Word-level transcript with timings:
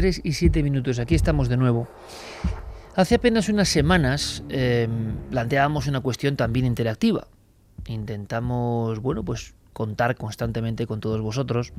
Y 0.00 0.32
7 0.32 0.62
minutos. 0.62 0.98
Aquí 0.98 1.14
estamos 1.14 1.48
de 1.50 1.58
nuevo. 1.58 1.86
Hace 2.94 3.16
apenas 3.16 3.48
unas 3.48 3.68
semanas 3.68 4.42
em, 4.48 5.16
planteábamos 5.30 5.86
una 5.86 6.00
cuestión 6.00 6.36
también 6.36 6.64
interactiva. 6.64 7.26
Intentamos, 7.86 9.00
bueno, 9.00 9.22
pues 9.22 9.54
contar 9.72 10.16
constantemente 10.16 10.86
con 10.86 11.00
todos 11.00 11.20
vosotros. 11.20 11.72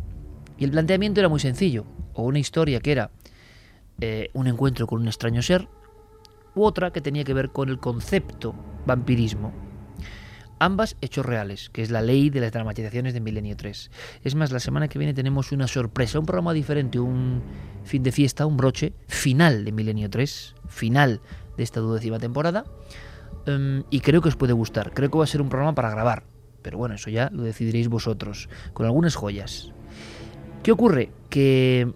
Y 0.57 0.65
el 0.65 0.71
planteamiento 0.71 1.21
era 1.21 1.29
muy 1.29 1.39
sencillo. 1.39 1.85
O 2.13 2.23
una 2.23 2.37
historia 2.37 2.79
que 2.81 2.91
era 2.91 3.09
eh, 3.99 4.29
un 4.33 4.47
encuentro 4.47 4.85
con 4.85 5.01
un 5.01 5.07
extraño 5.07 5.41
ser, 5.41 5.67
u 6.53 6.63
otra 6.63 6.91
que 6.91 7.01
tenía 7.01 7.23
que 7.23 7.33
ver 7.33 7.49
con 7.49 7.69
el 7.69 7.79
concepto 7.79 8.53
vampirismo 8.85 9.51
ambas 10.63 10.95
hechos 11.01 11.25
reales, 11.25 11.69
que 11.69 11.81
es 11.81 11.91
la 11.91 12.01
ley 12.01 12.29
de 12.29 12.39
las 12.39 12.51
dramatizaciones 12.51 13.13
de 13.13 13.19
Milenio 13.19 13.57
3. 13.57 13.91
Es 14.23 14.35
más, 14.35 14.51
la 14.51 14.59
semana 14.59 14.87
que 14.87 14.97
viene 14.97 15.13
tenemos 15.13 15.51
una 15.51 15.67
sorpresa, 15.67 16.19
un 16.19 16.25
programa 16.25 16.53
diferente, 16.53 16.99
un 16.99 17.41
fin 17.83 18.01
de 18.01 18.11
fiesta, 18.11 18.45
un 18.45 18.55
broche 18.55 18.93
final 19.07 19.65
de 19.65 19.71
Milenio 19.73 20.09
3, 20.09 20.55
final 20.67 21.19
de 21.57 21.63
esta 21.63 21.81
duodécima 21.81 22.17
temporada, 22.17 22.63
em, 23.45 23.83
y 23.89 23.99
creo 23.99 24.21
que 24.21 24.29
os 24.29 24.37
puede 24.37 24.53
gustar. 24.53 24.93
Creo 24.93 25.11
que 25.11 25.17
va 25.17 25.25
a 25.25 25.27
ser 25.27 25.41
un 25.41 25.49
programa 25.49 25.75
para 25.75 25.89
grabar, 25.89 26.23
pero 26.61 26.77
bueno, 26.77 26.95
eso 26.95 27.09
ya 27.09 27.29
lo 27.31 27.43
decidiréis 27.43 27.89
vosotros, 27.89 28.47
con 28.73 28.85
algunas 28.85 29.15
joyas. 29.15 29.73
¿Qué 30.63 30.71
ocurre? 30.71 31.11
Que 31.29 31.91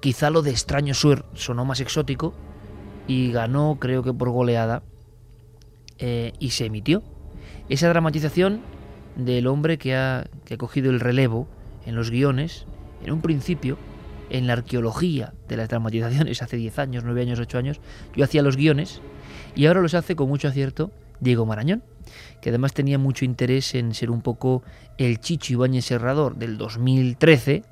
quizá 0.00 0.30
lo 0.30 0.42
de 0.42 0.50
Extraño 0.52 0.94
Suer 0.94 1.24
sonó 1.34 1.64
más 1.64 1.80
exótico 1.80 2.32
y 3.08 3.32
ganó, 3.32 3.78
creo 3.80 4.04
que 4.04 4.12
por 4.12 4.30
goleada, 4.30 4.84
eh, 5.98 6.32
y 6.38 6.50
se 6.50 6.66
emitió 6.66 7.02
esa 7.68 7.88
dramatización 7.88 8.60
del 9.16 9.46
hombre 9.46 9.78
que 9.78 9.94
ha, 9.94 10.26
que 10.44 10.54
ha 10.54 10.58
cogido 10.58 10.90
el 10.90 11.00
relevo 11.00 11.48
en 11.86 11.94
los 11.96 12.10
guiones, 12.10 12.66
en 13.04 13.12
un 13.12 13.20
principio, 13.20 13.78
en 14.30 14.46
la 14.46 14.54
arqueología 14.54 15.32
de 15.48 15.56
las 15.56 15.68
dramatizaciones 15.68 16.42
hace 16.42 16.56
10 16.56 16.78
años, 16.78 17.04
9 17.04 17.22
años, 17.22 17.38
8 17.38 17.58
años, 17.58 17.80
yo 18.14 18.24
hacía 18.24 18.42
los 18.42 18.56
guiones 18.56 19.00
y 19.54 19.66
ahora 19.66 19.80
los 19.80 19.94
hace 19.94 20.16
con 20.16 20.28
mucho 20.28 20.48
acierto 20.48 20.92
Diego 21.20 21.46
Marañón, 21.46 21.82
que 22.40 22.50
además 22.50 22.72
tenía 22.72 22.98
mucho 22.98 23.24
interés 23.24 23.74
en 23.74 23.94
ser 23.94 24.10
un 24.10 24.22
poco 24.22 24.62
el 24.98 25.20
Chicho 25.20 25.52
Ibáñez 25.52 25.86
Serrador 25.86 26.36
del 26.36 26.56
2013 26.58 27.64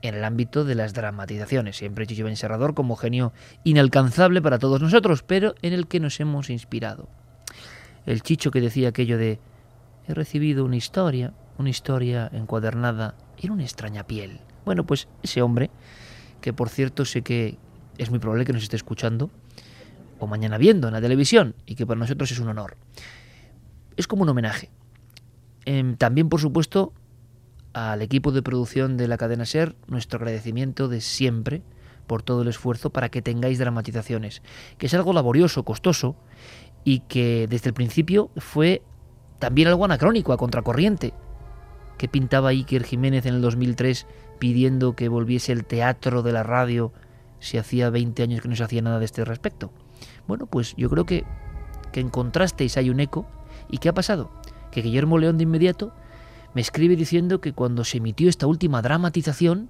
en 0.00 0.14
el 0.14 0.24
ámbito 0.24 0.64
de 0.64 0.74
las 0.74 0.94
dramatizaciones. 0.94 1.76
Siempre 1.76 2.06
Chicho 2.06 2.22
Ibáñez 2.22 2.38
Serrador 2.38 2.74
como 2.74 2.96
genio 2.96 3.32
inalcanzable 3.64 4.40
para 4.40 4.58
todos 4.58 4.80
nosotros, 4.80 5.22
pero 5.22 5.54
en 5.60 5.74
el 5.74 5.86
que 5.86 6.00
nos 6.00 6.18
hemos 6.20 6.50
inspirado 6.50 7.08
el 8.08 8.22
chicho 8.22 8.50
que 8.50 8.62
decía 8.62 8.88
aquello 8.88 9.18
de 9.18 9.38
he 10.06 10.14
recibido 10.14 10.64
una 10.64 10.76
historia, 10.76 11.34
una 11.58 11.68
historia 11.68 12.30
encuadernada 12.32 13.14
en 13.36 13.50
una 13.50 13.64
extraña 13.64 14.06
piel. 14.06 14.40
Bueno, 14.64 14.86
pues 14.86 15.08
ese 15.22 15.42
hombre, 15.42 15.70
que 16.40 16.54
por 16.54 16.70
cierto 16.70 17.04
sé 17.04 17.20
que 17.20 17.58
es 17.98 18.08
muy 18.08 18.18
probable 18.18 18.46
que 18.46 18.54
nos 18.54 18.62
esté 18.62 18.76
escuchando, 18.76 19.30
o 20.18 20.26
mañana 20.26 20.56
viendo 20.56 20.88
en 20.88 20.94
la 20.94 21.02
televisión, 21.02 21.54
y 21.66 21.74
que 21.74 21.86
para 21.86 22.00
nosotros 22.00 22.30
es 22.30 22.38
un 22.38 22.48
honor. 22.48 22.78
Es 23.98 24.06
como 24.06 24.22
un 24.22 24.30
homenaje. 24.30 24.70
Em, 25.66 25.96
también, 25.96 26.30
por 26.30 26.40
supuesto, 26.40 26.94
al 27.74 28.00
equipo 28.00 28.32
de 28.32 28.40
producción 28.40 28.96
de 28.96 29.06
la 29.06 29.18
cadena 29.18 29.44
Ser, 29.44 29.76
nuestro 29.86 30.16
agradecimiento 30.16 30.88
de 30.88 31.02
siempre 31.02 31.62
por 32.06 32.22
todo 32.22 32.42
el 32.42 32.48
esfuerzo 32.48 32.90
para 32.90 33.10
que 33.10 33.22
tengáis 33.22 33.58
dramatizaciones, 33.58 34.42
que 34.78 34.86
es 34.86 34.94
algo 34.94 35.12
laborioso, 35.12 35.62
costoso, 35.62 36.16
y 36.88 37.00
que 37.00 37.46
desde 37.50 37.68
el 37.68 37.74
principio 37.74 38.30
fue 38.38 38.80
también 39.38 39.68
algo 39.68 39.84
anacrónico, 39.84 40.32
a 40.32 40.38
contracorriente. 40.38 41.12
que 41.98 42.08
pintaba 42.08 42.48
Iker 42.48 42.82
Jiménez 42.82 43.26
en 43.26 43.34
el 43.34 43.42
2003 43.42 44.06
pidiendo 44.38 44.96
que 44.96 45.10
volviese 45.10 45.52
el 45.52 45.66
teatro 45.66 46.22
de 46.22 46.32
la 46.32 46.44
radio 46.44 46.94
si 47.40 47.58
hacía 47.58 47.90
20 47.90 48.22
años 48.22 48.40
que 48.40 48.48
no 48.48 48.56
se 48.56 48.62
hacía 48.62 48.80
nada 48.80 49.00
de 49.00 49.04
este 49.04 49.26
respecto? 49.26 49.70
Bueno, 50.26 50.46
pues 50.46 50.74
yo 50.78 50.88
creo 50.88 51.04
que, 51.04 51.24
que 51.92 52.00
encontrasteis 52.00 52.78
ahí 52.78 52.88
un 52.88 53.00
eco. 53.00 53.26
¿Y 53.68 53.78
qué 53.78 53.90
ha 53.90 53.94
pasado? 53.94 54.30
Que 54.70 54.80
Guillermo 54.80 55.18
León 55.18 55.36
de 55.36 55.42
inmediato 55.42 55.92
me 56.54 56.62
escribe 56.62 56.96
diciendo 56.96 57.42
que 57.42 57.52
cuando 57.52 57.84
se 57.84 57.98
emitió 57.98 58.30
esta 58.30 58.46
última 58.46 58.80
dramatización, 58.80 59.68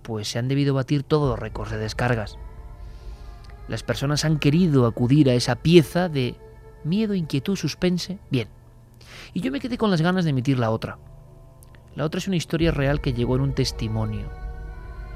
pues 0.00 0.28
se 0.28 0.38
han 0.38 0.48
debido 0.48 0.72
batir 0.72 1.02
todos 1.02 1.28
los 1.28 1.38
récords 1.38 1.70
de 1.70 1.76
descargas. 1.76 2.38
Las 3.68 3.82
personas 3.82 4.24
han 4.24 4.38
querido 4.38 4.86
acudir 4.86 5.30
a 5.30 5.34
esa 5.34 5.56
pieza 5.56 6.08
de 6.08 6.36
miedo, 6.84 7.14
inquietud, 7.14 7.56
suspense. 7.56 8.18
Bien. 8.30 8.48
Y 9.32 9.40
yo 9.40 9.52
me 9.52 9.60
quedé 9.60 9.78
con 9.78 9.90
las 9.90 10.02
ganas 10.02 10.24
de 10.24 10.30
emitir 10.30 10.58
la 10.58 10.70
otra. 10.70 10.98
La 11.94 12.04
otra 12.04 12.18
es 12.18 12.26
una 12.26 12.36
historia 12.36 12.70
real 12.70 13.00
que 13.00 13.12
llegó 13.12 13.36
en 13.36 13.42
un 13.42 13.54
testimonio. 13.54 14.30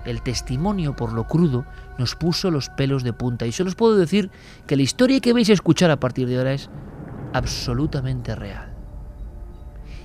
El 0.05 0.23
testimonio, 0.23 0.95
por 0.95 1.13
lo 1.13 1.27
crudo, 1.27 1.65
nos 1.99 2.15
puso 2.15 2.51
los 2.51 2.69
pelos 2.71 3.03
de 3.03 3.13
punta. 3.13 3.47
Y 3.47 3.53
solo 3.53 3.71
os 3.71 3.75
puedo 3.75 3.97
decir 3.97 4.31
que 4.67 4.77
la 4.77 4.83
historia 4.83 5.21
que 5.21 5.33
vais 5.33 5.51
a 5.51 5.55
escuchar 5.55 5.91
a 5.91 5.99
partir 5.99 6.29
de 6.29 6.39
ahora 6.39 6.53
es 6.53 6.71
absolutamente 7.33 8.35
real. 8.35 8.73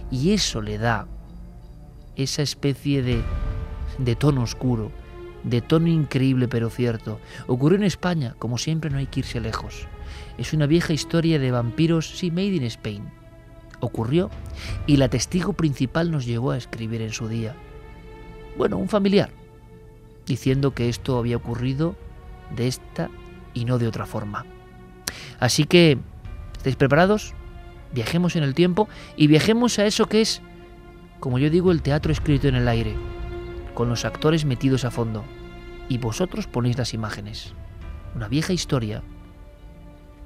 Y 0.09 0.33
eso 0.33 0.61
le 0.61 0.77
da 0.77 1.07
esa 2.15 2.41
especie 2.41 3.03
de, 3.03 3.21
de 3.97 4.15
tono 4.15 4.41
oscuro, 4.41 4.91
de 5.43 5.61
tono 5.61 5.87
increíble 5.87 6.47
pero 6.47 6.69
cierto. 6.69 7.19
Ocurrió 7.47 7.77
en 7.77 7.83
España, 7.83 8.35
como 8.39 8.57
siempre 8.57 8.89
no 8.89 8.97
hay 8.97 9.07
que 9.07 9.21
irse 9.21 9.39
lejos. 9.39 9.87
Es 10.37 10.53
una 10.53 10.67
vieja 10.67 10.93
historia 10.93 11.39
de 11.39 11.51
vampiros, 11.51 12.17
sí, 12.17 12.31
made 12.31 12.55
in 12.55 12.63
Spain. 12.63 13.03
Ocurrió 13.79 14.29
y 14.85 14.97
la 14.97 15.09
testigo 15.09 15.53
principal 15.53 16.11
nos 16.11 16.25
llegó 16.25 16.51
a 16.51 16.57
escribir 16.57 17.01
en 17.01 17.11
su 17.11 17.27
día. 17.27 17.55
Bueno, 18.57 18.77
un 18.77 18.89
familiar, 18.89 19.31
diciendo 20.25 20.73
que 20.73 20.89
esto 20.89 21.17
había 21.17 21.37
ocurrido 21.37 21.95
de 22.55 22.67
esta 22.67 23.09
y 23.53 23.65
no 23.65 23.79
de 23.79 23.87
otra 23.87 24.05
forma. 24.05 24.45
Así 25.39 25.65
que, 25.65 25.97
¿estáis 26.57 26.75
preparados? 26.75 27.33
Viajemos 27.93 28.35
en 28.35 28.43
el 28.43 28.53
tiempo 28.53 28.87
y 29.17 29.27
viajemos 29.27 29.79
a 29.79 29.85
eso 29.85 30.05
que 30.05 30.21
es, 30.21 30.41
como 31.19 31.39
yo 31.39 31.49
digo, 31.49 31.71
el 31.71 31.81
teatro 31.81 32.11
escrito 32.11 32.47
en 32.47 32.55
el 32.55 32.67
aire 32.67 32.95
con 33.73 33.89
los 33.89 34.05
actores 34.05 34.45
metidos 34.45 34.85
a 34.85 34.91
fondo. 34.91 35.23
Y 35.89 35.97
vosotros 35.97 36.47
ponéis 36.47 36.77
las 36.77 36.93
imágenes. 36.93 37.53
Una 38.15 38.27
vieja 38.27 38.53
historia 38.53 39.03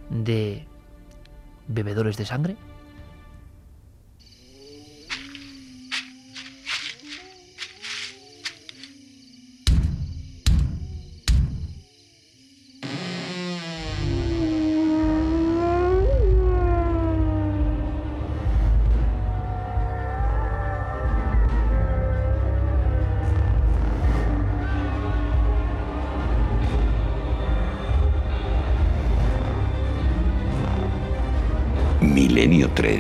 de 0.09 0.67
bebedores 1.67 2.17
de 2.17 2.25
sangre. 2.25 2.57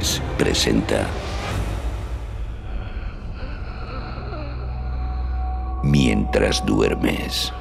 Milenio 0.05 0.21
3 0.21 0.21
presenta 0.37 1.07
Mientras 5.83 6.65
duermes. 6.65 7.53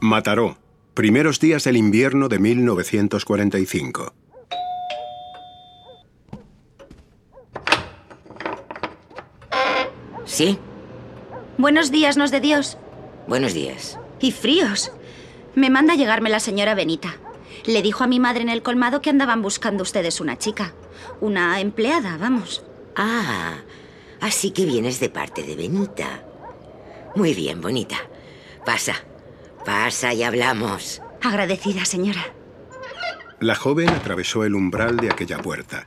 Mataró. 0.00 0.56
Primeros 0.94 1.40
días 1.40 1.64
del 1.64 1.76
invierno 1.76 2.28
de 2.28 2.38
1945. 2.38 4.14
¿Sí? 10.24 10.58
Buenos 11.58 11.90
días, 11.90 12.16
nos 12.16 12.30
de 12.30 12.40
Dios. 12.40 12.78
Buenos 13.28 13.52
días. 13.52 13.98
Y 14.20 14.32
fríos. 14.32 14.92
Me 15.54 15.70
manda 15.70 15.94
a 15.94 15.96
llegarme 15.96 16.30
la 16.30 16.40
señora 16.40 16.74
Benita. 16.74 17.16
Le 17.66 17.82
dijo 17.82 18.04
a 18.04 18.06
mi 18.06 18.20
madre 18.20 18.42
en 18.42 18.48
el 18.48 18.62
colmado 18.62 19.02
que 19.02 19.10
andaban 19.10 19.42
buscando 19.42 19.82
ustedes 19.82 20.20
una 20.20 20.38
chica. 20.38 20.72
Una 21.20 21.60
empleada, 21.60 22.16
vamos. 22.16 22.64
Ah, 22.94 23.58
así 24.20 24.52
que 24.52 24.64
vienes 24.64 25.00
de 25.00 25.10
parte 25.10 25.42
de 25.42 25.56
Benita. 25.56 26.24
Muy 27.16 27.34
bien, 27.34 27.60
bonita. 27.60 27.96
Pasa. 28.64 28.94
Pasa 29.64 30.14
y 30.14 30.22
hablamos. 30.22 31.02
Agradecida, 31.22 31.84
señora. 31.84 32.24
La 33.40 33.56
joven 33.56 33.88
atravesó 33.90 34.44
el 34.44 34.54
umbral 34.54 34.96
de 34.96 35.10
aquella 35.10 35.38
puerta. 35.38 35.86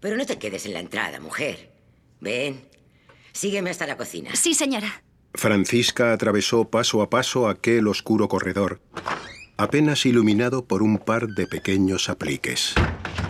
Pero 0.00 0.16
no 0.16 0.26
te 0.26 0.38
quedes 0.38 0.66
en 0.66 0.74
la 0.74 0.80
entrada, 0.80 1.18
mujer. 1.18 1.72
Ven. 2.20 2.68
Sígueme 3.32 3.70
hasta 3.70 3.86
la 3.86 3.96
cocina. 3.96 4.30
Sí, 4.34 4.54
señora. 4.54 5.02
Francisca 5.34 6.12
atravesó 6.12 6.68
paso 6.68 7.02
a 7.02 7.10
paso 7.10 7.48
aquel 7.48 7.88
oscuro 7.88 8.28
corredor, 8.28 8.80
apenas 9.56 10.04
iluminado 10.06 10.64
por 10.64 10.82
un 10.82 10.98
par 10.98 11.28
de 11.28 11.46
pequeños 11.46 12.08
apliques. 12.08 12.74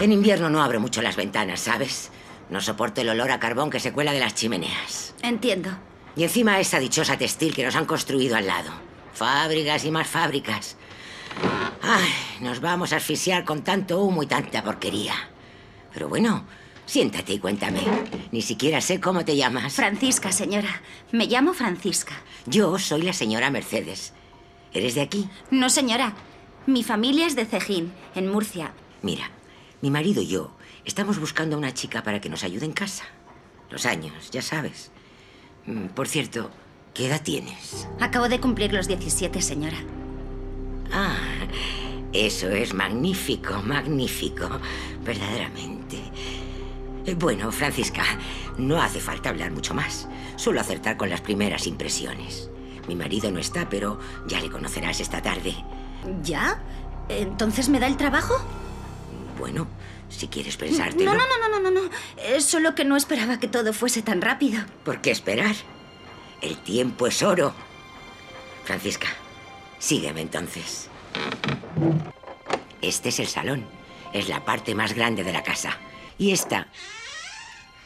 En 0.00 0.12
invierno 0.12 0.50
no 0.50 0.62
abro 0.62 0.80
mucho 0.80 1.02
las 1.02 1.16
ventanas, 1.16 1.60
¿sabes? 1.60 2.10
No 2.50 2.60
soporto 2.60 3.00
el 3.00 3.08
olor 3.08 3.30
a 3.30 3.40
carbón 3.40 3.70
que 3.70 3.80
se 3.80 3.92
cuela 3.92 4.12
de 4.12 4.20
las 4.20 4.34
chimeneas. 4.34 5.14
Entiendo. 5.22 5.70
Y 6.16 6.24
encima 6.24 6.60
esa 6.60 6.78
dichosa 6.78 7.18
textil 7.18 7.54
que 7.54 7.64
nos 7.64 7.76
han 7.76 7.86
construido 7.86 8.36
al 8.36 8.46
lado. 8.46 8.70
Fábricas 9.12 9.84
y 9.84 9.90
más 9.90 10.06
fábricas. 10.06 10.76
Ay, 11.82 12.08
nos 12.40 12.60
vamos 12.60 12.92
a 12.92 12.96
asfixiar 12.96 13.44
con 13.44 13.62
tanto 13.62 14.00
humo 14.00 14.22
y 14.22 14.26
tanta 14.26 14.62
porquería. 14.62 15.14
Pero 15.92 16.08
bueno, 16.08 16.44
siéntate 16.86 17.34
y 17.34 17.38
cuéntame. 17.38 17.80
Ni 18.32 18.42
siquiera 18.42 18.80
sé 18.80 19.00
cómo 19.00 19.24
te 19.24 19.36
llamas. 19.36 19.74
Francisca, 19.74 20.32
señora. 20.32 20.82
Me 21.12 21.26
llamo 21.26 21.54
Francisca. 21.54 22.14
Yo 22.46 22.78
soy 22.78 23.02
la 23.02 23.12
señora 23.12 23.50
Mercedes. 23.50 24.12
¿Eres 24.72 24.94
de 24.94 25.00
aquí? 25.02 25.28
No, 25.50 25.70
señora. 25.70 26.14
Mi 26.66 26.82
familia 26.82 27.26
es 27.26 27.36
de 27.36 27.46
Cejín, 27.46 27.92
en 28.14 28.30
Murcia. 28.30 28.72
Mira, 29.02 29.30
mi 29.82 29.90
marido 29.90 30.20
y 30.22 30.26
yo 30.26 30.50
estamos 30.84 31.18
buscando 31.20 31.54
a 31.56 31.58
una 31.58 31.72
chica 31.74 32.02
para 32.02 32.20
que 32.20 32.28
nos 32.28 32.42
ayude 32.44 32.64
en 32.64 32.72
casa. 32.72 33.04
Los 33.70 33.86
años, 33.86 34.30
ya 34.30 34.42
sabes. 34.42 34.90
Mm, 35.66 35.86
Por 35.88 36.08
cierto, 36.08 36.50
¿qué 36.94 37.06
edad 37.06 37.22
tienes? 37.22 37.86
Acabo 38.00 38.28
de 38.28 38.40
cumplir 38.40 38.72
los 38.72 38.88
17, 38.88 39.40
señora. 39.42 39.78
Ah, 40.92 41.16
eso 42.12 42.48
es 42.48 42.74
magnífico, 42.74 43.62
magnífico, 43.62 44.48
verdaderamente. 45.04 45.98
Eh, 47.06 47.14
Bueno, 47.14 47.52
Francisca, 47.52 48.02
no 48.58 48.80
hace 48.82 48.98
falta 49.00 49.28
hablar 49.30 49.52
mucho 49.52 49.72
más. 49.74 50.08
Solo 50.36 50.60
acertar 50.60 50.96
con 50.96 51.10
las 51.10 51.20
primeras 51.20 51.66
impresiones. 51.68 52.50
Mi 52.88 52.94
marido 52.94 53.30
no 53.30 53.38
está, 53.38 53.68
pero 53.68 53.98
ya 54.26 54.40
le 54.40 54.50
conocerás 54.50 55.00
esta 55.00 55.22
tarde. 55.22 55.54
¿Ya? 56.22 56.62
¿Entonces 57.08 57.68
me 57.68 57.80
da 57.80 57.86
el 57.86 57.96
trabajo? 57.96 58.34
Bueno, 59.38 59.66
si 60.08 60.28
quieres 60.28 60.56
pensártelo. 60.56 61.12
No, 61.12 61.18
no, 61.18 61.48
no, 61.48 61.60
no, 61.60 61.70
no, 61.70 61.82
no. 61.82 61.90
Es 62.22 62.44
solo 62.44 62.74
que 62.74 62.84
no 62.84 62.96
esperaba 62.96 63.38
que 63.38 63.48
todo 63.48 63.72
fuese 63.72 64.02
tan 64.02 64.22
rápido. 64.22 64.62
¿Por 64.84 65.00
qué 65.00 65.10
esperar? 65.10 65.54
El 66.40 66.56
tiempo 66.58 67.06
es 67.06 67.22
oro. 67.22 67.54
Francisca, 68.64 69.08
sígueme 69.78 70.20
entonces. 70.20 70.88
Este 72.82 73.08
es 73.08 73.20
el 73.20 73.26
salón. 73.26 73.66
Es 74.12 74.28
la 74.28 74.44
parte 74.44 74.74
más 74.74 74.94
grande 74.94 75.24
de 75.24 75.32
la 75.32 75.42
casa. 75.42 75.78
Y 76.18 76.32
esta 76.32 76.68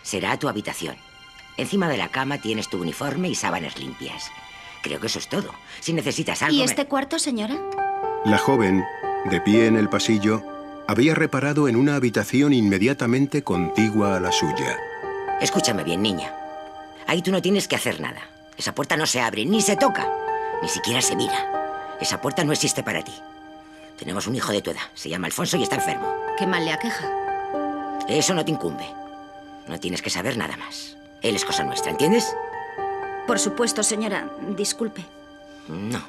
será 0.03 0.39
tu 0.39 0.49
habitación. 0.49 0.97
Encima 1.57 1.89
de 1.89 1.97
la 1.97 2.09
cama 2.09 2.39
tienes 2.39 2.69
tu 2.69 2.81
uniforme 2.81 3.29
y 3.29 3.35
sábanas 3.35 3.79
limpias. 3.79 4.31
Creo 4.83 5.01
que 5.01 5.07
eso 5.09 5.19
es 5.19 5.29
todo. 5.29 5.51
Si 5.81 5.93
necesitas 5.93 6.43
algo... 6.43 6.55
¿Y 6.55 6.59
me- 6.59 6.65
este 6.65 6.87
cuarto, 6.87 7.19
señora? 7.19 7.57
La 8.25 8.39
joven, 8.39 8.85
de 9.27 9.41
pie 9.41 9.67
en 9.67 9.77
el 9.77 9.89
pasillo, 9.89 10.43
había 10.89 11.15
reparado 11.15 11.69
en 11.69 11.77
una 11.77 11.97
habitación 11.97 12.53
inmediatamente 12.53 13.43
contigua 13.43 14.17
a 14.17 14.21
la 14.21 14.33
suya. 14.33 14.77
Escúchame 15.41 15.85
bien, 15.85 16.03
niña. 16.03 16.35
Ahí 17.07 17.23
tú 17.23 17.31
no 17.31 17.41
tienes 17.43 17.67
que 17.69 17.77
hacer 17.77 18.01
nada. 18.01 18.21
Esa 18.57 18.75
puerta 18.75 18.97
no 18.97 19.07
se 19.07 19.21
abre, 19.21 19.45
ni 19.47 19.63
se 19.63 19.77
toca, 19.77 20.07
ni 20.63 20.69
siquiera 20.69 21.01
se 21.01 21.17
mira. 21.17 21.97
Esa 22.01 22.21
puerta 22.21 22.45
no 22.45 22.53
existe 22.53 22.83
para 22.83 23.03
ti. 23.03 23.15
Tenemos 23.99 24.27
un 24.27 24.37
hijo 24.37 24.53
de 24.53 24.63
tu 24.63 24.71
edad. 24.71 24.81
Se 24.95 25.09
llama 25.09 25.27
Alfonso 25.27 25.57
y 25.57 25.63
está 25.63 25.77
enfermo. 25.77 26.15
Qué 26.39 26.47
mal 26.47 26.65
le 26.65 26.73
aqueja. 26.73 27.07
Eso 28.09 28.35
no 28.35 28.45
te 28.45 28.51
incumbe. 28.51 28.87
No 29.69 29.79
tienes 29.79 30.03
que 30.03 30.11
saber 30.11 30.37
nada 30.37 30.57
más. 30.57 30.97
Él 31.23 31.37
es 31.37 31.45
cosa 31.45 31.65
nuestra, 31.65 31.91
¿entiendes? 31.91 32.35
Por 33.27 33.39
supuesto, 33.39 33.83
señora. 33.83 34.29
Disculpe. 34.57 35.05
No. 35.69 36.01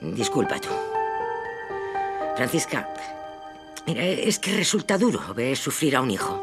Disculpa 0.00 0.58
tú. 0.58 0.68
Francisca, 2.36 2.88
mira, 3.86 4.04
es 4.04 4.38
que 4.38 4.56
resulta 4.56 4.98
duro 4.98 5.20
ver 5.34 5.56
sufrir 5.56 5.96
a 5.96 6.00
un 6.00 6.10
hijo. 6.10 6.42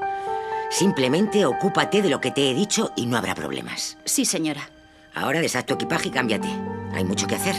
Simplemente 0.69 1.45
ocúpate 1.45 2.01
de 2.01 2.09
lo 2.09 2.21
que 2.21 2.31
te 2.31 2.49
he 2.49 2.53
dicho 2.53 2.91
y 2.95 3.05
no 3.05 3.17
habrá 3.17 3.33
problemas. 3.35 3.97
Sí, 4.05 4.23
señora. 4.23 4.69
Ahora 5.15 5.41
deshaz 5.41 5.65
tu 5.65 5.73
equipaje 5.73 6.09
y 6.09 6.11
cámbiate. 6.11 6.47
Hay 6.93 7.03
mucho 7.03 7.27
que 7.27 7.35
hacer. 7.35 7.55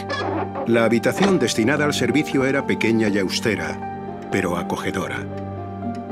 La 0.66 0.84
habitación 0.84 1.38
destinada 1.38 1.84
al 1.84 1.92
servicio 1.92 2.44
era 2.44 2.66
pequeña 2.66 3.08
y 3.08 3.18
austera, 3.18 4.28
pero 4.30 4.56
acogedora. 4.56 5.26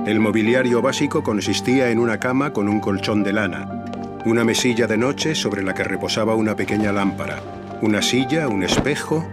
El 0.06 0.20
mobiliario 0.20 0.82
básico 0.82 1.22
consistía 1.22 1.90
en 1.90 1.98
una 1.98 2.18
cama 2.18 2.52
con 2.52 2.68
un 2.68 2.80
colchón 2.80 3.22
de 3.22 3.32
lana, 3.32 3.84
una 4.24 4.44
mesilla 4.44 4.86
de 4.86 4.96
noche 4.96 5.34
sobre 5.34 5.62
la 5.62 5.74
que 5.74 5.84
reposaba 5.84 6.34
una 6.34 6.56
pequeña 6.56 6.92
lámpara, 6.92 7.40
una 7.82 8.02
silla, 8.02 8.48
un 8.48 8.62
espejo 8.62 9.26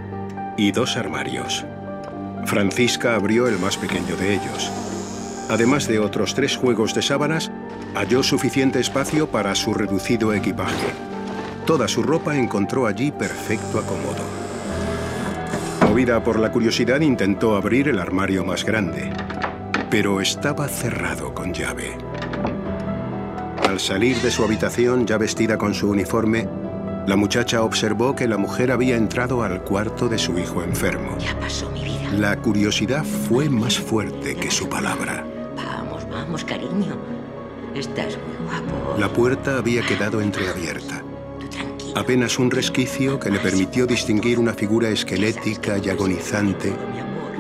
y 0.57 0.71
dos 0.71 0.97
armarios. 0.97 1.65
Francisca 2.45 3.15
abrió 3.15 3.47
el 3.47 3.57
más 3.59 3.77
pequeño 3.77 4.15
de 4.15 4.35
ellos. 4.35 4.71
Además 5.49 5.87
de 5.87 5.99
otros 5.99 6.35
tres 6.35 6.55
juegos 6.55 6.93
de 6.93 7.01
sábanas, 7.01 7.51
halló 7.95 8.23
suficiente 8.23 8.79
espacio 8.79 9.27
para 9.27 9.55
su 9.55 9.73
reducido 9.73 10.33
equipaje. 10.33 10.87
Toda 11.65 11.87
su 11.87 12.03
ropa 12.03 12.37
encontró 12.37 12.85
allí 12.85 13.11
perfecto 13.11 13.79
acomodo. 13.79 14.23
Movida 15.81 16.23
por 16.23 16.39
la 16.39 16.51
curiosidad, 16.51 17.01
intentó 17.01 17.55
abrir 17.55 17.87
el 17.87 17.99
armario 17.99 18.43
más 18.43 18.63
grande, 18.65 19.11
pero 19.89 20.21
estaba 20.21 20.67
cerrado 20.67 21.33
con 21.33 21.53
llave. 21.53 22.04
Al 23.67 23.79
salir 23.79 24.15
de 24.21 24.29
su 24.29 24.43
habitación, 24.43 25.07
ya 25.07 25.17
vestida 25.17 25.57
con 25.57 25.73
su 25.73 25.89
uniforme, 25.89 26.47
la 27.07 27.15
muchacha 27.15 27.63
observó 27.63 28.15
que 28.15 28.27
la 28.27 28.37
mujer 28.37 28.71
había 28.71 28.95
entrado 28.95 29.41
al 29.41 29.63
cuarto 29.63 30.07
de 30.07 30.19
su 30.19 30.37
hijo 30.37 30.61
enfermo. 30.61 31.17
Ya 31.17 31.39
pasó 31.39 31.69
mi 31.71 31.83
vida. 31.83 32.11
La 32.13 32.37
curiosidad 32.37 33.03
fue 33.03 33.49
más 33.49 33.79
fuerte 33.79 34.35
que 34.35 34.51
su 34.51 34.69
palabra. 34.69 35.25
Vamos, 35.55 36.07
vamos, 36.09 36.43
cariño. 36.45 36.95
Estás 37.73 38.17
muy 38.17 38.47
guapo. 38.47 38.99
La 38.99 39.11
puerta 39.11 39.57
había 39.57 39.81
quedado 39.81 40.21
entreabierta. 40.21 41.01
Apenas 41.95 42.37
un 42.37 42.51
resquicio 42.51 43.19
que 43.19 43.31
le 43.31 43.39
permitió 43.39 43.87
distinguir 43.87 44.37
una 44.37 44.53
figura 44.53 44.89
esquelética 44.89 45.79
y 45.79 45.89
agonizante 45.89 46.71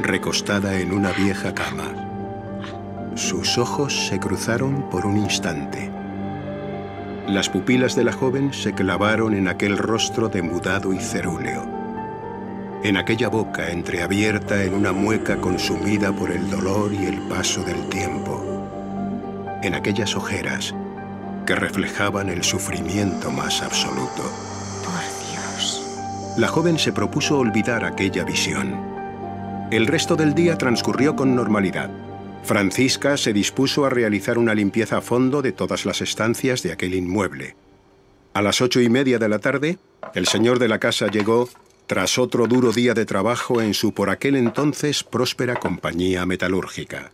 recostada 0.01 0.79
en 0.79 0.91
una 0.91 1.11
vieja 1.11 1.53
cama. 1.53 3.13
Sus 3.15 3.57
ojos 3.57 4.07
se 4.07 4.19
cruzaron 4.19 4.89
por 4.89 5.05
un 5.05 5.17
instante. 5.17 5.94
Las 7.27 7.49
pupilas 7.49 7.95
de 7.95 8.03
la 8.03 8.13
joven 8.13 8.53
se 8.53 8.73
clavaron 8.73 9.33
en 9.33 9.47
aquel 9.47 9.79
rostro 9.79 10.29
demudado 10.29 10.93
y 10.93 10.99
cerúleo, 10.99 11.65
en 12.83 12.97
aquella 12.97 13.29
boca 13.29 13.71
entreabierta 13.71 14.63
en 14.63 14.75
una 14.75 14.91
mueca 14.91 15.37
consumida 15.37 16.13
por 16.13 16.29
el 16.29 16.51
dolor 16.51 16.93
y 16.93 17.05
el 17.05 17.19
paso 17.21 17.63
del 17.63 17.89
tiempo, 17.89 18.43
en 19.63 19.73
aquellas 19.73 20.15
ojeras 20.15 20.75
que 21.47 21.55
reflejaban 21.55 22.29
el 22.29 22.43
sufrimiento 22.43 23.31
más 23.31 23.63
absoluto. 23.63 24.21
Por 24.83 25.01
Dios. 25.31 26.35
La 26.37 26.47
joven 26.47 26.77
se 26.77 26.93
propuso 26.93 27.39
olvidar 27.39 27.85
aquella 27.85 28.23
visión. 28.23 28.79
El 29.71 29.87
resto 29.87 30.15
del 30.15 30.35
día 30.35 30.59
transcurrió 30.59 31.15
con 31.15 31.35
normalidad. 31.35 31.89
Francisca 32.45 33.17
se 33.17 33.33
dispuso 33.33 33.85
a 33.85 33.89
realizar 33.89 34.37
una 34.37 34.53
limpieza 34.53 34.97
a 34.97 35.01
fondo 35.01 35.41
de 35.41 35.51
todas 35.51 35.85
las 35.85 36.01
estancias 36.01 36.61
de 36.61 36.71
aquel 36.71 36.93
inmueble. 36.93 37.55
A 38.33 38.41
las 38.43 38.61
ocho 38.61 38.81
y 38.81 38.89
media 38.89 39.17
de 39.17 39.27
la 39.27 39.39
tarde, 39.39 39.79
el 40.13 40.27
señor 40.27 40.59
de 40.59 40.67
la 40.67 40.79
casa 40.79 41.07
llegó 41.07 41.49
tras 41.87 42.19
otro 42.19 42.45
duro 42.45 42.71
día 42.71 42.93
de 42.93 43.05
trabajo 43.05 43.61
en 43.61 43.73
su 43.73 43.93
por 43.93 44.11
aquel 44.11 44.35
entonces 44.35 45.03
próspera 45.03 45.55
compañía 45.55 46.25
metalúrgica. 46.27 47.11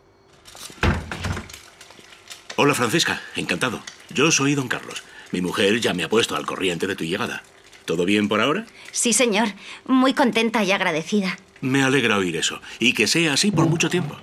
Hola 2.58 2.74
Francisca, 2.74 3.22
encantado. 3.38 3.82
Yo 4.14 4.32
soy 4.32 4.56
don 4.56 4.68
Carlos. 4.68 5.04
Mi 5.32 5.40
mujer 5.40 5.80
ya 5.80 5.94
me 5.94 6.04
ha 6.04 6.10
puesto 6.10 6.36
al 6.36 6.46
corriente 6.46 6.88
de 6.88 6.96
tu 6.98 7.06
llegada. 7.06 7.42
¿Todo 7.86 8.04
bien 8.04 8.28
por 8.28 8.42
ahora? 8.42 8.66
Sí, 8.92 9.14
señor. 9.14 9.48
Muy 9.86 10.14
contenta 10.14 10.64
y 10.66 10.74
agradecida. 10.74 11.40
Me 11.62 11.84
alegra 11.84 12.18
oír 12.18 12.36
eso. 12.36 12.62
Y 12.80 12.94
que 12.94 13.08
sea 13.08 13.34
así 13.34 13.52
por 13.52 13.66
mucho 13.68 13.90
tiempo. 13.90 14.18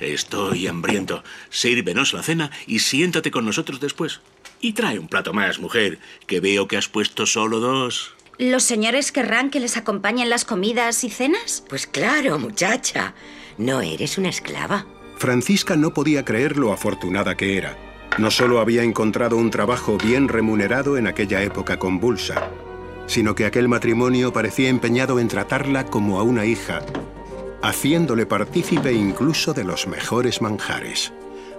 Estoy 0.00 0.66
hambriento. 0.66 1.22
Sírvenos 1.50 2.14
la 2.14 2.22
cena 2.22 2.50
y 2.66 2.78
siéntate 2.80 3.30
con 3.30 3.44
nosotros 3.44 3.80
después. 3.80 4.20
Y 4.60 4.72
trae 4.72 4.98
un 4.98 5.08
plato 5.08 5.32
más, 5.32 5.58
mujer, 5.58 5.98
que 6.26 6.40
veo 6.40 6.66
que 6.68 6.76
has 6.76 6.88
puesto 6.88 7.26
solo 7.26 7.60
dos. 7.60 8.14
¿Los 8.38 8.62
señores 8.62 9.12
querrán 9.12 9.50
que 9.50 9.60
les 9.60 9.76
acompañen 9.76 10.30
las 10.30 10.46
comidas 10.46 11.04
y 11.04 11.10
cenas? 11.10 11.62
Pues 11.68 11.86
claro, 11.86 12.38
muchacha. 12.38 13.14
No 13.58 13.82
eres 13.82 14.16
una 14.16 14.30
esclava. 14.30 14.86
Francisca 15.18 15.76
no 15.76 15.92
podía 15.92 16.24
creer 16.24 16.56
lo 16.56 16.72
afortunada 16.72 17.36
que 17.36 17.58
era. 17.58 17.76
No 18.18 18.30
solo 18.30 18.60
había 18.60 18.82
encontrado 18.82 19.36
un 19.36 19.50
trabajo 19.50 19.98
bien 19.98 20.28
remunerado 20.28 20.96
en 20.96 21.06
aquella 21.06 21.42
época 21.42 21.78
convulsa, 21.78 22.50
sino 23.06 23.34
que 23.34 23.44
aquel 23.44 23.68
matrimonio 23.68 24.32
parecía 24.32 24.68
empeñado 24.70 25.20
en 25.20 25.28
tratarla 25.28 25.86
como 25.86 26.18
a 26.18 26.22
una 26.22 26.46
hija, 26.46 26.80
haciéndole 27.62 28.26
partícipe 28.26 28.92
incluso 28.92 29.52
de 29.52 29.64
los 29.64 29.86
mejores 29.86 30.40
manjares. 30.40 31.12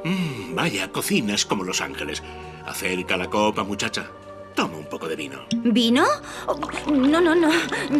Mm, 0.03 0.55
vaya, 0.55 0.91
cocinas 0.91 1.45
como 1.45 1.63
los 1.63 1.81
ángeles. 1.81 2.23
Acerca 2.65 3.17
la 3.17 3.29
copa, 3.29 3.63
muchacha. 3.63 4.09
Toma 4.55 4.77
un 4.77 4.85
poco 4.85 5.07
de 5.07 5.15
vino. 5.15 5.45
¿Vino? 5.63 6.05
Oh, 6.47 6.59
no, 6.91 7.21
no, 7.21 7.35
no. 7.35 7.49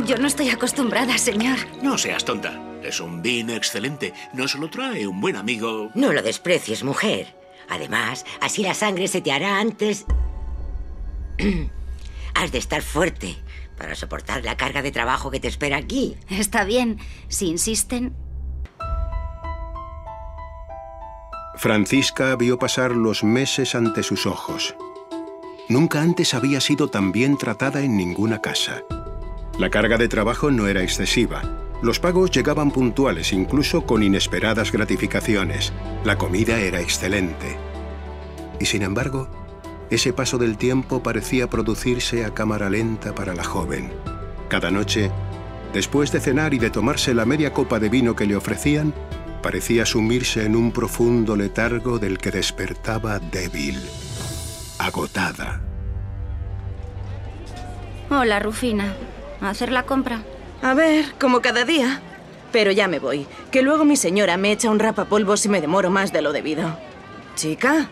Yo 0.06 0.18
no 0.18 0.28
estoy 0.28 0.50
acostumbrada, 0.50 1.18
señor. 1.18 1.58
No 1.82 1.98
seas 1.98 2.26
tonta. 2.26 2.60
Es 2.84 3.00
un 3.00 3.22
vino 3.22 3.54
excelente. 3.54 4.14
Nos 4.34 4.56
lo 4.56 4.70
trae 4.70 5.08
un 5.08 5.22
buen 5.22 5.36
amigo. 5.36 5.92
No 5.96 6.12
lo 6.12 6.22
desprecies, 6.22 6.84
mujer. 6.84 7.36
Además, 7.70 8.26
así 8.42 8.64
la 8.64 8.74
sangre 8.74 9.08
se 9.08 9.22
te 9.22 9.32
hará 9.32 9.60
antes... 9.60 10.06
Has 12.34 12.52
de 12.52 12.60
estar 12.60 12.82
fuerte 12.82 13.38
para 13.78 13.96
soportar 13.96 14.44
la 14.44 14.58
carga 14.58 14.82
de 14.82 14.92
trabajo 14.92 15.32
que 15.32 15.40
te 15.40 15.48
espera 15.48 15.78
aquí. 15.78 16.16
Está 16.30 16.64
bien. 16.64 17.00
Si 17.28 17.48
insisten, 17.48 18.14
Francisca 21.62 22.36
vio 22.38 22.58
pasar 22.58 22.92
los 22.92 23.24
meses 23.24 23.76
ante 23.76 24.02
sus 24.02 24.26
ojos. 24.26 24.76
Nunca 25.70 26.02
antes 26.02 26.34
había 26.34 26.60
sido 26.60 26.88
tan 26.88 27.12
bien 27.12 27.38
tratada 27.38 27.82
en 27.82 27.96
ninguna 27.96 28.42
casa. 28.42 28.84
La 29.60 29.70
carga 29.70 30.00
de 30.00 30.08
trabajo 30.08 30.50
no 30.50 30.68
era 30.68 30.82
excesiva. 30.82 31.44
Los 31.84 32.00
pagos 32.00 32.32
llegaban 32.32 32.72
puntuales, 32.72 33.32
incluso 33.32 33.86
con 33.86 34.02
inesperadas 34.02 34.72
gratificaciones. 34.72 35.72
La 36.04 36.18
comida 36.18 36.60
era 36.60 36.82
excelente. 36.82 37.58
Y 38.60 38.66
sin 38.66 38.82
embargo, 38.82 39.28
ese 39.92 40.14
paso 40.14 40.38
del 40.38 40.58
tiempo 40.58 41.04
parecía 41.04 41.50
producirse 41.50 42.24
a 42.24 42.34
cámara 42.34 42.70
lenta 42.70 43.14
para 43.14 43.36
la 43.36 43.44
joven. 43.44 43.92
Cada 44.48 44.72
noche, 44.72 45.12
después 45.74 46.14
de 46.14 46.22
cenar 46.22 46.54
y 46.54 46.60
de 46.60 46.70
tomarse 46.70 47.14
la 47.14 47.26
media 47.26 47.52
copa 47.52 47.78
de 47.78 47.90
vino 47.90 48.16
que 48.16 48.26
le 48.26 48.38
ofrecían, 48.38 48.94
parecía 49.44 49.86
sumirse 49.86 50.46
en 50.46 50.56
un 50.56 50.72
profundo 50.72 51.36
letargo 51.36 52.00
del 52.00 52.18
que 52.20 52.32
despertaba 52.32 53.20
débil, 53.20 53.78
agotada. 54.80 55.62
Hola, 58.10 58.40
Rufina. 58.40 58.94
¿A 59.42 59.50
hacer 59.50 59.74
la 59.74 59.84
compra? 59.84 60.22
A 60.62 60.74
ver, 60.74 61.16
como 61.20 61.42
cada 61.42 61.66
día. 61.66 62.00
Pero 62.54 62.72
ya 62.72 62.88
me 62.88 63.00
voy, 63.00 63.28
que 63.52 63.62
luego 63.62 63.84
mi 63.84 63.98
señora 63.98 64.38
me 64.38 64.54
echa 64.54 64.70
un 64.70 64.80
rapapolvo 64.80 65.36
si 65.36 65.50
me 65.50 65.60
demoro 65.60 65.90
más 65.90 66.14
de 66.14 66.22
lo 66.22 66.32
debido. 66.32 66.78
Chica, 67.36 67.90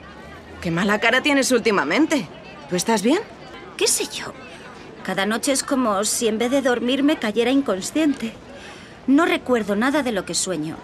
qué 0.62 0.72
mala 0.72 1.00
cara 1.00 1.22
tienes 1.22 1.52
últimamente. 1.52 2.28
¿Tú 2.70 2.76
estás 2.76 3.02
bien? 3.02 3.20
¿Qué 3.78 3.88
sé 3.88 4.06
yo? 4.06 4.34
Cada 5.04 5.26
noche 5.26 5.52
es 5.52 5.64
como 5.64 6.04
si 6.04 6.28
en 6.28 6.38
vez 6.38 6.52
de 6.52 6.62
dormirme 6.62 7.18
cayera 7.18 7.52
inconsciente. 7.52 8.34
No 9.08 9.26
recuerdo 9.26 9.76
nada 9.76 10.04
de 10.04 10.12
lo 10.12 10.26
que 10.26 10.36
sueño. 10.36 10.78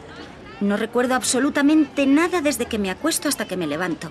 No 0.61 0.77
recuerdo 0.77 1.15
absolutamente 1.15 2.07
nada 2.07 2.41
desde 2.41 2.65
que 2.65 2.79
me 2.79 2.89
acuesto 2.89 3.27
hasta 3.27 3.45
que 3.45 3.57
me 3.57 3.67
levanto. 3.67 4.09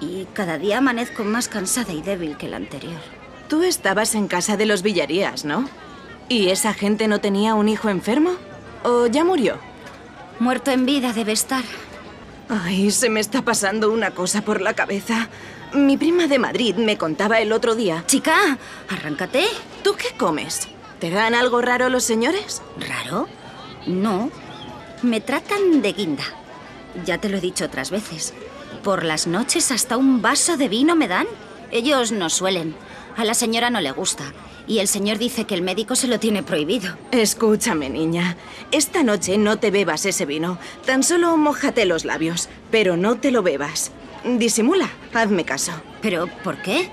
Y 0.00 0.26
cada 0.32 0.58
día 0.58 0.78
amanezco 0.78 1.24
más 1.24 1.48
cansada 1.48 1.92
y 1.92 2.00
débil 2.00 2.36
que 2.36 2.48
la 2.48 2.56
anterior. 2.56 3.00
Tú 3.48 3.62
estabas 3.62 4.14
en 4.14 4.28
casa 4.28 4.56
de 4.56 4.66
los 4.66 4.82
Villarías, 4.82 5.44
¿no? 5.44 5.68
¿Y 6.28 6.48
esa 6.48 6.72
gente 6.72 7.08
no 7.08 7.20
tenía 7.20 7.54
un 7.54 7.68
hijo 7.68 7.90
enfermo? 7.90 8.30
¿O 8.82 9.06
ya 9.06 9.24
murió? 9.24 9.58
Muerto 10.38 10.70
en 10.70 10.86
vida 10.86 11.12
debe 11.12 11.32
estar. 11.32 11.64
Ay, 12.48 12.90
se 12.90 13.08
me 13.08 13.20
está 13.20 13.42
pasando 13.42 13.90
una 13.90 14.10
cosa 14.10 14.42
por 14.42 14.60
la 14.60 14.74
cabeza. 14.74 15.28
Mi 15.72 15.96
prima 15.96 16.26
de 16.26 16.38
Madrid 16.38 16.76
me 16.76 16.98
contaba 16.98 17.40
el 17.40 17.52
otro 17.52 17.74
día. 17.74 18.04
Chica, 18.06 18.58
arráncate. 18.88 19.46
¿Tú 19.82 19.94
qué 19.96 20.16
comes? 20.16 20.68
¿Te 21.00 21.10
dan 21.10 21.34
algo 21.34 21.60
raro 21.60 21.88
los 21.88 22.04
señores? 22.04 22.62
¿Raro? 22.78 23.28
No. 23.86 24.30
Me 25.02 25.20
tratan 25.20 25.82
de 25.82 25.92
guinda. 25.92 26.24
Ya 27.04 27.18
te 27.18 27.28
lo 27.28 27.38
he 27.38 27.40
dicho 27.40 27.64
otras 27.64 27.90
veces. 27.90 28.34
Por 28.82 29.04
las 29.04 29.26
noches 29.26 29.70
hasta 29.70 29.96
un 29.96 30.22
vaso 30.22 30.56
de 30.56 30.68
vino 30.68 30.94
me 30.94 31.08
dan. 31.08 31.26
Ellos 31.70 32.12
no 32.12 32.30
suelen. 32.30 32.76
A 33.16 33.24
la 33.24 33.34
señora 33.34 33.70
no 33.70 33.80
le 33.80 33.90
gusta. 33.90 34.24
Y 34.66 34.78
el 34.78 34.88
señor 34.88 35.18
dice 35.18 35.44
que 35.44 35.54
el 35.54 35.62
médico 35.62 35.94
se 35.94 36.08
lo 36.08 36.18
tiene 36.18 36.42
prohibido. 36.42 36.96
Escúchame, 37.10 37.90
niña. 37.90 38.36
Esta 38.72 39.02
noche 39.02 39.36
no 39.36 39.58
te 39.58 39.70
bebas 39.70 40.06
ese 40.06 40.24
vino. 40.24 40.58
Tan 40.86 41.02
solo 41.02 41.36
mojate 41.36 41.84
los 41.84 42.04
labios. 42.04 42.48
Pero 42.70 42.96
no 42.96 43.16
te 43.16 43.30
lo 43.30 43.42
bebas. 43.42 43.92
Disimula. 44.24 44.88
Hazme 45.12 45.44
caso. 45.44 45.72
¿Pero 46.00 46.28
por 46.42 46.62
qué? 46.62 46.88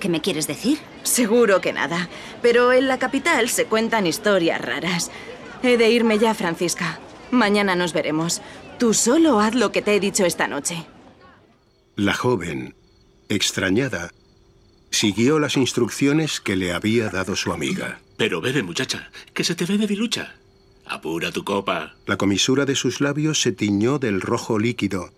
¿Qué 0.00 0.08
me 0.08 0.22
quieres 0.22 0.46
decir? 0.46 0.78
Seguro 1.02 1.60
que 1.60 1.74
nada. 1.74 2.08
Pero 2.40 2.72
en 2.72 2.88
la 2.88 2.98
capital 2.98 3.50
se 3.50 3.66
cuentan 3.66 4.06
historias 4.06 4.60
raras. 4.60 5.10
He 5.62 5.76
de 5.76 5.90
irme 5.90 6.18
ya, 6.18 6.32
Francisca. 6.34 7.00
Mañana 7.30 7.76
nos 7.76 7.92
veremos. 7.92 8.40
Tú 8.78 8.94
solo 8.94 9.40
haz 9.40 9.54
lo 9.54 9.72
que 9.72 9.82
te 9.82 9.94
he 9.94 10.00
dicho 10.00 10.24
esta 10.24 10.48
noche. 10.48 10.86
La 11.96 12.14
joven, 12.14 12.74
extrañada, 13.28 14.10
siguió 14.90 15.38
las 15.38 15.56
instrucciones 15.56 16.40
que 16.40 16.56
le 16.56 16.72
había 16.72 17.08
dado 17.08 17.36
su 17.36 17.52
amiga. 17.52 18.00
Pero 18.16 18.40
bebe, 18.40 18.62
muchacha, 18.62 19.10
que 19.32 19.44
se 19.44 19.54
te 19.54 19.64
ve 19.64 19.78
debilucha. 19.78 20.34
Apura 20.86 21.30
tu 21.30 21.44
copa. 21.44 21.94
La 22.06 22.16
comisura 22.16 22.64
de 22.64 22.74
sus 22.74 23.00
labios 23.00 23.40
se 23.40 23.52
tiñó 23.52 23.98
del 23.98 24.20
rojo 24.20 24.58
líquido, 24.58 25.12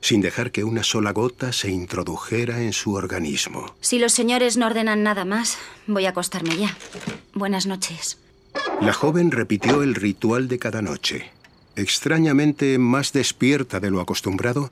sin 0.00 0.20
dejar 0.20 0.52
que 0.52 0.62
una 0.62 0.84
sola 0.84 1.12
gota 1.12 1.52
se 1.52 1.70
introdujera 1.70 2.62
en 2.62 2.72
su 2.72 2.94
organismo. 2.94 3.74
Si 3.80 3.98
los 3.98 4.12
señores 4.12 4.56
no 4.56 4.66
ordenan 4.66 5.02
nada 5.02 5.24
más, 5.24 5.58
voy 5.86 6.06
a 6.06 6.10
acostarme 6.10 6.56
ya. 6.56 6.76
Buenas 7.34 7.66
noches. 7.66 8.18
La 8.80 8.92
joven 8.92 9.30
repitió 9.32 9.82
el 9.82 9.94
ritual 9.94 10.48
de 10.48 10.58
cada 10.58 10.80
noche. 10.80 11.30
Extrañamente 11.74 12.78
más 12.78 13.12
despierta 13.12 13.80
de 13.80 13.90
lo 13.90 14.00
acostumbrado, 14.00 14.70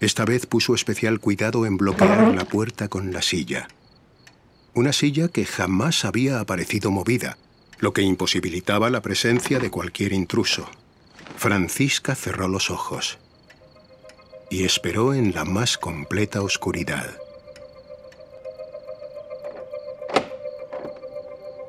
esta 0.00 0.24
vez 0.24 0.46
puso 0.46 0.74
especial 0.74 1.20
cuidado 1.20 1.64
en 1.64 1.76
bloquear 1.76 2.34
la 2.34 2.44
puerta 2.44 2.88
con 2.88 3.12
la 3.12 3.22
silla. 3.22 3.68
Una 4.74 4.94
silla 4.94 5.28
que 5.28 5.44
jamás 5.44 6.06
había 6.06 6.40
aparecido 6.40 6.90
movida, 6.90 7.36
lo 7.78 7.92
que 7.92 8.00
imposibilitaba 8.00 8.88
la 8.88 9.02
presencia 9.02 9.58
de 9.58 9.70
cualquier 9.70 10.14
intruso. 10.14 10.66
Francisca 11.36 12.14
cerró 12.14 12.48
los 12.48 12.70
ojos 12.70 13.18
y 14.50 14.64
esperó 14.64 15.12
en 15.12 15.34
la 15.34 15.44
más 15.44 15.76
completa 15.76 16.40
oscuridad. 16.40 17.18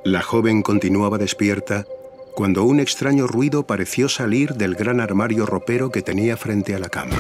La 0.06 0.22
joven 0.22 0.62
continuaba 0.62 1.18
despierta 1.18 1.86
cuando 2.36 2.64
un 2.64 2.80
extraño 2.80 3.28
ruido 3.28 3.68
pareció 3.68 4.08
salir 4.08 4.54
del 4.54 4.76
gran 4.76 5.00
armario 5.00 5.46
ropero 5.46 5.92
que 5.92 6.02
tenía 6.02 6.38
frente 6.38 6.74
a 6.74 6.80
la 6.80 6.90
cama. 6.90 7.18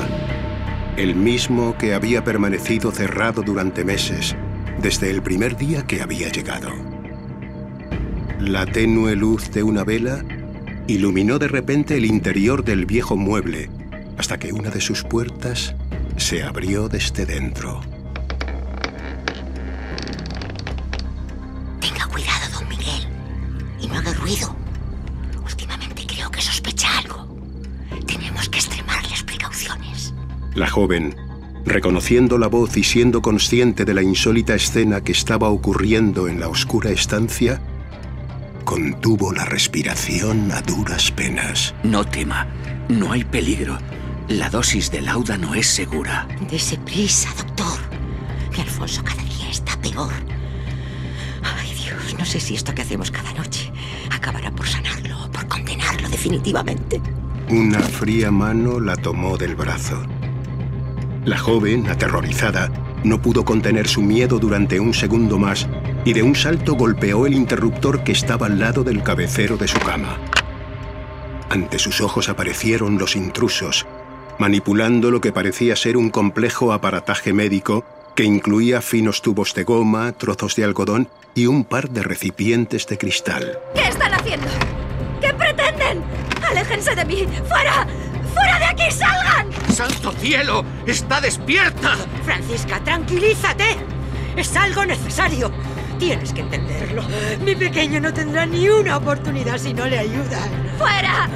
El 0.97 1.15
mismo 1.15 1.77
que 1.77 1.93
había 1.93 2.23
permanecido 2.23 2.91
cerrado 2.91 3.41
durante 3.41 3.83
meses, 3.83 4.35
desde 4.83 5.09
el 5.09 5.23
primer 5.23 5.55
día 5.55 5.87
que 5.87 6.01
había 6.01 6.29
llegado. 6.29 6.69
La 8.41 8.65
tenue 8.65 9.15
luz 9.15 9.49
de 9.51 9.63
una 9.63 9.85
vela 9.85 10.25
iluminó 10.87 11.39
de 11.39 11.47
repente 11.47 11.95
el 11.95 12.03
interior 12.03 12.65
del 12.65 12.85
viejo 12.85 13.15
mueble, 13.15 13.69
hasta 14.17 14.37
que 14.37 14.51
una 14.51 14.69
de 14.69 14.81
sus 14.81 15.03
puertas 15.03 15.73
se 16.17 16.43
abrió 16.43 16.89
desde 16.89 17.25
dentro. 17.25 17.79
Tenga 21.79 22.05
cuidado, 22.07 22.59
don 22.59 22.67
Miguel. 22.67 23.07
Y 23.79 23.87
no 23.87 23.95
haga 23.95 24.13
ruido. 24.15 24.53
Últimamente 25.45 26.05
creo 26.05 26.29
que 26.29 26.41
sospecha 26.41 26.99
algo. 26.99 27.25
Tenemos 28.05 28.49
que 28.49 28.59
extremar 28.59 29.01
las 29.09 29.23
precauciones. 29.23 30.13
La 30.55 30.69
joven, 30.69 31.15
reconociendo 31.65 32.37
la 32.37 32.47
voz 32.47 32.77
y 32.77 32.83
siendo 32.83 33.21
consciente 33.21 33.85
de 33.85 33.93
la 33.93 34.01
insólita 34.01 34.55
escena 34.55 35.01
que 35.01 35.11
estaba 35.11 35.49
ocurriendo 35.49 36.27
en 36.27 36.39
la 36.39 36.49
oscura 36.49 36.91
estancia, 36.91 37.61
contuvo 38.65 39.31
la 39.31 39.45
respiración 39.45 40.51
a 40.51 40.61
duras 40.61 41.11
penas. 41.11 41.73
No 41.83 42.05
tema, 42.05 42.47
no 42.89 43.11
hay 43.11 43.23
peligro. 43.23 43.77
La 44.27 44.49
dosis 44.49 44.89
de 44.91 45.01
lauda 45.01 45.37
no 45.37 45.53
es 45.53 45.67
segura. 45.67 46.27
Dese 46.49 46.77
prisa, 46.77 47.29
doctor. 47.37 47.79
Que 48.53 48.61
Alfonso 48.61 49.03
cada 49.03 49.21
día 49.23 49.49
está 49.49 49.75
peor. 49.81 50.11
Ay, 51.43 51.73
Dios, 51.75 52.15
no 52.17 52.25
sé 52.25 52.39
si 52.39 52.55
esto 52.55 52.73
que 52.73 52.81
hacemos 52.81 53.11
cada 53.11 53.33
noche 53.33 53.71
acabará 54.11 54.51
por 54.51 54.67
sanarlo 54.67 55.25
o 55.25 55.31
por 55.31 55.47
condenarlo 55.47 56.07
definitivamente. 56.09 57.01
Una 57.49 57.79
fría 57.79 58.31
mano 58.31 58.79
la 58.79 58.95
tomó 58.95 59.37
del 59.37 59.55
brazo. 59.55 60.01
La 61.25 61.37
joven, 61.37 61.89
aterrorizada, 61.89 62.69
no 63.05 63.21
pudo 63.21 63.45
contener 63.45 63.87
su 63.87 64.01
miedo 64.01 64.39
durante 64.39 64.81
un 64.81 64.93
segundo 64.93 65.37
más 65.37 65.67
y 66.03 66.11
de 66.11 66.21
un 66.21 66.35
salto 66.35 66.73
golpeó 66.73 67.25
el 67.25 67.33
interruptor 67.33 68.03
que 68.03 68.11
estaba 68.11 68.47
al 68.47 68.59
lado 68.59 68.83
del 68.83 69.03
cabecero 69.03 69.55
de 69.55 69.69
su 69.69 69.79
cama. 69.79 70.17
Ante 71.49 71.79
sus 71.79 72.01
ojos 72.01 72.27
aparecieron 72.27 72.97
los 72.97 73.15
intrusos, 73.15 73.85
manipulando 74.37 75.11
lo 75.11 75.21
que 75.21 75.31
parecía 75.31 75.77
ser 75.77 75.95
un 75.95 76.09
complejo 76.09 76.73
aparataje 76.73 77.31
médico 77.31 77.85
que 78.15 78.25
incluía 78.25 78.81
finos 78.81 79.21
tubos 79.21 79.53
de 79.53 79.63
goma, 79.63 80.11
trozos 80.11 80.57
de 80.57 80.65
algodón 80.65 81.07
y 81.35 81.45
un 81.47 81.63
par 81.63 81.89
de 81.89 82.03
recipientes 82.03 82.85
de 82.85 82.97
cristal. 82.97 83.59
¿Qué 83.73 83.87
están 83.87 84.13
haciendo? 84.13 84.47
¿Qué 85.21 85.33
pretenden? 85.33 86.03
¡Aléjense 86.45 86.95
de 86.95 87.05
mí! 87.05 87.25
¡Fuera! 87.47 87.87
¡Fuera 88.33 88.59
de 88.59 88.65
aquí! 88.65 88.91
¡Salgan! 88.91 89.47
¡Santo 89.73 90.11
cielo! 90.13 90.65
¡Está 90.85 91.21
despierta! 91.21 91.95
Francisca, 92.23 92.79
tranquilízate. 92.83 93.77
Es 94.35 94.55
algo 94.55 94.85
necesario. 94.85 95.51
Tienes 95.99 96.33
que 96.33 96.41
entenderlo. 96.41 97.03
Mi 97.43 97.55
pequeño 97.55 97.99
no 97.99 98.13
tendrá 98.13 98.45
ni 98.45 98.67
una 98.67 98.97
oportunidad 98.97 99.57
si 99.57 99.73
no 99.73 99.85
le 99.85 99.99
ayudan. 99.99 100.49
¡Fuera! 100.77 101.29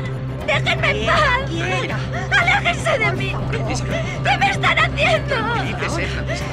¡Déjenme 0.46 1.02
en 1.02 1.08
paz! 1.08 1.20
Quiera. 1.50 2.00
¡Aléjense 2.32 2.98
de 2.98 3.12
mí! 3.14 3.36
¿Qué 3.52 4.38
me 4.38 4.52
están 4.52 4.78
haciendo? 4.80 5.36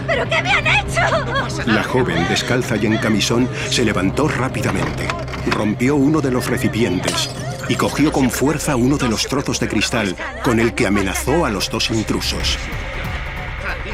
¿Pero 0.06 0.28
qué 0.28 0.42
me 0.42 0.50
han 0.50 0.66
hecho? 0.66 1.64
La 1.66 1.82
joven, 1.82 2.28
descalza 2.28 2.76
y 2.76 2.86
en 2.86 2.98
camisón, 2.98 3.48
se 3.70 3.84
levantó 3.84 4.28
rápidamente, 4.28 5.08
rompió 5.50 5.96
uno 5.96 6.20
de 6.20 6.30
los 6.30 6.46
recipientes 6.46 7.30
y 7.68 7.76
cogió 7.76 8.12
con 8.12 8.30
fuerza 8.30 8.76
uno 8.76 8.96
de 8.96 9.08
los 9.08 9.26
trozos 9.26 9.60
de 9.60 9.68
cristal 9.68 10.16
con 10.42 10.60
el 10.60 10.74
que 10.74 10.86
amenazó 10.86 11.44
a 11.44 11.50
los 11.50 11.70
dos 11.70 11.90
intrusos. 11.90 12.58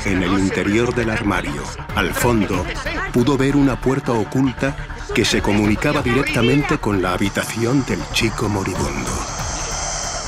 En 0.04 0.22
el 0.22 0.32
interior 0.32 0.94
del 0.94 1.10
armario, 1.10 1.62
al 1.94 2.14
fondo, 2.14 2.64
pudo 3.12 3.36
ver 3.36 3.56
una 3.56 3.80
puerta 3.80 4.12
oculta 4.12 4.76
que 5.14 5.24
se 5.24 5.42
comunicaba 5.42 6.02
directamente 6.02 6.78
con 6.78 7.02
la 7.02 7.12
habitación 7.12 7.84
del 7.86 8.00
chico 8.12 8.48
moribundo. 8.48 9.10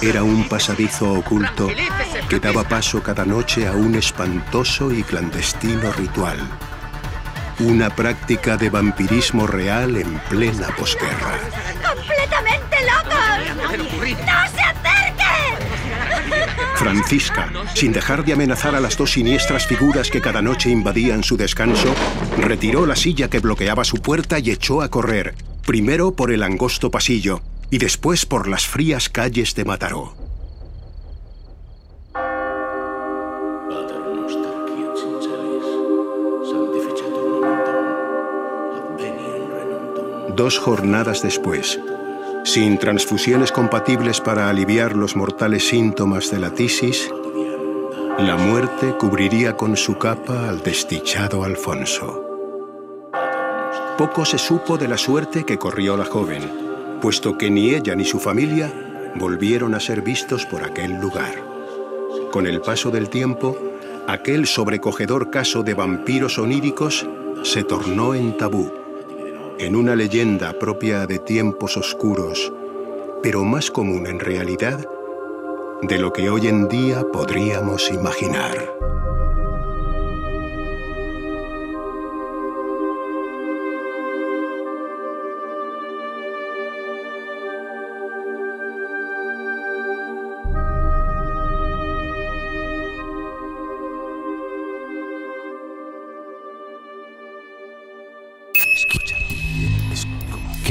Era 0.03 0.25
un 0.25 0.49
pasadizo 0.49 1.13
oculto 1.13 1.69
que 2.29 2.41
daba 2.41 2.65
paso 2.65 3.03
cada 3.03 3.25
noche 3.25 3.69
a 3.69 3.73
un 3.73 3.95
espantoso 3.95 4.93
y 4.93 5.05
clandestino 5.05 5.93
ritual. 5.93 6.39
Una 7.61 7.89
práctica 7.89 8.57
de 8.57 8.69
vampirismo 8.69 9.47
real 9.47 9.97
en 9.97 10.19
plena 10.29 10.69
posguerra. 10.77 11.39
¡No 14.03 14.09
se 14.09 14.61
acerquen! 14.61 15.57
Francisca, 16.75 17.53
sin 17.75 17.93
dejar 17.93 18.25
de 18.25 18.33
amenazar 18.33 18.75
a 18.75 18.81
las 18.81 18.97
dos 18.97 19.13
siniestras 19.13 19.67
figuras 19.67 20.11
que 20.11 20.21
cada 20.21 20.43
noche 20.43 20.71
invadían 20.71 21.23
su 21.23 21.37
descanso, 21.37 21.95
retiró 22.37 22.85
la 22.85 22.97
silla 22.97 23.31
que 23.31 23.39
bloqueaba 23.39 23.85
su 23.85 23.99
puerta 23.99 24.41
y 24.41 24.51
echó 24.51 24.83
a 24.83 24.89
correr, 24.89 25.37
primero 25.65 26.17
por 26.17 26.33
el 26.33 26.43
angosto 26.43 26.91
pasillo 26.91 27.43
y 27.71 27.79
después 27.79 28.27
por 28.27 28.49
las 28.49 28.67
frías 28.67 29.09
calles 29.09 29.55
de 29.55 29.65
Mataró. 29.65 30.17
Dos 40.35 40.59
jornadas 40.59 41.23
después, 41.23 41.79
sin 42.45 42.79
transfusiones 42.79 43.53
compatibles 43.53 44.21
para 44.21 44.49
aliviar 44.49 44.97
los 44.97 45.17
mortales 45.17 45.69
síntomas 45.69 46.31
de 46.31 46.39
la 46.39 46.51
tisis, 46.51 47.11
la 48.19 48.37
muerte 48.37 48.95
cubriría 48.99 49.57
con 49.57 49.77
su 49.77 49.97
capa 49.97 50.49
al 50.49 50.63
desdichado 50.63 51.45
Alfonso. 51.45 52.29
Poco 53.97 54.25
se 54.25 54.39
supo 54.39 54.77
de 54.77 54.89
la 54.89 54.99
suerte 54.99 55.45
que 55.45 55.59
corrió 55.59 55.97
la 55.97 56.05
joven, 56.05 56.43
puesto 57.01 57.39
que 57.39 57.51
ni 57.51 57.71
ella 57.71 57.95
ni 57.95 58.05
su 58.05 58.19
familia 58.19 58.73
volvieron 59.15 59.75
a 59.75 59.81
ser 59.81 60.03
vistos 60.03 60.45
por 60.47 60.65
aquel 60.65 61.01
lugar. 61.01 61.35
Con 62.33 62.47
el 62.47 62.61
paso 62.61 62.91
del 62.91 63.09
tiempo, 63.09 63.57
aquel 64.09 64.47
sobrecogedor 64.47 65.31
caso 65.31 65.63
de 65.63 65.75
vampiros 65.75 66.39
oníricos 66.39 67.07
se 67.45 67.63
tornó 67.63 68.15
en 68.15 68.37
tabú, 68.37 68.82
en 69.63 69.77
una 69.77 69.95
leyenda 69.95 70.59
propia 70.59 71.07
de 71.07 71.21
tiempos 71.21 71.77
oscuros, 71.77 72.53
pero 73.23 73.45
más 73.45 73.71
común 73.71 74.09
en 74.09 74.19
realidad 74.19 74.85
de 75.83 75.99
lo 75.99 76.13
que 76.13 76.31
hoy 76.31 76.49
en 76.49 76.69
día 76.69 77.05
podríamos 77.13 77.89
imaginar. 77.93 78.57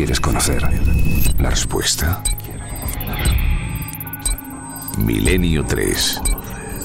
¿Quieres 0.01 0.19
conocer 0.19 0.67
la 1.37 1.51
respuesta? 1.51 2.23
Milenio 4.97 5.63
3 5.63 6.21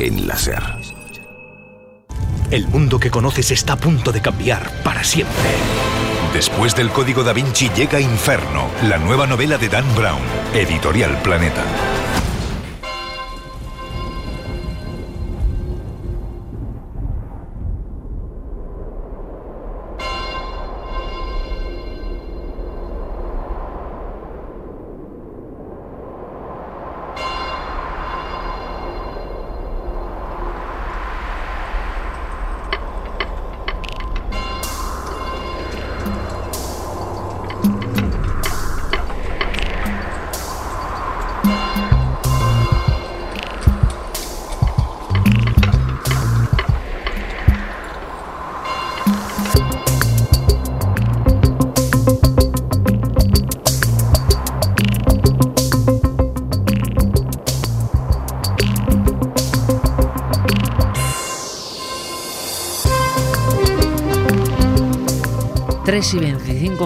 en 0.00 0.26
la 0.26 0.36
SER. 0.36 0.62
El 2.50 2.68
mundo 2.68 3.00
que 3.00 3.10
conoces 3.10 3.52
está 3.52 3.72
a 3.72 3.76
punto 3.76 4.12
de 4.12 4.20
cambiar 4.20 4.70
para 4.82 5.02
siempre. 5.02 5.34
Después 6.34 6.76
del 6.76 6.90
Código 6.90 7.24
da 7.24 7.32
Vinci 7.32 7.70
llega 7.70 7.98
Inferno, 8.00 8.68
la 8.86 8.98
nueva 8.98 9.26
novela 9.26 9.56
de 9.56 9.70
Dan 9.70 9.86
Brown, 9.94 10.20
editorial 10.52 11.16
Planeta. 11.22 11.64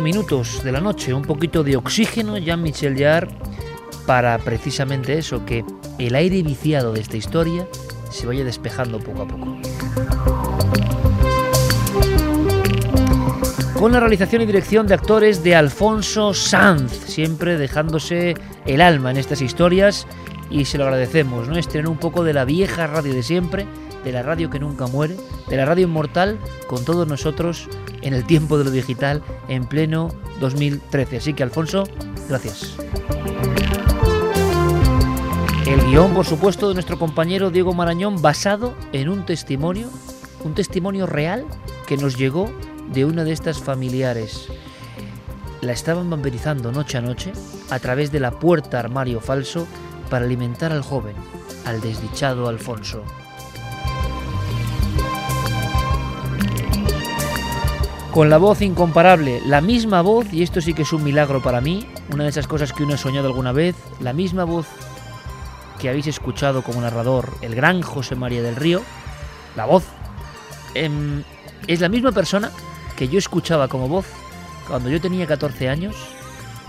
25 0.01 0.03
minutos 0.03 0.65
de 0.65 0.73
la 0.73 0.81
noche, 0.81 1.13
un 1.13 1.23
poquito 1.23 1.63
de 1.63 1.77
oxígeno, 1.77 2.39
Jean-Michel 2.39 2.99
Jarre, 2.99 3.29
para 4.07 4.39
precisamente 4.39 5.19
eso, 5.19 5.45
que 5.45 5.65
el 5.99 6.15
aire 6.15 6.43
viciado 6.43 6.93
de 6.93 7.01
esta 7.01 7.17
historia 7.17 7.67
se 8.11 8.27
vaya 8.27 8.45
despejando 8.45 8.99
poco 8.99 9.23
a 9.23 9.29
poco. 9.29 9.59
Con 13.79 13.93
la 13.93 14.01
realización 14.01 14.43
y 14.43 14.47
dirección 14.47 14.87
de 14.87 14.95
actores 14.95 15.43
de 15.43 15.55
Alfonso 15.55 16.35
Sanz, 16.35 16.93
siempre 16.93 17.57
dejándose 17.57 18.35
el 18.67 18.81
alma 18.81 19.11
en 19.11 19.17
estas 19.17 19.41
historias 19.43 20.07
y 20.51 20.65
se 20.65 20.79
lo 20.79 20.85
agradecemos, 20.85 21.49
¿no? 21.49 21.57
Estrenar 21.57 21.89
un 21.89 21.99
poco 21.99 22.25
de 22.25 22.33
la 22.33 22.45
vieja 22.45 22.87
radio 22.87 23.15
de 23.15 23.23
siempre, 23.23 23.67
de 24.05 24.13
la 24.13 24.23
radio 24.23 24.51
que 24.51 24.59
nunca 24.59 24.87
muere, 24.87 25.17
de 25.49 25.57
la 25.57 25.65
radio 25.65 25.87
inmortal, 25.87 26.39
con 26.67 26.85
todos 26.85 27.07
nosotros 27.07 27.69
en 28.03 28.15
el 28.15 28.25
tiempo 28.25 28.59
de 28.59 28.65
lo 28.65 28.71
digital 28.71 29.23
en 29.49 29.67
pleno 29.67 30.11
2013. 30.41 31.19
Así 31.19 31.35
que 31.35 31.43
Alfonso, 31.43 31.85
gracias. 32.29 32.77
El 35.67 35.81
guion, 35.85 36.15
por 36.15 36.27
supuesto, 36.27 36.69
de 36.69 36.75
nuestro 36.75 36.99
compañero 36.99 37.51
Diego 37.51 37.73
Marañón, 37.73 38.21
basado 38.21 38.75
en 38.93 39.09
un 39.09 39.25
testimonio, 39.25 39.89
un 40.43 40.55
testimonio 40.55 41.07
real 41.07 41.45
que 41.87 41.97
nos 41.97 42.17
llegó 42.17 42.51
de 42.93 43.05
una 43.05 43.25
de 43.25 43.33
estas 43.33 43.61
familiares. 43.61 44.49
La 45.61 45.73
estaban 45.73 46.11
vampirizando 46.11 46.73
noche 46.73 46.99
a 46.99 47.03
noche 47.03 47.33
a 47.71 47.79
través 47.79 48.11
de 48.11 48.19
la 48.19 48.33
puerta 48.33 48.81
armario 48.81 49.21
falso 49.21 49.67
para 50.09 50.25
alimentar 50.25 50.73
al 50.73 50.83
joven, 50.83 51.15
al 51.67 51.81
desdichado 51.81 52.49
Alfonso. 52.49 53.05
Con 58.13 58.29
la 58.29 58.39
voz 58.39 58.61
incomparable, 58.61 59.41
la 59.47 59.61
misma 59.61 60.03
voz, 60.03 60.33
y 60.33 60.43
esto 60.43 60.61
sí 60.61 60.75
que 60.75 60.83
es 60.83 60.93
un 60.93 61.05
milagro 61.05 61.41
para 61.41 61.61
mí, 61.61 61.87
una 62.13 62.25
de 62.25 62.31
esas 62.31 62.49
cosas 62.49 62.73
que 62.73 62.83
uno 62.83 62.95
ha 62.95 62.99
soñado 62.99 63.29
alguna 63.29 63.53
vez, 63.53 63.77
la 64.01 64.13
misma 64.13 64.43
voz 64.43 64.67
que 65.79 65.89
habéis 65.89 66.09
escuchado 66.09 66.63
como 66.63 66.81
narrador, 66.81 67.33
el 67.41 67.55
gran 67.55 67.83
José 67.83 68.17
María 68.17 68.43
del 68.43 68.57
Río, 68.57 68.83
la 69.55 69.65
voz 69.65 69.85
em, 70.75 71.23
es 71.69 71.81
la 71.81 71.89
misma 71.89 72.11
persona 72.11 72.51
que 72.97 73.09
yo 73.09 73.17
escuchaba 73.17 73.69
como 73.69 73.87
voz 73.87 74.07
cuando 74.67 74.91
yo 74.91 75.01
tenía 75.01 75.27
14 75.27 75.69
años 75.69 75.95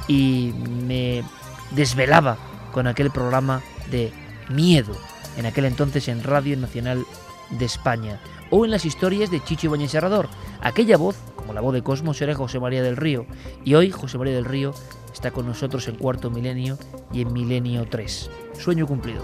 y 0.07 0.53
me 0.85 1.23
desvelaba 1.71 2.37
con 2.71 2.85
aquel 2.85 3.09
programa 3.09 3.61
de 3.89 4.13
miedo, 4.49 4.93
en 5.37 5.47
aquel 5.47 5.65
entonces 5.65 6.07
en 6.07 6.23
Radio 6.23 6.55
Nacional 6.55 7.03
de 7.49 7.65
España, 7.65 8.19
o 8.51 8.63
en 8.63 8.71
las 8.71 8.85
historias 8.85 9.31
de 9.31 9.43
Chicho 9.43 9.67
Ibáñez 9.67 9.91
Serrador. 9.91 10.29
Aquella 10.61 10.97
voz, 10.97 11.17
como 11.41 11.53
la 11.53 11.61
voz 11.61 11.73
de 11.73 11.81
Cosmos, 11.81 12.21
era 12.21 12.35
José 12.35 12.59
María 12.59 12.83
del 12.83 12.97
Río, 12.97 13.25
y 13.65 13.73
hoy 13.73 13.91
José 13.91 14.17
María 14.17 14.35
del 14.35 14.45
Río 14.45 14.73
está 15.11 15.31
con 15.31 15.45
nosotros 15.45 15.87
en 15.87 15.95
Cuarto 15.95 16.29
Milenio 16.29 16.77
y 17.11 17.21
en 17.21 17.33
Milenio 17.33 17.85
3. 17.89 18.29
Sueño 18.57 18.87
cumplido. 18.87 19.23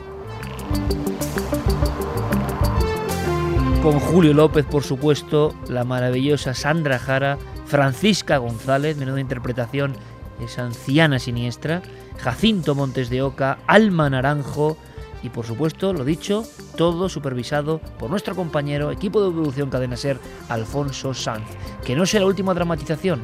Con 3.84 4.00
Julio 4.00 4.34
López, 4.34 4.66
por 4.66 4.84
supuesto, 4.84 5.54
la 5.70 5.84
maravillosa 5.84 6.54
Sandra 6.54 7.00
Jara, 7.00 7.38
Francisca 7.66 8.38
González, 8.38 8.98
menuda 8.98 9.22
interpretación, 9.22 9.94
esa 10.44 10.64
anciana 10.64 11.20
siniestra, 11.20 11.82
Jacinto 12.18 12.76
Montes 12.76 13.10
de 13.10 13.22
Oca, 13.22 13.60
Alma 13.68 14.10
Naranjo 14.10 14.78
y 15.28 15.30
por 15.30 15.46
supuesto, 15.46 15.92
lo 15.92 16.06
dicho, 16.06 16.46
todo 16.78 17.10
supervisado 17.10 17.80
por 18.00 18.10
nuestro 18.10 18.34
compañero, 18.34 18.92
equipo 18.92 19.22
de 19.22 19.32
producción 19.32 19.70
Cadena 19.70 19.98
Ser, 19.98 20.20
Alfonso 20.48 21.14
Sanz. 21.14 21.46
Que 21.84 21.98
no 21.98 22.06
sea 22.06 22.22
la 22.22 22.28
última 22.28 22.54
dramatización, 22.54 23.22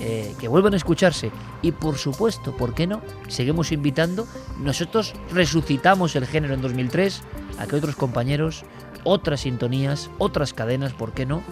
eh, 0.00 0.34
que 0.40 0.48
vuelvan 0.48 0.74
a 0.74 0.76
escucharse 0.76 1.30
y 1.62 1.70
por 1.70 1.98
supuesto, 1.98 2.56
¿por 2.56 2.74
qué 2.74 2.88
no? 2.88 3.00
Seguimos 3.28 3.70
invitando, 3.70 4.26
nosotros 4.58 5.14
resucitamos 5.32 6.16
el 6.16 6.26
género 6.26 6.54
en 6.54 6.62
2003 6.62 7.22
a 7.58 7.66
que 7.66 7.76
otros 7.76 7.94
compañeros, 7.94 8.64
otras 9.04 9.42
sintonías, 9.42 10.10
otras 10.18 10.52
cadenas, 10.52 10.94
¿por 10.94 11.12
qué 11.12 11.26
no? 11.26 11.44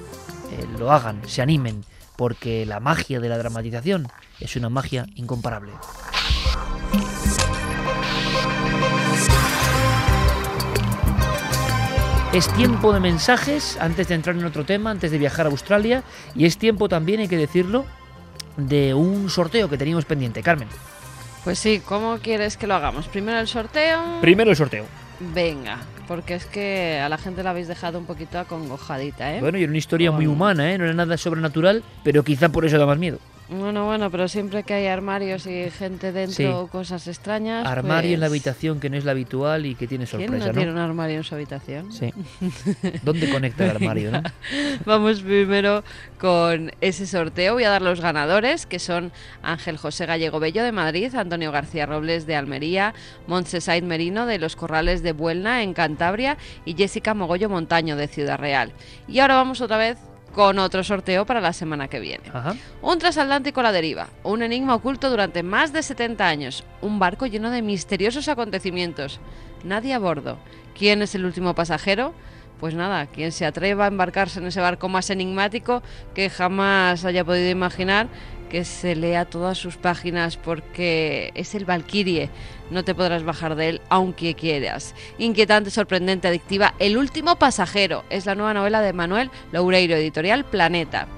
Eh, 0.51 0.67
lo 0.77 0.91
hagan, 0.91 1.23
se 1.29 1.41
animen, 1.41 1.85
porque 2.17 2.67
la 2.67 2.81
magia 2.81 3.21
de 3.21 3.29
la 3.29 3.39
dramatización 3.39 4.09
es 4.41 4.57
una 4.57 4.71
magia 4.71 5.07
incomparable. 5.15 5.71
Es 12.35 12.49
tiempo 12.55 12.93
de 12.93 12.99
mensajes 12.99 13.79
antes 13.81 14.09
de 14.09 14.17
entrar 14.17 14.35
en 14.35 14.45
otro 14.45 14.65
tema, 14.65 14.91
antes 14.91 15.13
de 15.13 15.19
viajar 15.19 15.47
a 15.47 15.51
Australia. 15.51 16.03
Y 16.35 16.47
es 16.47 16.59
tiempo 16.59 16.89
también, 16.89 17.21
hay 17.21 17.29
que 17.29 17.37
decirlo, 17.37 17.85
de 18.57 18.93
un 18.93 19.31
sorteo 19.31 19.71
que 19.71 19.79
teníamos 19.79 20.05
pendiente. 20.05 20.43
Carmen. 20.43 20.67
Pues 21.45 21.61
sí, 21.61 21.81
¿cómo 21.87 22.19
quieres 22.19 22.57
que 22.57 22.67
lo 22.67 22.75
hagamos? 22.75 23.07
¿Primero 23.07 23.39
el 23.39 23.47
sorteo? 23.47 24.19
Primero 24.21 24.51
el 24.51 24.57
sorteo. 24.57 24.85
Venga, 25.33 25.79
porque 26.09 26.35
es 26.35 26.45
que 26.45 26.99
a 26.99 27.09
la 27.09 27.19
gente 27.19 27.45
la 27.45 27.51
habéis 27.51 27.69
dejado 27.69 28.01
un 28.01 28.05
poquito 28.05 28.41
acongojadita, 28.41 29.37
¿eh? 29.37 29.41
Bueno, 29.41 29.57
y 29.57 29.63
era 29.63 29.71
una 29.71 29.79
historia 29.79 30.11
muy 30.11 30.27
humana, 30.27 30.73
¿eh? 30.73 30.77
No 30.77 30.87
era 30.87 30.95
nada 30.95 31.17
sobrenatural, 31.17 31.85
pero 32.03 32.25
quizá 32.25 32.49
por 32.49 32.65
eso 32.65 32.79
da 32.79 32.87
más 32.87 32.99
miedo. 32.99 33.21
Bueno, 33.49 33.85
bueno, 33.85 34.11
pero 34.11 34.27
siempre 34.27 34.63
que 34.63 34.73
hay 34.73 34.87
armarios 34.87 35.47
y 35.47 35.71
gente 35.71 36.13
dentro, 36.13 36.63
o 36.63 36.67
cosas 36.69 37.07
extrañas. 37.07 37.67
Armario 37.67 38.15
en 38.15 38.21
la 38.21 38.27
pues, 38.29 38.41
habitación 38.41 38.81
que 38.81 38.89
no 38.89 38.97
es 38.97 39.05
la 39.05 39.11
habitual 39.11 39.67
y 39.67 39.75
que 39.75 39.87
tiene 39.87 40.07
sorpresa, 40.07 40.33
¿quién 40.33 40.47
no, 40.47 40.53
tiene 40.53 40.73
un 40.73 40.79
armario 40.79 41.19
en 41.19 41.25
su 41.25 41.35
habitación? 41.35 41.93
Sí. 41.93 42.13
¿Dónde 43.03 43.29
conecta 43.29 43.65
el 43.65 43.71
armario, 43.73 44.13
no? 44.13 44.23
Vamos 44.87 45.21
primero 45.21 45.85
con 46.19 46.73
ese 46.81 47.07
sorteo. 47.07 47.55
Voy 47.55 47.65
a 47.65 47.71
dar 47.71 47.83
los 47.83 48.01
ganadores, 48.01 48.65
que 48.65 48.79
son 48.79 49.13
Ángel 49.43 49.77
José 49.77 50.07
Gallego 50.07 50.41
Bello 50.41 50.65
de 50.65 50.73
Madrid, 50.73 51.15
Antonio 51.15 51.53
García 51.53 51.85
Robles 51.85 52.27
de 52.27 52.37
Almería, 52.37 52.95
Montse 53.27 53.61
Said 53.61 53.83
Merino 53.83 54.25
de 54.25 54.39
Los 54.39 54.57
Corrales 54.57 55.03
de 55.03 55.13
Buelna 55.13 55.63
en 55.63 55.75
Cantabria 55.75 56.39
y 56.65 56.75
Jessica 56.75 57.13
Mogollo 57.13 57.51
Montaño 57.51 57.97
de 57.97 58.09
Ciudad 58.09 58.39
Real. 58.39 58.73
Y 59.07 59.19
ahora 59.19 59.35
vamos 59.35 59.61
otra 59.61 59.77
vez 59.77 59.99
con 60.35 60.59
otro 60.59 60.83
sorteo 60.85 61.25
para 61.25 61.41
la 61.41 61.53
semana 61.53 61.89
que 61.89 62.01
viene. 62.01 62.25
Un 62.83 62.99
transatlántico 62.99 63.61
a 63.61 63.63
la 63.63 63.73
deriva, 63.73 64.09
un 64.23 64.43
enigma 64.43 64.75
oculto 64.75 65.09
durante 65.09 65.43
más 65.43 65.73
de 65.73 65.83
70 65.83 66.27
años, 66.27 66.65
un 66.83 66.99
barco 66.99 67.27
lleno 67.27 67.51
de 67.51 67.63
misteriosos 67.63 68.29
acontecimientos, 68.29 69.21
nadie 69.63 69.95
a 69.95 69.99
bordo. 69.99 70.39
¿Quién 70.77 71.03
es 71.03 71.15
el 71.15 71.25
último 71.25 71.55
pasajero? 71.55 72.13
Pues 72.59 72.75
nada, 72.75 73.07
quien 73.07 73.31
se 73.33 73.47
atreva 73.47 73.85
a 73.85 73.89
embarcarse 73.89 74.41
en 74.41 74.47
ese 74.47 74.61
barco 74.61 74.89
más 74.89 75.11
enigmático 75.11 75.83
que 76.15 76.31
jamás 76.31 77.05
haya 77.05 77.25
podido 77.25 77.51
imaginar, 77.51 78.09
que 78.49 78.65
se 78.65 78.97
lea 78.97 79.25
todas 79.25 79.59
sus 79.59 79.77
páginas 79.77 80.37
porque 80.37 81.33
es 81.35 81.55
el 81.55 81.65
Valkyrie. 81.65 82.31
No 82.71 82.85
te 82.85 82.95
podrás 82.95 83.25
bajar 83.25 83.57
de 83.57 83.69
él 83.69 83.81
aunque 83.89 84.35
quieras. 84.35 84.95
Inquietante, 85.19 85.71
sorprendente, 85.71 86.29
adictiva. 86.29 86.75
El 86.79 86.97
último 86.97 87.37
pasajero 87.37 88.05
es 88.11 88.27
la 88.27 88.35
nueva 88.35 88.55
novela 88.55 88.81
de 88.81 88.93
Manuel 88.93 89.31
Loureiro, 89.53 89.97
editorial 89.97 90.45
Planeta. 90.45 91.09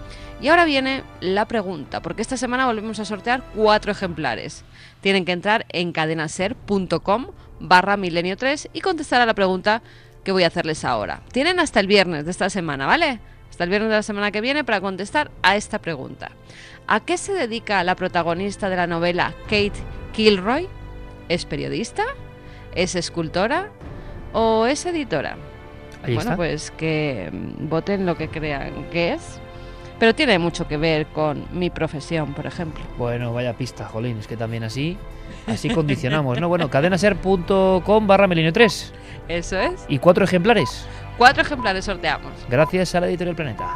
Y 0.41 0.49
ahora 0.49 0.67
viene 0.67 1.03
la 1.21 1.47
pregunta, 1.47 2.03
porque 2.03 2.23
esta 2.23 2.37
semana 2.37 2.67
volvemos 2.67 3.01
a 3.01 3.07
sortear 3.07 3.43
cuatro 3.55 3.93
ejemplares. 3.93 4.65
Tienen 5.01 5.25
que 5.25 5.33
entrar 5.33 5.65
en 5.71 5.93
cadenaser.com 5.93 7.29
barra 7.59 7.97
milenio 7.97 8.37
3 8.37 8.69
y 8.73 8.81
contestar 8.81 9.23
a 9.23 9.27
la 9.27 9.35
pregunta 9.35 9.83
que 10.25 10.33
voy 10.33 10.43
a 10.43 10.49
hacerles 10.49 10.85
ahora. 10.85 11.23
Tienen 11.33 11.61
hasta 11.61 11.81
el 11.81 11.87
viernes 11.87 12.25
de 12.25 12.31
esta 12.31 12.51
semana, 12.51 12.87
¿vale? 12.87 13.21
Hasta 13.49 13.65
el 13.65 13.71
viernes 13.71 13.91
de 13.91 13.97
la 13.97 14.03
semana 14.03 14.31
que 14.31 14.41
viene 14.41 14.65
para 14.65 14.81
contestar 14.81 15.31
a 15.43 15.57
esta 15.57 15.79
pregunta. 15.79 16.31
¿A 16.89 17.01
qué 17.01 17.19
se 17.19 17.33
dedica 17.33 17.83
la 17.83 17.97
protagonista 17.97 18.69
de 18.69 18.77
la 18.77 18.87
novela 18.87 19.35
Kate 19.45 19.73
Kilroy? 20.13 20.69
¿Es 21.29 21.45
periodista? 21.45 22.05
¿Es 22.75 22.95
escultora? 22.95 23.71
¿O 24.33 24.67
es 24.67 24.87
editora? 24.87 25.37
bueno, 26.07 26.37
pues 26.37 26.71
que 26.71 27.31
voten 27.59 28.07
lo 28.07 28.17
que 28.17 28.29
crean 28.29 28.85
que 28.93 29.15
es. 29.15 29.41
Pero 29.99 30.15
tiene 30.15 30.39
mucho 30.39 30.69
que 30.69 30.77
ver 30.77 31.07
con 31.07 31.47
mi 31.53 31.71
profesión, 31.71 32.35
por 32.35 32.47
ejemplo. 32.47 32.85
Bueno, 32.99 33.33
vaya 33.33 33.55
pista, 33.55 33.87
Jolín, 33.87 34.19
es 34.19 34.29
que 34.29 34.37
también 34.37 34.63
así, 34.63 34.97
así 35.49 35.71
condicionamos, 35.71 36.39
¿no? 36.39 36.49
Bueno, 36.49 36.71
cadenaser.com 36.71 38.07
barra 38.07 38.29
melinio 38.29 38.53
3. 38.53 38.93
Eso 39.27 39.59
es. 39.59 39.85
¿Y 39.89 39.99
cuatro 39.99 40.25
ejemplares? 40.25 40.87
Cuatro 41.19 41.43
ejemplares 41.43 41.87
sorteamos. 41.87 42.33
Gracias 42.49 42.95
a 42.95 43.01
la 43.01 43.09
editorial 43.09 43.35
Planeta. 43.35 43.67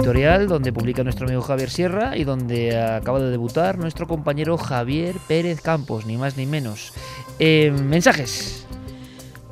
Editorial 0.00 0.48
donde 0.48 0.72
publica 0.72 1.04
nuestro 1.04 1.26
amigo 1.26 1.42
Javier 1.42 1.70
Sierra 1.70 2.16
y 2.16 2.24
donde 2.24 2.78
acaba 2.78 3.20
de 3.20 3.30
debutar 3.30 3.78
nuestro 3.78 4.06
compañero 4.06 4.56
Javier 4.56 5.16
Pérez 5.28 5.60
Campos, 5.60 6.06
ni 6.06 6.16
más 6.16 6.36
ni 6.36 6.46
menos. 6.46 6.92
Eh, 7.38 7.70
mensajes. 7.70 8.66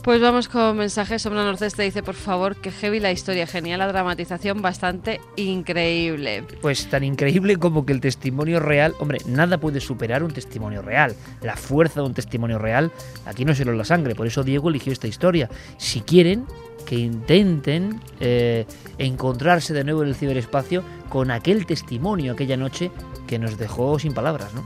Pues 0.03 0.23
vamos 0.23 0.49
con 0.49 0.79
mensajes. 0.79 1.21
Sombra 1.21 1.45
Norceste 1.45 1.83
dice, 1.83 2.03
por 2.03 2.15
favor, 2.15 2.57
que 2.57 2.71
heavy 2.71 2.99
la 2.99 3.13
historia, 3.13 3.47
genial 3.47 3.81
la 3.81 3.89
dramatización, 3.89 4.63
bastante 4.63 5.21
increíble. 5.37 6.45
Pues 6.63 6.87
tan 6.89 7.05
increíble 7.05 7.57
como 7.57 7.85
que 7.85 7.93
el 7.93 8.01
testimonio 8.01 8.59
real, 8.59 8.95
hombre, 9.01 9.19
nada 9.27 9.59
puede 9.59 9.81
superar 9.81 10.23
un 10.23 10.33
testimonio 10.33 10.81
real. 10.81 11.15
La 11.43 11.57
fuerza 11.57 12.01
de 12.01 12.07
un 12.07 12.15
testimonio 12.15 12.59
real, 12.59 12.91
aquí 13.27 13.45
no 13.45 13.55
se 13.55 13.67
lo 13.67 13.75
la 13.75 13.85
sangre, 13.85 14.15
por 14.15 14.27
eso 14.27 14.45
Diego 14.45 14.71
eligió 14.71 14.95
esta 14.95 15.09
historia. 15.09 15.51
Si 15.77 16.01
quieren, 16.01 16.47
que 16.89 16.97
intenten 16.97 18.01
eh, 18.19 18.65
encontrarse 18.97 19.75
de 19.75 19.85
nuevo 19.85 20.03
en 20.03 20.09
el 20.09 20.15
ciberespacio 20.15 20.83
con 21.11 21.31
aquel 21.31 21.67
testimonio 21.67 22.33
aquella 22.33 22.57
noche 22.57 22.91
que 23.27 23.39
nos 23.39 23.59
dejó 23.59 23.99
sin 23.99 24.15
palabras, 24.15 24.55
¿no? 24.55 24.65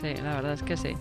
Sí, 0.00 0.14
la 0.22 0.36
verdad 0.36 0.54
es 0.54 0.62
que 0.62 0.78
sí. 0.78 0.94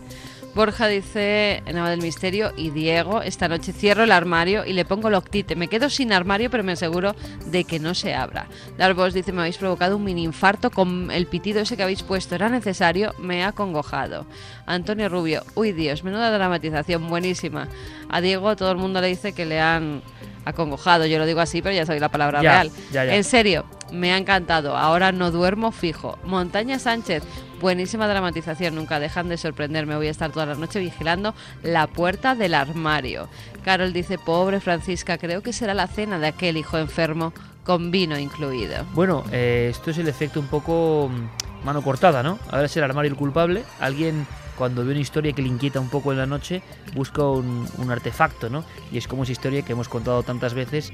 Borja 0.55 0.87
dice, 0.87 1.61
Nava 1.71 1.91
del 1.91 2.01
Misterio 2.01 2.51
y 2.57 2.71
Diego, 2.71 3.21
esta 3.21 3.47
noche 3.47 3.71
cierro 3.71 4.03
el 4.03 4.11
armario 4.11 4.65
y 4.65 4.73
le 4.73 4.85
pongo 4.85 5.09
loctite. 5.09 5.55
Me 5.55 5.67
quedo 5.67 5.89
sin 5.89 6.11
armario, 6.11 6.49
pero 6.49 6.63
me 6.63 6.71
aseguro 6.71 7.15
de 7.45 7.63
que 7.63 7.79
no 7.79 7.93
se 7.93 8.15
abra. 8.15 8.47
Darbos 8.77 9.13
dice, 9.13 9.31
me 9.31 9.41
habéis 9.41 9.57
provocado 9.57 9.95
un 9.95 10.03
mini 10.03 10.23
infarto 10.23 10.71
con 10.71 11.11
el 11.11 11.27
pitido 11.27 11.61
ese 11.61 11.77
que 11.77 11.83
habéis 11.83 12.01
puesto. 12.01 12.35
Era 12.35 12.49
necesario, 12.49 13.13
me 13.19 13.45
ha 13.45 13.51
congojado. 13.51 14.25
Antonio 14.65 15.07
Rubio, 15.09 15.43
uy 15.53 15.73
Dios, 15.73 16.03
menuda 16.03 16.31
dramatización, 16.31 17.07
buenísima. 17.07 17.67
A 18.09 18.19
Diego 18.19 18.55
todo 18.55 18.71
el 18.71 18.77
mundo 18.77 18.99
le 18.99 19.07
dice 19.07 19.33
que 19.33 19.45
le 19.45 19.61
han 19.61 20.01
acongojado, 20.47 21.05
yo 21.05 21.19
lo 21.19 21.25
digo 21.25 21.39
así, 21.39 21.61
pero 21.61 21.75
ya 21.75 21.85
sabéis 21.85 22.01
la 22.01 22.09
palabra 22.09 22.41
real. 22.41 22.71
En 22.93 23.23
serio, 23.23 23.65
me 23.91 24.13
ha 24.13 24.17
encantado. 24.17 24.77
Ahora 24.77 25.11
no 25.11 25.31
duermo 25.31 25.71
fijo. 25.71 26.17
Montaña 26.23 26.79
Sánchez, 26.79 27.23
buenísima 27.61 28.07
dramatización. 28.07 28.75
Nunca 28.75 28.99
dejan 28.99 29.29
de 29.29 29.37
sorprenderme. 29.37 29.95
Voy 29.95 30.07
a 30.07 30.11
estar 30.11 30.31
toda 30.31 30.45
la 30.45 30.55
noche 30.55 30.79
vigilando 30.79 31.33
la 31.63 31.87
puerta 31.87 32.35
del 32.35 32.53
armario. 32.53 33.29
Carol 33.63 33.93
dice, 33.93 34.17
pobre 34.17 34.59
Francisca, 34.59 35.17
creo 35.17 35.41
que 35.41 35.53
será 35.53 35.73
la 35.73 35.87
cena 35.87 36.19
de 36.19 36.27
aquel 36.27 36.57
hijo 36.57 36.77
enfermo 36.77 37.33
con 37.63 37.91
vino 37.91 38.17
incluido. 38.17 38.85
Bueno, 38.93 39.25
eh, 39.31 39.67
esto 39.69 39.91
es 39.91 39.97
el 39.97 40.07
efecto 40.07 40.39
un 40.39 40.47
poco 40.47 41.11
mm, 41.11 41.65
mano 41.65 41.81
cortada, 41.81 42.23
¿no? 42.23 42.39
Ahora 42.49 42.65
es 42.65 42.77
el 42.77 42.83
armario 42.83 43.11
el 43.11 43.17
culpable. 43.17 43.63
Alguien 43.79 44.25
cuando 44.57 44.83
ve 44.83 44.91
una 44.91 44.99
historia 44.99 45.33
que 45.33 45.41
le 45.41 45.47
inquieta 45.47 45.79
un 45.79 45.89
poco 45.89 46.11
en 46.11 46.17
la 46.17 46.25
noche, 46.25 46.61
busca 46.95 47.23
un, 47.23 47.67
artefacto, 47.89 48.49
¿no? 48.49 48.63
Y 48.91 48.97
es 48.97 49.07
como 49.07 49.23
esa 49.23 49.31
historia 49.31 49.61
que 49.61 49.73
hemos 49.73 49.87
contado 49.87 50.23
tantas 50.23 50.53
veces 50.53 50.91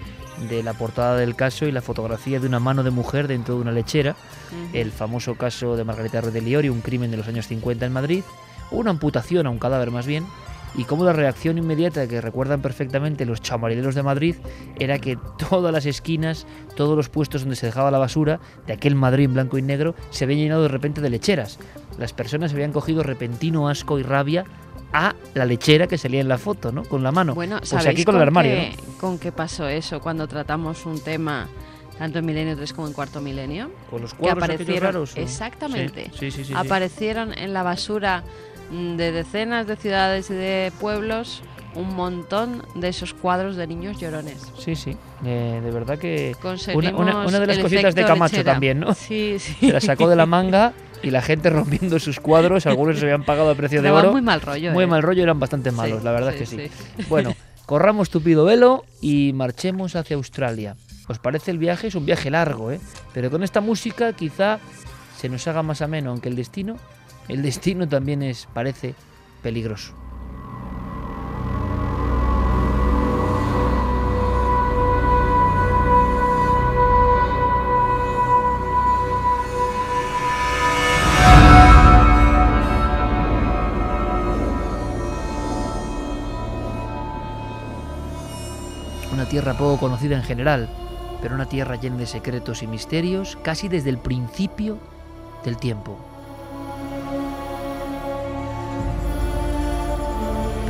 de 0.50 0.62
la 0.64 0.74
portada 0.74 1.18
del 1.18 1.36
caso 1.36 1.66
y 1.66 1.72
la 1.72 1.82
fotografía 1.82 2.40
de 2.40 2.48
una 2.48 2.60
mano 2.60 2.84
de 2.84 2.92
mujer 2.92 3.28
dentro 3.28 3.56
de 3.56 3.62
una 3.62 3.72
lechera, 3.72 4.16
el 4.74 4.92
famoso 4.92 5.36
caso 5.36 5.76
de 5.76 5.84
Margarita 5.84 6.22
Redeliori, 6.22 6.70
un 6.70 6.82
crimen 6.82 7.12
de 7.12 7.18
los 7.18 7.28
años 7.28 7.48
50 7.48 7.86
en 7.86 7.94
Madrid, 7.94 8.24
una 8.72 8.92
amputación 8.92 9.48
a 9.48 9.50
un 9.50 9.60
cadáver 9.60 9.92
más 9.92 10.06
bien, 10.06 10.26
y 10.76 10.86
cómo 10.86 11.04
la 11.04 11.14
reacción 11.14 11.58
inmediata 11.58 12.08
que 12.08 12.22
recuerdan 12.22 12.62
perfectamente 12.62 13.26
los 13.26 13.42
chamarileros 13.42 13.96
de 13.96 14.04
Madrid 14.04 14.36
era 14.80 15.00
que 15.00 15.18
todas 15.50 15.72
las 15.72 15.86
esquinas, 15.86 16.48
todos 16.76 16.96
los 16.98 17.10
puestos 17.10 17.42
donde 17.42 17.56
se 17.56 17.68
dejaba 17.68 17.92
la 17.92 18.00
basura 18.00 18.40
de 18.66 18.74
aquel 18.74 18.96
Madrid 18.96 19.26
en 19.26 19.34
blanco 19.34 19.58
y 19.58 19.62
negro 19.62 19.96
se 20.10 20.24
habían 20.24 20.40
llenado 20.40 20.64
de 20.64 20.70
repente 20.70 21.02
de 21.02 21.10
lecheras. 21.10 21.60
Las 21.98 22.14
personas 22.14 22.54
habían 22.54 22.72
cogido 22.72 23.04
repentino 23.04 23.70
asco 23.70 24.00
y 24.00 24.04
rabia 24.04 24.46
a 24.94 25.16
la 25.34 25.46
lechera 25.46 25.88
que 25.88 25.98
salía 25.98 26.22
en 26.22 26.28
la 26.28 26.38
foto, 26.38 26.72
¿no? 26.72 26.84
Con 26.84 27.04
la 27.04 27.12
mano. 27.12 27.34
Bueno, 27.34 27.58
pues 27.58 27.70
¿sabéis 27.70 27.90
aquí 27.90 28.06
con, 28.06 28.16
el 28.16 28.22
armario. 28.22 28.52
qué, 28.52 28.76
con 29.00 29.18
qué 29.18 29.32
pasó 29.32 29.68
eso 29.68 30.00
cuando 30.00 30.28
tratamos 30.28 30.86
un 30.86 31.00
tema 31.00 31.48
tanto 31.98 32.20
en 32.20 32.26
Milenio 32.26 32.56
3 32.56 32.74
como 32.74 32.88
en 32.88 32.94
Cuarto 32.94 33.20
Milenio? 33.20 33.72
Con 33.90 34.02
los 34.02 34.14
que 34.14 34.20
cuadros 34.20 34.44
aquellos 34.44 34.62
aparecieron 34.62 34.94
raros, 34.94 35.18
exactamente 35.18 36.12
Sí, 36.18 36.32
sí, 36.32 36.44
sí, 36.46 36.54
aparecieron 36.56 37.38
en 37.38 37.54
la 37.54 37.64
basura 37.64 38.24
de 38.74 39.12
decenas 39.12 39.68
de 39.68 39.76
ciudades 39.76 40.30
y 40.30 40.34
de 40.34 40.72
pueblos 40.80 41.42
un 41.76 41.96
montón 41.96 42.64
de 42.76 42.88
esos 42.90 43.14
cuadros 43.14 43.56
de 43.56 43.66
niños 43.68 44.00
llorones 44.00 44.52
Sí, 44.60 44.76
sí. 44.76 44.96
Eh, 45.26 45.60
de 45.64 45.72
verdad 45.72 45.98
que 45.98 46.36
una, 46.74 46.96
una- 46.96 47.26
una 47.26 47.40
de 47.40 47.48
las 47.48 47.58
cositas 47.60 47.96
de 47.96 48.04
Camacho 48.06 48.34
lechera. 48.38 48.54
también, 48.54 48.80
¿no? 48.80 48.94
Sí, 48.94 49.38
sí. 49.40 49.56
Se 49.60 49.74
la 49.74 49.82
sacó 49.82 50.08
de 50.10 50.16
la 50.16 50.26
manga 50.26 50.74
y 51.02 51.10
la 51.12 51.22
gente 51.22 51.50
rompiendo 51.50 52.00
sus 52.00 52.20
cuadros, 52.20 52.66
algunos 52.68 52.98
se 53.00 53.06
habían 53.06 53.24
pagado 53.26 53.50
a 53.50 53.56
precio 53.56 53.82
de 53.82 53.90
oro. 53.92 54.12
muy 54.12 54.22
mal 54.22 54.40
rollo, 54.42 54.72
Muy 54.72 54.84
¿eh? 54.84 54.88
mal 54.88 55.02
rollo, 55.02 55.24
eran 55.24 55.40
bastante 55.40 55.70
Sí, 55.72 55.76
malos, 55.76 56.04
la 56.04 56.12
verdad 56.12 56.34
sí, 56.38 56.44
es 56.44 56.50
que 56.52 56.70
sí. 56.70 56.76
sí. 56.98 57.06
Bueno, 57.10 57.36
corramos 57.66 58.10
tupido 58.10 58.46
velo 58.46 58.86
y 59.02 59.32
marchemos 59.34 59.96
hacia 59.96 60.16
Australia. 60.16 60.76
¿Os 61.08 61.20
parece 61.20 61.52
el 61.52 61.58
viaje? 61.58 61.88
Es 61.88 61.96
un 61.96 62.06
viaje 62.06 62.30
largo, 62.30 62.72
¿eh? 62.72 62.80
Pero 63.14 63.30
con 63.32 63.44
esta 63.44 63.62
música 63.62 64.14
quizá 64.14 64.60
se 65.18 65.28
nos 65.28 65.46
haga 65.48 65.64
más 65.64 65.82
ameno, 65.82 66.12
aunque 66.12 66.30
el 66.30 66.36
destino, 66.36 66.78
el 67.28 67.42
destino 67.42 67.88
también 67.88 68.22
es, 68.22 68.48
parece, 68.54 68.96
peligroso. 69.42 69.94
Una 89.12 89.26
tierra 89.30 89.54
poco 89.54 89.80
conocida 89.80 90.16
en 90.16 90.24
general, 90.24 90.70
pero 91.22 91.36
una 91.36 91.48
tierra 91.48 91.76
llena 91.76 91.98
de 91.98 92.06
secretos 92.06 92.64
y 92.64 92.68
misterios 92.68 93.38
casi 93.44 93.70
desde 93.70 93.90
el 93.90 93.98
principio 93.98 94.78
del 95.46 95.58
tiempo. 95.58 96.13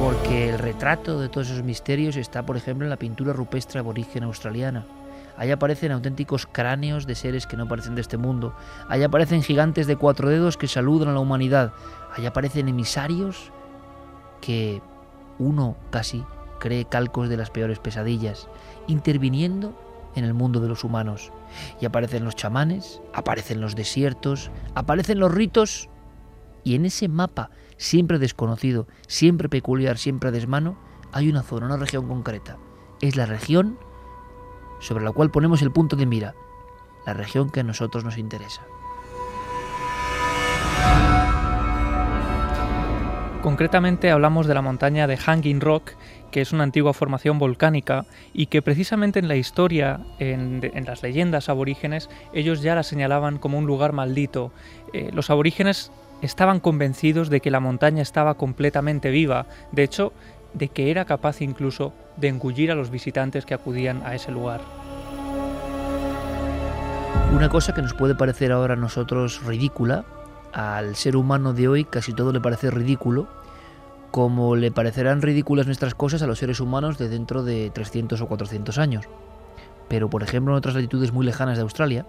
Porque 0.03 0.49
el 0.49 0.59
retrato 0.59 1.17
de 1.17 1.29
todos 1.29 1.49
esos 1.49 1.63
misterios 1.63 2.17
está, 2.17 2.45
por 2.45 2.57
ejemplo, 2.57 2.85
en 2.85 2.89
la 2.89 2.97
pintura 2.97 3.31
rupestre 3.31 3.79
aborigen 3.79 4.25
australiana. 4.25 4.85
Ahí 5.37 5.49
aparecen 5.49 5.93
auténticos 5.93 6.45
cráneos 6.45 7.07
de 7.07 7.15
seres 7.15 7.47
que 7.47 7.55
no 7.55 7.69
parecen 7.69 7.95
de 7.95 8.01
este 8.01 8.17
mundo. 8.17 8.53
Ahí 8.89 9.01
aparecen 9.01 9.43
gigantes 9.43 9.87
de 9.87 9.95
cuatro 9.95 10.27
dedos 10.27 10.57
que 10.57 10.67
saludan 10.67 11.07
a 11.07 11.13
la 11.13 11.21
humanidad. 11.21 11.71
Ahí 12.13 12.25
aparecen 12.25 12.67
emisarios 12.67 13.53
que 14.41 14.81
uno 15.39 15.77
casi 15.89 16.25
cree 16.59 16.83
calcos 16.83 17.29
de 17.29 17.37
las 17.37 17.49
peores 17.49 17.79
pesadillas, 17.79 18.49
interviniendo 18.87 19.73
en 20.15 20.25
el 20.25 20.33
mundo 20.33 20.59
de 20.59 20.67
los 20.67 20.83
humanos. 20.83 21.31
Y 21.79 21.85
aparecen 21.85 22.25
los 22.25 22.35
chamanes, 22.35 23.01
aparecen 23.13 23.61
los 23.61 23.73
desiertos, 23.73 24.51
aparecen 24.75 25.19
los 25.19 25.33
ritos, 25.33 25.87
y 26.63 26.75
en 26.75 26.85
ese 26.85 27.07
mapa, 27.07 27.49
siempre 27.83 28.17
desconocido, 28.17 28.87
siempre 29.07 29.49
peculiar, 29.49 29.97
siempre 29.97 30.31
desmano, 30.31 30.77
hay 31.11 31.29
una 31.29 31.43
zona, 31.43 31.65
una 31.65 31.75
región 31.75 32.07
concreta. 32.07 32.57
Es 33.01 33.17
la 33.17 33.25
región 33.25 33.77
sobre 34.79 35.03
la 35.03 35.11
cual 35.11 35.31
ponemos 35.31 35.61
el 35.61 35.71
punto 35.71 35.97
de 35.97 36.05
mira, 36.05 36.33
la 37.05 37.13
región 37.13 37.49
que 37.49 37.59
a 37.59 37.63
nosotros 37.63 38.05
nos 38.05 38.17
interesa. 38.17 38.61
Concretamente 43.41 44.11
hablamos 44.11 44.47
de 44.47 44.53
la 44.53 44.61
montaña 44.61 45.05
de 45.05 45.17
Hanging 45.17 45.59
Rock, 45.59 45.91
que 46.31 46.39
es 46.39 46.53
una 46.53 46.63
antigua 46.63 46.93
formación 46.93 47.37
volcánica 47.37 48.05
y 48.33 48.45
que 48.45 48.61
precisamente 48.61 49.19
en 49.19 49.27
la 49.27 49.35
historia, 49.35 49.99
en 50.19 50.85
las 50.85 51.03
leyendas 51.03 51.49
aborígenes, 51.49 52.09
ellos 52.31 52.61
ya 52.61 52.75
la 52.75 52.83
señalaban 52.83 53.39
como 53.39 53.57
un 53.57 53.65
lugar 53.65 53.91
maldito. 53.91 54.53
Eh, 54.93 55.11
los 55.13 55.29
aborígenes 55.29 55.91
estaban 56.23 56.62
convencidos 56.62 57.29
de 57.29 57.41
que 57.41 57.51
la 57.51 57.59
montaña 57.59 58.01
estaba 58.01 58.36
completamente 58.36 59.12
viva, 59.12 59.45
de 59.71 59.83
hecho, 59.83 60.13
de 60.53 60.69
que 60.69 60.89
era 60.89 61.05
capaz 61.05 61.41
incluso 61.41 61.93
de 62.15 62.29
engullir 62.29 62.71
a 62.71 62.75
los 62.75 62.89
visitantes 62.89 63.45
que 63.45 63.53
acudían 63.53 64.01
a 64.05 64.15
ese 64.15 64.31
lugar. 64.31 64.62
Una 67.36 67.49
cosa 67.49 67.73
que 67.73 67.81
nos 67.81 67.93
puede 67.93 68.15
parecer 68.15 68.51
ahora 68.51 68.75
a 68.75 68.77
nosotros 68.77 69.43
ridícula, 69.43 70.05
al 70.53 70.95
ser 70.95 71.17
humano 71.17 71.53
de 71.53 71.67
hoy 71.67 71.83
casi 71.83 72.13
todo 72.13 72.31
le 72.31 72.39
parece 72.39 72.71
ridículo, 72.71 73.27
como 74.12 74.55
le 74.55 74.71
parecerán 74.71 75.21
ridículas 75.21 75.65
nuestras 75.65 75.95
cosas 75.95 76.21
a 76.21 76.27
los 76.27 76.39
seres 76.39 76.59
humanos 76.59 76.97
de 76.99 77.09
dentro 77.09 77.43
de 77.43 77.71
300 77.71 78.21
o 78.21 78.27
400 78.27 78.77
años. 78.77 79.05
Pero, 79.89 80.09
por 80.09 80.23
ejemplo, 80.23 80.53
en 80.53 80.57
otras 80.59 80.75
latitudes 80.75 81.12
muy 81.12 81.25
lejanas 81.25 81.57
de 81.57 81.63
Australia, 81.63 82.05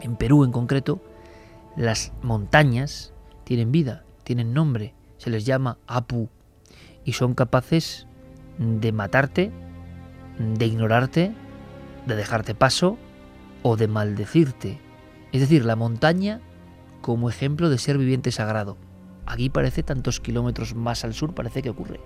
en 0.00 0.16
Perú 0.16 0.44
en 0.44 0.52
concreto, 0.52 1.00
las 1.76 2.12
montañas 2.22 3.13
tienen 3.44 3.72
vida, 3.72 4.04
tienen 4.24 4.52
nombre, 4.52 4.94
se 5.18 5.30
les 5.30 5.44
llama 5.44 5.78
Apu, 5.86 6.28
y 7.04 7.12
son 7.12 7.34
capaces 7.34 8.06
de 8.58 8.92
matarte, 8.92 9.52
de 10.38 10.66
ignorarte, 10.66 11.32
de 12.06 12.16
dejarte 12.16 12.54
paso 12.54 12.98
o 13.62 13.76
de 13.76 13.88
maldecirte. 13.88 14.80
Es 15.32 15.40
decir, 15.40 15.64
la 15.64 15.76
montaña 15.76 16.40
como 17.00 17.28
ejemplo 17.28 17.68
de 17.68 17.78
ser 17.78 17.98
viviente 17.98 18.32
sagrado. 18.32 18.78
Aquí 19.26 19.50
parece 19.50 19.82
tantos 19.82 20.20
kilómetros 20.20 20.74
más 20.74 21.04
al 21.04 21.14
sur, 21.14 21.34
parece 21.34 21.62
que 21.62 21.70
ocurre. 21.70 22.00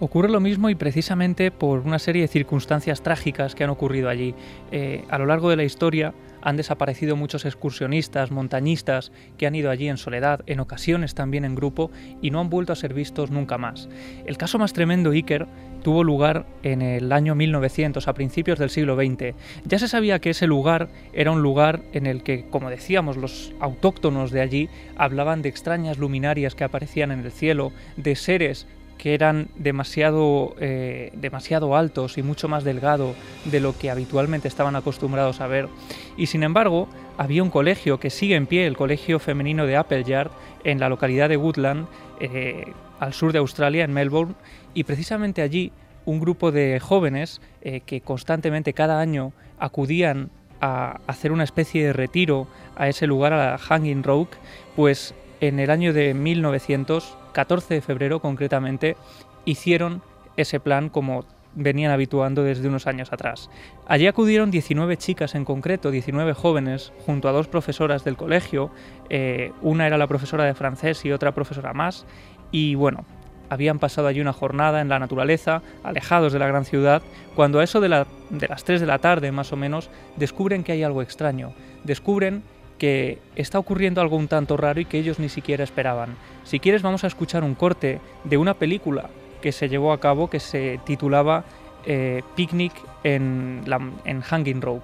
Ocurre 0.00 0.28
lo 0.28 0.38
mismo 0.38 0.70
y 0.70 0.76
precisamente 0.76 1.50
por 1.50 1.80
una 1.80 1.98
serie 1.98 2.22
de 2.22 2.28
circunstancias 2.28 3.02
trágicas 3.02 3.56
que 3.56 3.64
han 3.64 3.70
ocurrido 3.70 4.08
allí. 4.08 4.32
Eh, 4.70 5.04
a 5.08 5.18
lo 5.18 5.26
largo 5.26 5.50
de 5.50 5.56
la 5.56 5.64
historia 5.64 6.14
han 6.40 6.56
desaparecido 6.56 7.16
muchos 7.16 7.44
excursionistas, 7.44 8.30
montañistas 8.30 9.10
que 9.36 9.48
han 9.48 9.56
ido 9.56 9.70
allí 9.70 9.88
en 9.88 9.96
soledad, 9.96 10.42
en 10.46 10.60
ocasiones 10.60 11.16
también 11.16 11.44
en 11.44 11.56
grupo, 11.56 11.90
y 12.22 12.30
no 12.30 12.38
han 12.38 12.48
vuelto 12.48 12.72
a 12.72 12.76
ser 12.76 12.94
vistos 12.94 13.32
nunca 13.32 13.58
más. 13.58 13.88
El 14.24 14.38
caso 14.38 14.56
más 14.56 14.72
tremendo, 14.72 15.10
Iker, 15.10 15.48
tuvo 15.82 16.04
lugar 16.04 16.46
en 16.62 16.80
el 16.80 17.10
año 17.10 17.34
1900, 17.34 18.06
a 18.06 18.14
principios 18.14 18.60
del 18.60 18.70
siglo 18.70 18.94
XX. 18.94 19.34
Ya 19.64 19.80
se 19.80 19.88
sabía 19.88 20.20
que 20.20 20.30
ese 20.30 20.46
lugar 20.46 20.90
era 21.12 21.32
un 21.32 21.42
lugar 21.42 21.82
en 21.92 22.06
el 22.06 22.22
que, 22.22 22.46
como 22.50 22.70
decíamos, 22.70 23.16
los 23.16 23.52
autóctonos 23.58 24.30
de 24.30 24.42
allí 24.42 24.68
hablaban 24.96 25.42
de 25.42 25.48
extrañas 25.48 25.98
luminarias 25.98 26.54
que 26.54 26.62
aparecían 26.62 27.10
en 27.10 27.24
el 27.24 27.32
cielo, 27.32 27.72
de 27.96 28.14
seres 28.14 28.68
que 28.98 29.14
eran 29.14 29.48
demasiado, 29.56 30.54
eh, 30.60 31.10
demasiado 31.14 31.76
altos 31.76 32.18
y 32.18 32.22
mucho 32.22 32.48
más 32.48 32.64
delgado 32.64 33.14
de 33.44 33.60
lo 33.60 33.78
que 33.78 33.90
habitualmente 33.90 34.48
estaban 34.48 34.76
acostumbrados 34.76 35.40
a 35.40 35.46
ver. 35.46 35.68
Y 36.16 36.26
sin 36.26 36.42
embargo, 36.42 36.88
había 37.16 37.42
un 37.42 37.50
colegio 37.50 37.98
que 37.98 38.10
sigue 38.10 38.34
en 38.34 38.46
pie, 38.46 38.66
el 38.66 38.76
Colegio 38.76 39.18
Femenino 39.18 39.66
de 39.66 39.76
Appleyard, 39.76 40.30
en 40.64 40.80
la 40.80 40.88
localidad 40.88 41.28
de 41.28 41.36
Woodland, 41.36 41.86
eh, 42.20 42.72
al 43.00 43.14
sur 43.14 43.32
de 43.32 43.38
Australia, 43.38 43.84
en 43.84 43.92
Melbourne, 43.92 44.34
y 44.74 44.84
precisamente 44.84 45.40
allí 45.42 45.72
un 46.04 46.20
grupo 46.20 46.50
de 46.50 46.80
jóvenes 46.80 47.40
eh, 47.62 47.80
que 47.86 48.00
constantemente 48.00 48.72
cada 48.72 49.00
año 49.00 49.32
acudían 49.58 50.30
a 50.60 51.00
hacer 51.06 51.32
una 51.32 51.44
especie 51.44 51.84
de 51.84 51.92
retiro 51.92 52.48
a 52.76 52.88
ese 52.88 53.06
lugar, 53.06 53.32
a 53.32 53.52
la 53.52 53.58
Hanging 53.58 54.02
Rock, 54.02 54.30
pues 54.74 55.14
en 55.40 55.60
el 55.60 55.70
año 55.70 55.92
de 55.92 56.14
1900, 56.14 57.16
14 57.38 57.72
de 57.74 57.80
febrero 57.82 58.18
concretamente, 58.18 58.96
hicieron 59.44 60.02
ese 60.36 60.58
plan 60.58 60.88
como 60.88 61.24
venían 61.54 61.92
habituando 61.92 62.42
desde 62.42 62.66
unos 62.66 62.88
años 62.88 63.12
atrás. 63.12 63.48
Allí 63.86 64.08
acudieron 64.08 64.50
19 64.50 64.96
chicas 64.96 65.36
en 65.36 65.44
concreto, 65.44 65.92
19 65.92 66.32
jóvenes, 66.34 66.92
junto 67.06 67.28
a 67.28 67.32
dos 67.32 67.46
profesoras 67.46 68.02
del 68.02 68.16
colegio, 68.16 68.72
eh, 69.08 69.52
una 69.62 69.86
era 69.86 69.98
la 69.98 70.08
profesora 70.08 70.42
de 70.42 70.54
francés 70.54 71.04
y 71.04 71.12
otra 71.12 71.30
profesora 71.30 71.72
más, 71.74 72.06
y 72.50 72.74
bueno, 72.74 73.04
habían 73.50 73.78
pasado 73.78 74.08
allí 74.08 74.20
una 74.20 74.32
jornada 74.32 74.80
en 74.80 74.88
la 74.88 74.98
naturaleza, 74.98 75.62
alejados 75.84 76.32
de 76.32 76.40
la 76.40 76.48
gran 76.48 76.64
ciudad, 76.64 77.02
cuando 77.36 77.60
a 77.60 77.64
eso 77.64 77.80
de, 77.80 77.88
la- 77.88 78.08
de 78.30 78.48
las 78.48 78.64
3 78.64 78.80
de 78.80 78.86
la 78.88 78.98
tarde 78.98 79.30
más 79.30 79.52
o 79.52 79.56
menos, 79.56 79.90
descubren 80.16 80.64
que 80.64 80.72
hay 80.72 80.82
algo 80.82 81.02
extraño, 81.02 81.52
descubren 81.84 82.42
que 82.78 83.18
está 83.36 83.58
ocurriendo 83.58 84.00
algo 84.00 84.16
un 84.16 84.28
tanto 84.28 84.56
raro 84.56 84.80
y 84.80 84.84
que 84.84 84.98
ellos 84.98 85.18
ni 85.18 85.28
siquiera 85.28 85.64
esperaban. 85.64 86.16
Si 86.44 86.60
quieres 86.60 86.82
vamos 86.82 87.04
a 87.04 87.08
escuchar 87.08 87.44
un 87.44 87.54
corte 87.54 88.00
de 88.24 88.36
una 88.36 88.54
película 88.54 89.10
que 89.42 89.52
se 89.52 89.68
llevó 89.68 89.92
a 89.92 90.00
cabo 90.00 90.30
que 90.30 90.40
se 90.40 90.80
titulaba 90.86 91.44
eh, 91.84 92.22
Picnic 92.36 92.72
en, 93.04 93.62
la- 93.66 93.90
en 94.04 94.20
Hanging 94.22 94.60
Rock. 94.62 94.82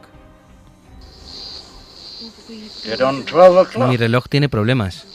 Get 2.82 3.00
on 3.00 3.24
12 3.24 3.58
o'clock. 3.60 3.88
Mi 3.88 3.96
reloj 3.96 4.24
tiene 4.28 4.48
problemas. 4.48 5.06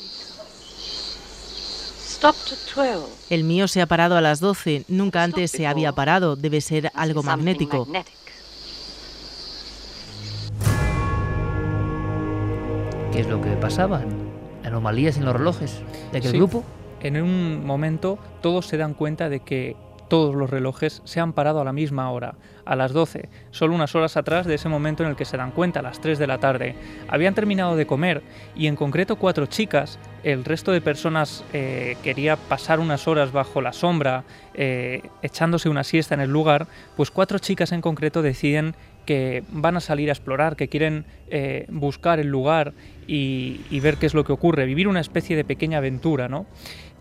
El 3.30 3.44
mío 3.46 3.68
se 3.68 3.82
ha 3.82 3.86
parado 3.86 4.18
a 4.18 4.22
las 4.22 4.39
12. 4.39 4.84
Nunca 4.89 5.24
antes 5.24 5.52
se 5.52 5.65
había 5.68 5.92
parado. 5.94 6.36
Debe 6.36 6.60
ser 6.62 6.92
algo 6.96 7.22
magnético. 7.24 7.86
¿Qué 13.20 13.24
es 13.24 13.30
lo 13.30 13.42
que 13.42 13.50
pasaba? 13.58 14.00
¿Anomalías 14.64 15.18
en 15.18 15.26
los 15.26 15.36
relojes 15.36 15.82
de 16.14 16.20
aquel 16.20 16.32
Sí. 16.32 16.38
grupo? 16.38 16.64
En 17.02 17.22
un 17.22 17.66
momento 17.66 18.18
todos 18.40 18.66
se 18.66 18.78
dan 18.78 18.94
cuenta 18.94 19.28
de 19.28 19.42
que 19.42 19.76
todos 20.08 20.34
los 20.34 20.50
relojes 20.50 21.02
se 21.04 21.20
han 21.20 21.34
parado 21.34 21.60
a 21.60 21.66
la 21.66 21.74
misma 21.74 22.10
hora, 22.12 22.36
a 22.64 22.78
las 22.78 22.94
12, 22.94 23.28
solo 23.52 23.76
unas 23.76 23.94
horas 23.94 24.16
atrás 24.16 24.46
de 24.46 24.56
ese 24.56 24.70
momento 24.70 25.04
en 25.04 25.10
el 25.10 25.18
que 25.18 25.26
se 25.26 25.36
dan 25.36 25.52
cuenta, 25.52 25.82
a 25.82 25.84
las 25.84 26.00
3 26.00 26.18
de 26.18 26.28
la 26.28 26.38
tarde. 26.38 26.76
Habían 27.10 27.36
terminado 27.36 27.76
de 27.76 27.86
comer 27.86 28.24
y 28.56 28.68
en 28.68 28.78
concreto 28.78 29.18
cuatro 29.18 29.48
chicas, 29.48 30.00
el 30.24 30.46
resto 30.46 30.72
de 30.72 30.80
personas 30.80 31.44
eh, 31.52 31.98
quería 32.04 32.38
pasar 32.38 32.80
unas 32.80 33.06
horas 33.06 33.34
bajo 33.34 33.62
la 33.62 33.74
sombra, 33.74 34.24
eh, 34.54 35.02
echándose 35.22 35.68
una 35.68 35.84
siesta 35.84 36.16
en 36.16 36.22
el 36.22 36.32
lugar, 36.32 36.68
pues 36.96 37.12
cuatro 37.12 37.38
chicas 37.38 37.74
en 37.74 37.82
concreto 37.82 38.22
deciden 38.22 38.76
que 39.10 39.43
van 39.50 39.76
a 39.76 39.80
salir 39.80 40.10
a 40.10 40.12
explorar, 40.12 40.56
que 40.56 40.67
quieren 40.67 41.04
eh, 41.32 41.65
buscar 41.67 42.19
el 42.19 42.28
lugar 42.28 42.74
y, 43.08 43.80
ver 43.80 43.98
qué 43.98 44.06
es 44.06 44.13
lo 44.13 44.24
que 44.24 44.32
ocurre, 44.32 44.67
vivir 44.67 44.88
una 44.88 45.00
especie 45.00 45.36
de 45.36 45.43
pequeña 45.43 45.80
aventura, 45.80 46.30
¿no? 46.30 46.45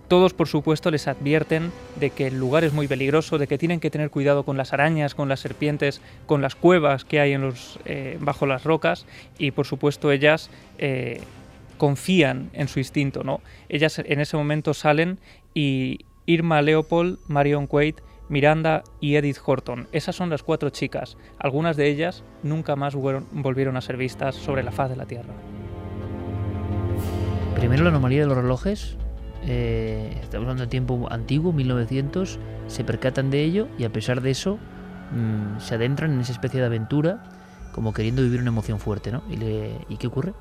Todos, 0.09 0.33
por 0.33 0.49
supuesto, 0.49 0.91
les 0.91 1.07
advierten 1.07 1.71
de 2.01 2.09
que 2.09 2.29
el 2.29 2.39
lugar 2.39 2.65
es 2.65 2.73
muy 2.73 2.89
peligroso, 2.89 3.37
de 3.37 3.47
que 3.47 3.59
tienen 3.59 3.79
que 3.79 3.91
tener 3.91 4.09
cuidado 4.09 4.43
con 4.45 4.57
las 4.57 4.73
arañas, 4.73 5.15
con 5.15 5.29
las 5.29 5.41
serpientes, 5.41 6.01
con 6.25 6.41
las 6.41 6.55
cuevas 6.55 7.05
que 7.05 7.21
hay 7.21 7.35
en 7.35 7.43
los, 7.43 7.79
eh, 7.85 8.17
bajo 8.23 8.47
las 8.47 8.65
rocas 8.65 9.05
y, 9.37 9.51
por 9.51 9.67
supuesto, 9.67 10.11
ellas 10.11 10.49
eh, 10.79 11.21
confían 11.77 12.49
en 12.55 12.69
su 12.69 12.79
instinto. 12.79 13.23
¿no? 13.23 13.43
Ellas 13.69 13.99
en 13.99 14.19
ese 14.19 14.39
momento 14.39 14.73
salen 14.73 15.19
y 15.53 16.07
Irma 16.25 16.63
Leopold, 16.63 17.19
Marion 17.29 17.67
Quaid, 17.67 17.97
Miranda 18.29 18.85
y 19.01 19.17
Edith 19.17 19.39
Horton. 19.45 19.89
Esas 19.93 20.17
son 20.17 20.31
las 20.31 20.43
cuatro 20.43 20.71
chicas. 20.71 21.17
Algunas 21.39 21.77
de 21.77 21.89
ellas 21.89 22.25
nunca 22.43 22.77
más 22.77 22.95
volvieron 22.95 23.77
a 23.77 23.81
ser 23.81 23.97
vistas 23.97 24.35
sobre 24.35 24.63
la 24.63 24.73
faz 24.73 24.91
de 24.91 24.97
la 24.97 25.07
Tierra. 25.07 25.33
Primero 27.55 27.83
la 27.85 27.91
anomalía 27.91 28.21
de 28.21 28.27
los 28.27 28.37
relojes. 28.37 28.97
eh, 29.43 30.19
estamos 30.23 30.45
hablando 30.45 30.65
de 30.65 30.69
tiempo 30.69 31.09
antiguo, 31.11 31.53
1900. 31.53 32.39
Se 32.67 32.85
percatan 32.85 33.31
de 33.31 33.43
ello 33.45 33.69
y 33.79 33.85
a 33.85 33.91
pesar 33.93 34.21
de 34.21 34.31
eso 34.31 34.59
mm, 35.13 35.61
se 35.61 35.75
adentran 35.75 36.13
en 36.13 36.21
esa 36.21 36.33
especie 36.33 36.61
de 36.61 36.67
aventura 36.67 37.23
como 37.73 37.93
queriendo 37.93 38.23
vivir 38.23 38.41
una 38.41 38.49
emoción 38.51 38.79
fuerte, 38.81 39.13
¿no? 39.13 39.23
¿Y, 39.31 39.37
le- 39.37 39.79
¿y 39.89 39.97
qué 39.97 40.07
ocurre? 40.09 40.35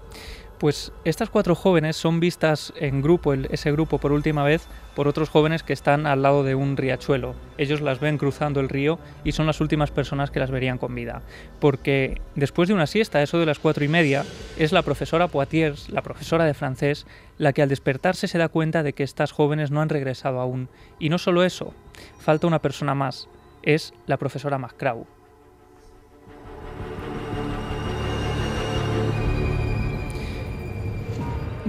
Pues 0.58 0.91
estas 1.06 1.30
cuatro 1.30 1.54
jóvenes 1.54 1.98
son 1.98 2.20
vistas 2.20 2.74
en 2.78 3.04
grupo, 3.04 3.34
ese 3.34 3.72
grupo 3.72 4.00
por 4.00 4.12
última 4.12 4.43
vez, 4.43 4.67
por 4.96 5.08
otros 5.08 5.30
jóvenes 5.30 5.62
que 5.62 5.74
están 5.74 6.08
al 6.08 6.24
lado 6.24 6.43
de 6.43 6.56
un 6.56 6.78
riachuelo. 6.78 7.36
Ellos 7.60 7.80
las 7.80 8.00
ven 8.00 8.17
cruzando 8.17 8.60
el 8.60 8.67
río 8.67 8.98
y 9.24 9.34
son 9.34 9.46
las 9.46 9.62
últimas 9.62 9.91
personas 9.91 10.32
que 10.32 10.39
las 10.39 10.50
verían 10.50 10.80
con 10.80 10.96
vida. 10.96 11.22
Porque 11.60 12.22
después 12.34 12.67
de 12.67 12.74
una 12.74 12.88
siesta, 12.88 13.22
eso 13.22 13.38
de 13.38 13.46
las 13.46 13.60
cuatro 13.60 13.86
y 13.86 13.88
media, 13.88 14.26
es 14.58 14.72
la 14.72 14.82
profesora 14.82 15.28
Poitiers, 15.28 15.89
la 15.89 16.02
profesora 16.02 16.46
de 16.46 16.56
francés, 16.56 17.06
la 17.38 17.54
que 17.54 17.62
al 17.62 17.70
despertarse 17.70 18.28
se 18.28 18.39
da 18.39 18.50
cuenta 18.50 18.82
de 18.82 18.93
que 18.93 19.04
estas 19.04 19.32
jóvenes 19.32 19.70
no 19.70 19.82
han 19.82 19.89
regresado 19.89 20.39
aún. 20.39 20.70
Y 20.98 21.10
no 21.10 21.20
solo 21.20 21.43
eso, 21.43 21.76
falta 22.17 22.48
una 22.48 22.63
persona 22.63 22.96
más, 22.96 23.30
es 23.62 23.93
la 24.08 24.17
profesora 24.17 24.58
Macrau. 24.58 25.06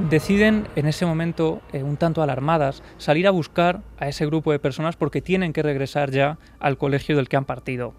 Deciden 0.08 0.66
en 0.76 0.86
ese 0.86 1.06
momento, 1.06 1.60
eh, 1.72 1.82
un 1.82 1.96
tanto 1.96 2.22
alarmadas, 2.22 2.82
salir 2.96 3.26
a 3.26 3.30
buscar 3.30 3.82
a 3.98 4.08
ese 4.08 4.26
grupo 4.26 4.52
de 4.52 4.58
personas 4.58 4.96
porque 4.96 5.20
tienen 5.20 5.52
que 5.52 5.62
regresar 5.62 6.10
ya 6.10 6.38
al 6.60 6.78
colegio 6.78 7.16
del 7.16 7.28
que 7.28 7.36
han 7.36 7.44
partido. 7.44 7.94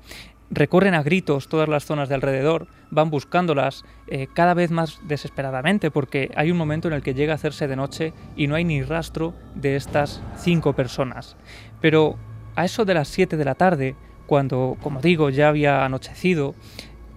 Recorren 0.51 0.95
a 0.95 1.03
gritos 1.03 1.47
todas 1.47 1.69
las 1.69 1.85
zonas 1.85 2.09
de 2.09 2.15
alrededor, 2.15 2.67
van 2.89 3.11
buscándolas 3.11 3.83
eh, 4.07 4.27
cada 4.33 4.55
vez 4.55 4.71
más 4.71 4.99
desesperadamente 5.07 5.91
porque 5.91 6.31
hay 6.35 6.49
un 6.49 6.57
momento 6.57 6.87
en 6.87 6.95
el 6.95 7.03
que 7.03 7.13
llega 7.13 7.33
a 7.33 7.35
hacerse 7.35 7.67
de 7.67 7.75
noche 7.75 8.13
y 8.35 8.47
no 8.47 8.55
hay 8.55 8.63
ni 8.63 8.81
rastro 8.81 9.35
de 9.53 9.75
estas 9.75 10.23
cinco 10.37 10.73
personas. 10.73 11.37
Pero 11.81 12.17
a 12.55 12.65
eso 12.65 12.83
de 12.83 12.95
las 12.95 13.07
7 13.09 13.37
de 13.37 13.45
la 13.45 13.55
tarde, 13.55 13.95
cuando, 14.25 14.75
como 14.81 15.01
digo, 15.01 15.29
ya 15.29 15.49
había 15.49 15.85
anochecido, 15.85 16.55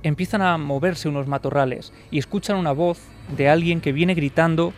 empiezan 0.03 0.43
a 0.43 0.59
moverse 0.59 1.09
unos 1.09 1.27
matorrales 1.27 1.93
y 2.11 2.19
escuchan 2.19 2.57
una 2.57 2.73
voz 2.73 3.01
de 3.37 3.49
alguien 3.49 3.81
que 3.81 3.93
viene 3.93 4.15
gritando 4.15 4.73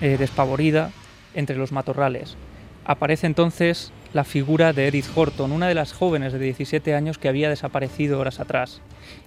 eh, 0.00 0.16
despavorida 0.18 0.90
entre 1.34 1.56
los 1.56 1.72
matorrales. 1.72 2.36
Aparece 2.84 3.26
entonces 3.26 3.92
la 4.12 4.24
figura 4.24 4.72
de 4.72 4.88
Edith 4.88 5.06
Horton, 5.14 5.52
una 5.52 5.68
de 5.68 5.74
las 5.74 5.92
jóvenes 5.92 6.32
de 6.32 6.38
17 6.38 6.94
años 6.94 7.18
que 7.18 7.28
había 7.28 7.48
desaparecido 7.50 8.18
horas 8.18 8.40
atrás. 8.40 8.80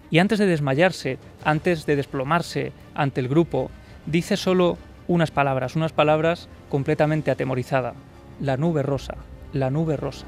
Y 0.09 0.19
antes 0.19 0.39
de 0.39 0.47
desmayarse, 0.47 1.19
antes 1.43 1.85
de 1.85 1.95
desplomarse 1.95 2.71
ante 2.95 3.21
el 3.21 3.27
grupo, 3.27 3.69
dice 4.05 4.37
solo 4.37 4.77
unas 5.07 5.31
palabras, 5.31 5.75
unas 5.75 5.93
palabras 5.93 6.49
completamente 6.69 7.31
atemorizada. 7.31 7.93
La 8.39 8.57
nube 8.57 8.81
rosa, 8.81 9.15
la 9.53 9.69
nube 9.69 9.97
rosa. 9.97 10.25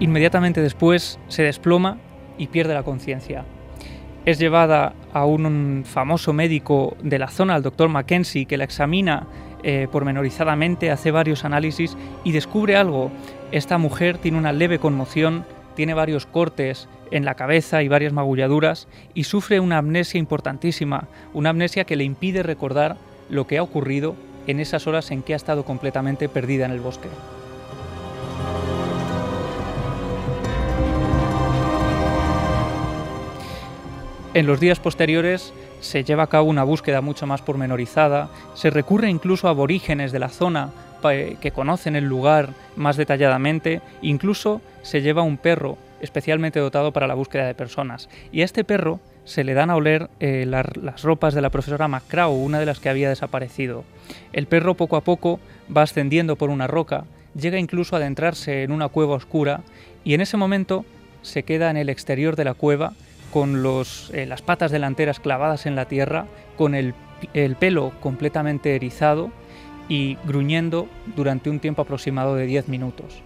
Inmediatamente 0.00 0.62
después 0.62 1.18
se 1.28 1.42
desploma 1.42 1.98
y 2.38 2.46
pierde 2.48 2.74
la 2.74 2.82
conciencia. 2.82 3.44
Es 4.24 4.38
llevada 4.38 4.94
a 5.12 5.26
un 5.26 5.84
famoso 5.86 6.32
médico 6.32 6.96
de 7.02 7.18
la 7.18 7.28
zona, 7.28 7.56
el 7.56 7.62
doctor 7.62 7.88
Mackenzie, 7.88 8.46
que 8.46 8.56
la 8.56 8.64
examina 8.64 9.26
eh, 9.62 9.88
pormenorizadamente, 9.92 10.90
hace 10.90 11.10
varios 11.10 11.44
análisis 11.44 11.96
y 12.24 12.32
descubre 12.32 12.76
algo. 12.76 13.10
Esta 13.52 13.76
mujer 13.76 14.16
tiene 14.16 14.38
una 14.38 14.52
leve 14.52 14.78
conmoción, 14.78 15.44
tiene 15.76 15.92
varios 15.92 16.24
cortes 16.24 16.88
en 17.10 17.26
la 17.26 17.34
cabeza 17.34 17.82
y 17.82 17.88
varias 17.88 18.14
magulladuras 18.14 18.88
y 19.12 19.24
sufre 19.24 19.60
una 19.60 19.78
amnesia 19.78 20.18
importantísima, 20.18 21.08
una 21.34 21.50
amnesia 21.50 21.84
que 21.84 21.96
le 21.96 22.04
impide 22.04 22.42
recordar 22.42 22.96
lo 23.28 23.46
que 23.46 23.58
ha 23.58 23.62
ocurrido 23.62 24.16
en 24.46 24.60
esas 24.60 24.86
horas 24.86 25.10
en 25.10 25.22
que 25.22 25.34
ha 25.34 25.36
estado 25.36 25.64
completamente 25.64 26.28
perdida 26.28 26.64
en 26.64 26.72
el 26.72 26.80
bosque. 26.80 27.08
En 34.32 34.46
los 34.46 34.60
días 34.60 34.78
posteriores 34.78 35.52
se 35.80 36.04
lleva 36.04 36.22
a 36.22 36.28
cabo 36.28 36.48
una 36.48 36.62
búsqueda 36.62 37.00
mucho 37.00 37.26
más 37.26 37.42
pormenorizada, 37.42 38.30
se 38.54 38.70
recurre 38.70 39.10
incluso 39.10 39.48
a 39.48 39.50
aborígenes 39.50 40.12
de 40.12 40.20
la 40.20 40.28
zona 40.28 40.70
que 41.02 41.50
conocen 41.52 41.96
el 41.96 42.04
lugar 42.04 42.50
más 42.76 42.96
detalladamente, 42.96 43.80
incluso 44.02 44.60
se 44.82 45.02
lleva 45.02 45.22
un 45.22 45.36
perro 45.36 45.78
especialmente 46.00 46.60
dotado 46.60 46.92
para 46.92 47.08
la 47.08 47.14
búsqueda 47.14 47.46
de 47.46 47.56
personas. 47.56 48.08
Y 48.30 48.42
a 48.42 48.44
este 48.44 48.62
perro 48.62 49.00
se 49.24 49.42
le 49.42 49.54
dan 49.54 49.68
a 49.68 49.76
oler 49.76 50.08
eh, 50.20 50.44
la, 50.46 50.64
las 50.80 51.02
ropas 51.02 51.34
de 51.34 51.40
la 51.40 51.50
profesora 51.50 51.88
McCraw, 51.88 52.32
una 52.32 52.60
de 52.60 52.66
las 52.66 52.78
que 52.78 52.88
había 52.88 53.08
desaparecido. 53.08 53.84
El 54.32 54.46
perro 54.46 54.74
poco 54.74 54.96
a 54.96 55.00
poco 55.00 55.40
va 55.76 55.82
ascendiendo 55.82 56.36
por 56.36 56.50
una 56.50 56.68
roca, 56.68 57.04
llega 57.34 57.58
incluso 57.58 57.96
a 57.96 57.98
adentrarse 57.98 58.62
en 58.62 58.70
una 58.70 58.88
cueva 58.88 59.16
oscura 59.16 59.62
y 60.04 60.14
en 60.14 60.20
ese 60.20 60.36
momento 60.36 60.84
se 61.22 61.42
queda 61.42 61.70
en 61.70 61.76
el 61.76 61.88
exterior 61.88 62.36
de 62.36 62.44
la 62.44 62.54
cueva 62.54 62.92
con 63.32 63.62
eh, 64.12 64.26
las 64.26 64.42
patas 64.42 64.70
delanteras 64.70 65.20
clavadas 65.20 65.66
en 65.66 65.76
la 65.76 65.86
tierra, 65.86 66.26
con 66.56 66.74
el, 66.74 66.94
el, 67.34 67.56
pelo 67.56 67.92
completamente 68.00 68.74
erizado 68.74 69.30
y 69.88 70.16
gruñendo 70.24 70.88
durante 71.16 71.50
un 71.50 71.60
tiempo 71.60 71.82
aproximado 71.82 72.34
de 72.34 72.46
10 72.46 72.68
minutos. 72.68 73.22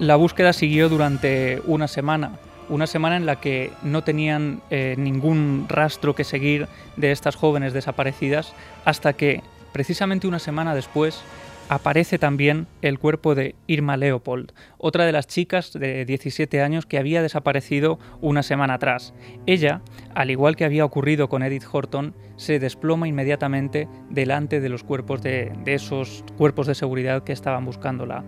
La 0.00 0.16
búsqueda 0.16 0.52
siguió 0.52 0.88
durante 0.88 1.62
una 1.66 1.88
semana, 1.88 2.32
una 2.74 2.88
semana 2.88 3.16
en 3.16 3.24
la 3.24 3.40
que 3.40 3.70
no 3.84 4.02
tenían 4.02 4.60
eh, 4.68 4.96
ningún 4.98 5.66
rastro 5.68 6.16
que 6.16 6.24
seguir 6.24 6.66
de 6.96 7.12
estas 7.12 7.36
jóvenes 7.36 7.72
desaparecidas, 7.72 8.52
hasta 8.84 9.12
que, 9.12 9.42
precisamente 9.72 10.26
una 10.26 10.40
semana 10.40 10.74
después, 10.74 11.22
aparece 11.68 12.18
también 12.18 12.66
el 12.82 12.98
cuerpo 12.98 13.36
de 13.36 13.54
Irma 13.68 13.96
Leopold, 13.96 14.52
otra 14.76 15.06
de 15.06 15.12
las 15.12 15.28
chicas 15.28 15.72
de 15.72 16.04
17 16.04 16.62
años 16.62 16.84
que 16.84 16.98
había 16.98 17.22
desaparecido 17.22 18.00
una 18.20 18.42
semana 18.42 18.74
atrás. 18.74 19.14
Ella, 19.46 19.80
al 20.12 20.32
igual 20.32 20.56
que 20.56 20.64
había 20.64 20.84
ocurrido 20.84 21.28
con 21.28 21.44
Edith 21.44 21.64
Horton, 21.70 22.12
se 22.36 22.58
desploma 22.58 23.06
inmediatamente 23.06 23.88
delante 24.10 24.60
de 24.60 24.68
los 24.68 24.82
cuerpos 24.82 25.22
de, 25.22 25.52
de 25.64 25.74
esos 25.74 26.24
cuerpos 26.36 26.66
de 26.66 26.74
seguridad 26.74 27.22
que 27.22 27.32
estaban 27.32 27.64
buscándola. 27.64 28.24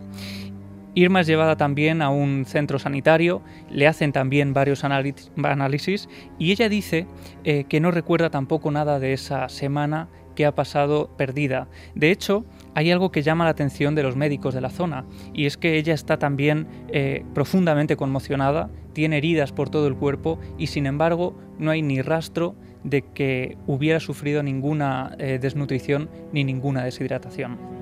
Irma 0.96 1.20
es 1.20 1.26
llevada 1.26 1.58
también 1.58 2.00
a 2.00 2.08
un 2.08 2.46
centro 2.46 2.78
sanitario, 2.78 3.42
le 3.70 3.86
hacen 3.86 4.12
también 4.12 4.54
varios 4.54 4.82
análisis 4.82 6.08
y 6.38 6.52
ella 6.52 6.70
dice 6.70 7.06
eh, 7.44 7.64
que 7.68 7.80
no 7.80 7.90
recuerda 7.90 8.30
tampoco 8.30 8.70
nada 8.70 8.98
de 8.98 9.12
esa 9.12 9.50
semana 9.50 10.08
que 10.34 10.46
ha 10.46 10.54
pasado 10.54 11.10
perdida. 11.18 11.68
De 11.94 12.10
hecho, 12.10 12.46
hay 12.74 12.90
algo 12.90 13.12
que 13.12 13.20
llama 13.22 13.44
la 13.44 13.50
atención 13.50 13.94
de 13.94 14.04
los 14.04 14.16
médicos 14.16 14.54
de 14.54 14.62
la 14.62 14.70
zona, 14.70 15.04
y 15.34 15.44
es 15.44 15.58
que 15.58 15.76
ella 15.76 15.92
está 15.92 16.18
también 16.18 16.66
eh, 16.88 17.24
profundamente 17.34 17.96
conmocionada, 17.96 18.70
tiene 18.94 19.18
heridas 19.18 19.52
por 19.52 19.68
todo 19.68 19.88
el 19.88 19.96
cuerpo 19.96 20.38
y 20.56 20.68
sin 20.68 20.86
embargo 20.86 21.38
no 21.58 21.70
hay 21.70 21.82
ni 21.82 22.00
rastro 22.00 22.54
de 22.84 23.02
que 23.02 23.58
hubiera 23.66 24.00
sufrido 24.00 24.42
ninguna 24.42 25.14
eh, 25.18 25.38
desnutrición 25.38 26.08
ni 26.32 26.42
ninguna 26.44 26.84
deshidratación. 26.84 27.75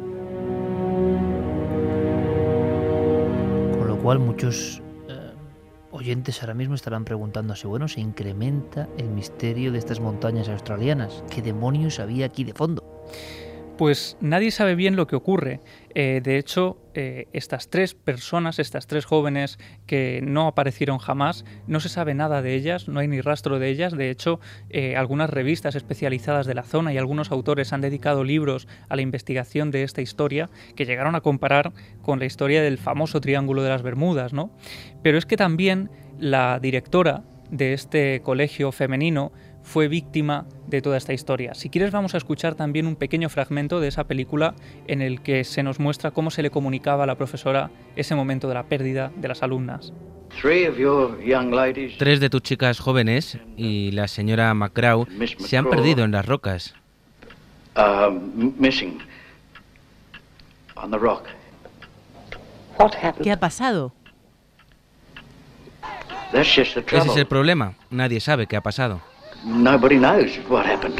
Cual 4.04 4.18
muchos 4.18 4.82
eh, 5.08 5.32
oyentes 5.90 6.42
ahora 6.42 6.52
mismo 6.52 6.74
estarán 6.74 7.06
preguntándose, 7.06 7.66
bueno, 7.66 7.88
se 7.88 8.02
incrementa 8.02 8.86
el 8.98 9.08
misterio 9.08 9.72
de 9.72 9.78
estas 9.78 9.98
montañas 9.98 10.46
australianas. 10.50 11.24
¿Qué 11.30 11.40
demonios 11.40 11.98
había 12.00 12.26
aquí 12.26 12.44
de 12.44 12.52
fondo? 12.52 12.84
Pues 13.76 14.16
nadie 14.20 14.52
sabe 14.52 14.76
bien 14.76 14.94
lo 14.94 15.08
que 15.08 15.16
ocurre. 15.16 15.60
Eh, 15.96 16.20
de 16.22 16.38
hecho, 16.38 16.76
eh, 16.94 17.26
estas 17.32 17.70
tres 17.70 17.94
personas, 17.94 18.60
estas 18.60 18.86
tres 18.86 19.04
jóvenes 19.04 19.58
que 19.86 20.20
no 20.22 20.46
aparecieron 20.46 20.98
jamás, 20.98 21.44
no 21.66 21.80
se 21.80 21.88
sabe 21.88 22.14
nada 22.14 22.40
de 22.40 22.54
ellas, 22.54 22.86
no 22.86 23.00
hay 23.00 23.08
ni 23.08 23.20
rastro 23.20 23.58
de 23.58 23.68
ellas. 23.68 23.96
De 23.96 24.10
hecho, 24.10 24.38
eh, 24.70 24.94
algunas 24.96 25.28
revistas 25.28 25.74
especializadas 25.74 26.46
de 26.46 26.54
la 26.54 26.62
zona 26.62 26.92
y 26.92 26.98
algunos 26.98 27.32
autores 27.32 27.72
han 27.72 27.80
dedicado 27.80 28.22
libros 28.22 28.68
a 28.88 28.94
la 28.94 29.02
investigación 29.02 29.72
de 29.72 29.82
esta 29.82 30.02
historia 30.02 30.50
que 30.76 30.86
llegaron 30.86 31.16
a 31.16 31.20
comparar 31.20 31.72
con 32.00 32.20
la 32.20 32.26
historia 32.26 32.62
del 32.62 32.78
famoso 32.78 33.20
Triángulo 33.20 33.64
de 33.64 33.70
las 33.70 33.82
Bermudas, 33.82 34.32
¿no? 34.32 34.50
Pero 35.02 35.18
es 35.18 35.26
que 35.26 35.36
también 35.36 35.90
la 36.20 36.60
directora 36.60 37.24
de 37.50 37.72
este 37.72 38.20
colegio 38.22 38.72
femenino 38.72 39.32
fue 39.64 39.88
víctima 39.88 40.46
de 40.68 40.80
toda 40.82 40.96
esta 40.96 41.12
historia. 41.12 41.54
Si 41.54 41.70
quieres 41.70 41.90
vamos 41.90 42.14
a 42.14 42.18
escuchar 42.18 42.54
también 42.54 42.86
un 42.86 42.94
pequeño 42.94 43.28
fragmento 43.28 43.80
de 43.80 43.88
esa 43.88 44.04
película 44.04 44.54
en 44.86 45.02
el 45.02 45.22
que 45.22 45.42
se 45.42 45.62
nos 45.62 45.80
muestra 45.80 46.12
cómo 46.12 46.30
se 46.30 46.42
le 46.42 46.50
comunicaba 46.50 47.04
a 47.04 47.06
la 47.06 47.16
profesora 47.16 47.70
ese 47.96 48.14
momento 48.14 48.46
de 48.46 48.54
la 48.54 48.64
pérdida 48.64 49.10
de 49.16 49.28
las 49.28 49.42
alumnas. 49.42 49.92
Tres 51.98 52.20
de 52.20 52.30
tus 52.30 52.42
chicas 52.42 52.78
jóvenes 52.78 53.38
y 53.56 53.90
la 53.92 54.06
señora 54.08 54.52
McGraw 54.52 55.06
se 55.38 55.56
han 55.56 55.68
perdido 55.68 56.04
en 56.04 56.12
las 56.12 56.26
rocas. 56.26 56.74
¿Qué 63.22 63.32
ha 63.32 63.40
pasado? 63.40 63.92
Ese 66.32 66.62
es 66.62 67.16
el 67.16 67.26
problema. 67.26 67.74
Nadie 67.90 68.20
sabe 68.20 68.46
qué 68.46 68.56
ha 68.56 68.60
pasado. 68.60 69.00
Nobody 69.44 69.98
knows 69.98 70.40
what 70.48 70.64
happened. 70.64 70.98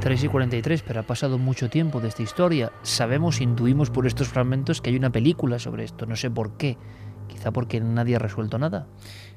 3 0.00 0.24
y 0.24 0.28
43, 0.28 0.82
pero 0.82 1.00
ha 1.00 1.02
pasado 1.02 1.38
mucho 1.38 1.68
tiempo 1.68 2.00
de 2.00 2.06
esta 2.06 2.22
historia. 2.22 2.70
Sabemos, 2.82 3.40
intuimos 3.40 3.90
por 3.90 4.06
estos 4.06 4.28
fragmentos 4.28 4.80
que 4.80 4.90
hay 4.90 4.96
una 4.96 5.10
película 5.10 5.58
sobre 5.58 5.82
esto. 5.82 6.06
No 6.06 6.14
sé 6.14 6.30
por 6.30 6.56
qué. 6.56 6.78
Quizá 7.26 7.50
porque 7.50 7.80
nadie 7.80 8.14
ha 8.14 8.20
resuelto 8.20 8.58
nada. 8.58 8.86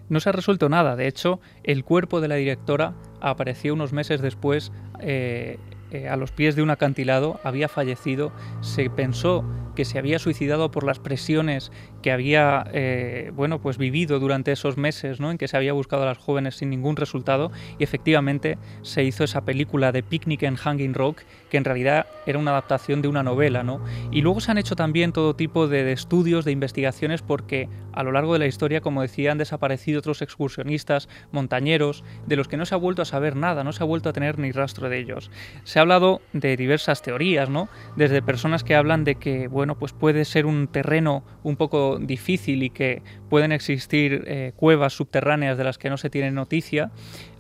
No 0.08 0.20
se 0.20 0.30
ha 0.30 0.34
resuelto 0.34 0.70
nada. 0.70 0.96
De 0.96 1.08
hecho, 1.08 1.40
el 1.64 1.84
cuerpo 1.84 2.22
de 2.22 2.28
la 2.28 2.36
directora 2.36 2.94
apareció 3.22 3.74
unos 3.74 3.94
meses 3.94 4.22
después 4.22 4.72
eh, 5.00 5.58
eh, 5.90 6.10
a 6.10 6.16
los 6.16 6.32
pies 6.32 6.56
de 6.56 6.62
un 6.62 6.70
acantilado. 6.70 7.40
Había 7.44 7.68
fallecido. 7.68 8.32
Se 8.62 8.90
pensó 8.92 9.44
que 9.76 9.86
se 9.86 10.00
había 10.00 10.20
suicidado 10.20 10.72
por 10.72 10.84
las 10.84 11.00
presiones 11.00 11.72
que 12.02 12.12
había 12.12 12.66
eh, 12.74 13.32
bueno, 13.36 13.62
pues 13.62 13.78
vivido 13.78 14.20
durante 14.20 14.52
esos 14.52 14.78
meses 14.78 15.20
¿no? 15.20 15.32
en 15.32 15.38
que 15.38 15.48
se 15.48 15.58
había 15.58 15.74
buscado 15.74 16.04
a 16.04 16.06
las 16.06 16.18
jóvenes 16.18 16.56
sin 16.56 16.70
ningún 16.70 16.96
resultado 16.96 17.52
y 17.78 17.84
efectivamente 17.84 18.58
se 18.82 19.04
hizo 19.04 19.24
esa 19.24 19.42
película 19.42 19.92
de 19.92 20.04
Picnic 20.04 20.44
en 20.44 20.56
Hanging 20.56 20.94
Rock 20.94 21.22
que 21.50 21.58
en 21.58 21.66
realidad 21.66 22.08
era 22.26 22.40
una 22.40 22.52
adaptación 22.52 23.02
de 23.02 23.08
una 23.08 23.24
novela. 23.24 23.64
¿no? 23.64 23.84
Y 24.12 24.22
luego 24.22 24.40
se 24.42 24.52
han 24.52 24.58
hecho 24.58 24.76
también 24.76 25.12
todo 25.12 25.36
tipo 25.36 25.68
de, 25.68 25.92
estudios, 25.92 26.46
de 26.46 26.52
investigaciones 26.52 27.22
porque 27.22 27.70
a 27.94 28.04
lo 28.04 28.12
largo 28.12 28.34
de 28.34 28.40
la 28.40 28.48
historia, 28.48 28.82
como 28.82 29.02
decía, 29.02 29.32
han 29.32 29.38
desaparecido 29.38 30.00
otros 30.00 30.22
excursionistas, 30.22 31.10
montañeros, 31.32 32.04
de 32.26 32.36
los 32.36 32.48
que 32.48 32.58
no 32.58 32.66
se 32.66 32.76
ha 32.76 32.78
vuelto 32.78 33.02
a 33.02 33.06
saber 33.06 33.36
nada, 33.36 33.64
no 33.64 33.74
se 33.74 33.84
ha 33.84 33.86
vuelto 33.86 34.10
a 34.10 34.14
tener 34.14 34.40
ni 34.40 34.52
rastro 34.52 34.90
de 34.90 35.00
ellos. 35.00 35.30
Se 35.64 35.80
ha 35.80 35.82
hablado 35.82 36.22
de 36.34 36.56
diversas 36.56 37.02
teorías, 37.02 37.50
¿no? 37.50 37.68
desde 37.96 38.22
personas 38.22 38.64
que 38.64 38.76
hablan 38.76 39.04
de 39.04 39.16
que 39.16 39.48
bueno, 39.62 39.78
pues 39.78 39.94
puede 39.94 40.26
ser 40.26 40.48
un 40.48 40.68
terreno 40.68 41.24
un 41.44 41.56
poco 41.56 42.00
difícil 42.00 42.64
y 42.64 42.72
que 42.72 43.04
pueden 43.30 43.52
existir 43.52 44.24
eh, 44.26 44.54
cuevas 44.56 44.94
subterráneas 44.94 45.56
de 45.56 45.64
las 45.64 45.78
que 45.78 45.92
no 45.92 45.98
se 45.98 46.10
tiene 46.10 46.32
noticia, 46.32 46.90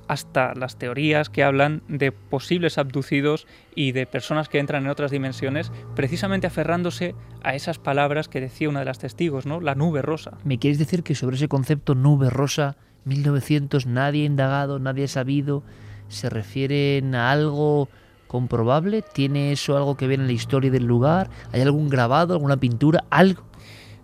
hasta 0.07 0.53
las 0.53 0.78
teorías 0.78 1.32
que 1.32 1.43
hablan 1.43 1.82
de 1.88 2.11
posibles 2.11 2.78
abducidos 2.78 3.47
y 3.74 3.91
de 3.91 4.05
personas 4.05 4.49
que 4.49 4.59
entran 4.59 4.84
en 4.84 4.91
otras 4.91 5.09
dimensiones, 5.09 5.72
precisamente 5.95 6.45
aferrándose 6.45 7.15
a 7.41 7.55
esas 7.55 7.80
palabras 7.80 8.28
que 8.28 8.39
decía 8.39 8.69
una 8.69 8.82
de 8.82 8.86
las 8.86 8.99
testigos, 8.99 9.47
¿no? 9.47 9.59
La 9.59 9.74
nube 9.74 10.03
rosa. 10.03 10.38
¿Me 10.43 10.59
quieres 10.59 10.78
decir 10.78 11.01
que 11.01 11.15
sobre 11.15 11.38
ese 11.38 11.47
concepto 11.47 11.95
nube 11.95 12.30
rosa, 12.30 12.78
1900, 13.05 13.88
nadie 13.88 14.22
ha 14.22 14.28
indagado, 14.28 14.78
nadie 14.78 15.05
ha 15.05 15.07
sabido, 15.07 15.63
se 16.07 16.30
refieren 16.30 17.15
a 17.15 17.32
algo 17.32 17.89
comprobable? 18.32 19.01
¿Tiene 19.01 19.51
eso 19.51 19.75
algo 19.75 19.97
que 19.97 20.07
ver 20.07 20.21
en 20.21 20.25
la 20.25 20.32
historia 20.32 20.71
del 20.71 20.86
lugar? 20.86 21.29
¿Hay 21.51 21.59
algún 21.59 21.89
grabado, 21.89 22.34
alguna 22.34 22.55
pintura, 22.55 23.03
algo? 23.09 23.43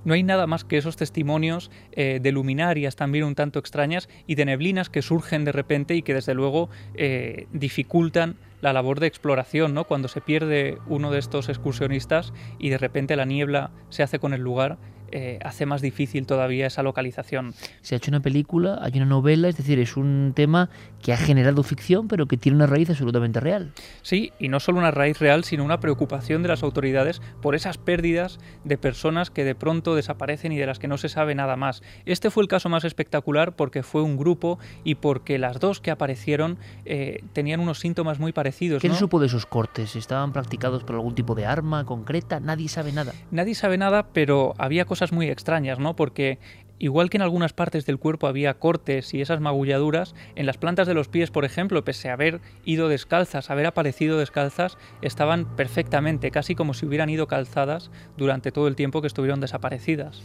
no 0.03 0.13
hay 0.13 0.23
nada 0.23 0.47
más 0.47 0.63
que 0.63 0.77
esos 0.77 0.95
testimonios 0.95 1.69
eh, 1.91 2.19
de 2.21 2.31
luminarias 2.31 2.95
también 2.95 3.25
un 3.25 3.35
tanto 3.35 3.59
extrañas 3.59 4.07
y 4.25 4.35
de 4.35 4.45
neblinas 4.45 4.89
que 4.89 5.01
surgen 5.01 5.43
de 5.43 5.51
repente 5.51 5.95
y 5.95 6.01
que 6.01 6.13
desde 6.13 6.33
luego 6.33 6.69
eh, 6.93 7.47
dificultan 7.51 8.37
la 8.61 8.71
labor 8.71 9.01
de 9.01 9.07
exploración, 9.07 9.73
¿no? 9.73 9.83
Cuando 9.83 10.07
se 10.07 10.21
pierde 10.21 10.77
uno 10.87 11.11
de 11.11 11.19
estos 11.19 11.49
excursionistas 11.49 12.31
y 12.57 12.69
de 12.69 12.77
repente 12.77 13.17
la 13.17 13.25
niebla 13.25 13.71
se 13.89 14.01
hace 14.01 14.19
con 14.19 14.33
el 14.33 14.41
lugar, 14.41 14.77
eh, 15.11 15.39
hace 15.43 15.65
más 15.65 15.81
difícil 15.81 16.25
todavía 16.25 16.67
esa 16.67 16.83
localización. 16.83 17.53
Se 17.81 17.95
ha 17.95 17.97
hecho 17.97 18.11
una 18.11 18.19
película, 18.19 18.79
hay 18.81 18.93
una 18.95 19.05
novela, 19.05 19.47
es 19.47 19.57
decir, 19.57 19.79
es 19.79 19.97
un 19.97 20.33
tema 20.35 20.69
que 21.01 21.13
ha 21.13 21.17
generado 21.17 21.63
ficción, 21.63 22.07
pero 22.07 22.27
que 22.27 22.37
tiene 22.37 22.55
una 22.55 22.67
raíz 22.67 22.89
absolutamente 22.89 23.39
real. 23.39 23.71
Sí, 24.01 24.31
y 24.39 24.49
no 24.49 24.59
solo 24.59 24.79
una 24.79 24.91
raíz 24.91 25.19
real, 25.19 25.43
sino 25.43 25.63
una 25.63 25.79
preocupación 25.79 26.41
de 26.43 26.49
las 26.49 26.63
autoridades 26.63 27.21
por 27.41 27.55
esas 27.55 27.77
pérdidas 27.77 28.39
de 28.63 28.77
personas 28.77 29.29
que 29.29 29.43
de 29.43 29.55
pronto 29.55 29.95
desaparecen 29.95 30.51
y 30.51 30.57
de 30.57 30.65
las 30.65 30.79
que 30.79 30.87
no 30.87 30.97
se 30.97 31.09
sabe 31.09 31.35
nada 31.35 31.55
más. 31.55 31.81
Este 32.05 32.29
fue 32.29 32.43
el 32.43 32.49
caso 32.49 32.69
más 32.69 32.83
espectacular 32.83 33.55
porque 33.55 33.83
fue 33.83 34.01
un 34.01 34.17
grupo 34.17 34.59
y 34.83 34.95
porque 34.95 35.37
las 35.37 35.59
dos 35.59 35.79
que 35.79 35.91
aparecieron 35.91 36.57
eh, 36.85 37.23
tenían 37.33 37.59
unos 37.59 37.79
síntomas 37.79 38.19
muy 38.19 38.33
parecidos. 38.33 38.81
¿Qué 38.81 38.89
se 38.89 38.95
supo 38.95 39.19
de 39.19 39.27
esos 39.27 39.45
cortes? 39.45 39.95
¿Estaban 39.95 40.33
practicados 40.33 40.83
por 40.83 40.95
algún 40.95 41.15
tipo 41.15 41.35
de 41.35 41.45
arma 41.45 41.85
concreta? 41.85 42.39
Nadie 42.39 42.69
sabe 42.69 42.91
nada. 42.91 43.13
Nadie 43.31 43.55
sabe 43.55 43.77
nada, 43.77 44.07
pero 44.13 44.53
había 44.57 44.85
cosas 44.85 44.96
cosas 44.97 45.11
muy 45.11 45.29
extrañas, 45.29 45.77
¿no? 45.77 45.95
Porque 45.95 46.39
igual 46.79 47.11
que 47.11 47.17
en 47.17 47.21
algunas 47.21 47.53
partes 47.53 47.85
del 47.85 47.99
cuerpo 47.99 48.25
había 48.25 48.55
cortes 48.55 49.13
y 49.13 49.21
esas 49.21 49.39
magulladuras, 49.39 50.15
en 50.35 50.47
las 50.47 50.57
plantas 50.57 50.87
de 50.87 50.95
los 50.95 51.07
pies, 51.07 51.29
por 51.29 51.45
ejemplo, 51.45 51.85
pese 51.85 52.09
a 52.09 52.13
haber 52.13 52.41
ido 52.65 52.89
descalzas, 52.89 53.51
haber 53.51 53.67
aparecido 53.67 54.17
descalzas, 54.17 54.75
estaban 55.03 55.55
perfectamente, 55.55 56.31
casi 56.31 56.55
como 56.55 56.73
si 56.73 56.87
hubieran 56.87 57.11
ido 57.11 57.27
calzadas 57.27 57.91
durante 58.17 58.51
todo 58.51 58.67
el 58.67 58.75
tiempo 58.75 59.01
que 59.01 59.07
estuvieron 59.07 59.39
desaparecidas. 59.39 60.23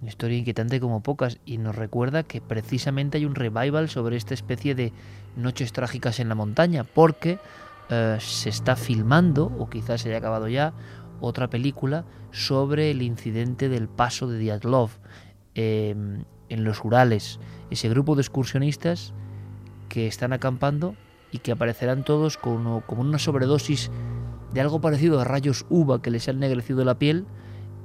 Una 0.00 0.10
historia 0.10 0.38
inquietante 0.38 0.78
como 0.78 1.02
pocas 1.02 1.40
y 1.44 1.58
nos 1.58 1.74
recuerda 1.74 2.22
que 2.22 2.40
precisamente 2.40 3.18
hay 3.18 3.24
un 3.24 3.34
revival 3.34 3.88
sobre 3.88 4.16
esta 4.16 4.34
especie 4.34 4.76
de 4.76 4.92
noches 5.34 5.72
trágicas 5.72 6.20
en 6.20 6.28
la 6.28 6.36
montaña, 6.36 6.84
porque 6.84 7.40
eh, 7.90 8.16
se 8.20 8.48
está 8.48 8.76
filmando, 8.76 9.46
o 9.58 9.68
quizás 9.68 10.02
se 10.02 10.10
haya 10.10 10.18
acabado 10.18 10.46
ya, 10.46 10.72
otra 11.20 11.50
película 11.50 12.04
sobre 12.30 12.90
el 12.90 13.02
incidente 13.02 13.68
del 13.68 13.88
paso 13.88 14.28
de 14.28 14.38
Diatlov 14.38 14.90
em, 15.54 16.24
en 16.48 16.64
los 16.64 16.84
Urales. 16.84 17.40
Ese 17.70 17.88
grupo 17.88 18.14
de 18.14 18.22
excursionistas 18.22 19.12
que 19.88 20.06
están 20.06 20.32
acampando 20.32 20.94
y 21.32 21.38
que 21.38 21.52
aparecerán 21.52 22.04
todos 22.04 22.36
como, 22.36 22.82
como 22.82 23.02
una 23.02 23.18
sobredosis 23.18 23.90
de 24.52 24.60
algo 24.60 24.80
parecido 24.80 25.20
a 25.20 25.24
rayos 25.24 25.64
uva 25.68 26.02
que 26.02 26.10
les 26.10 26.28
han 26.28 26.36
ennegrecido 26.36 26.84
la 26.84 26.98
piel 26.98 27.26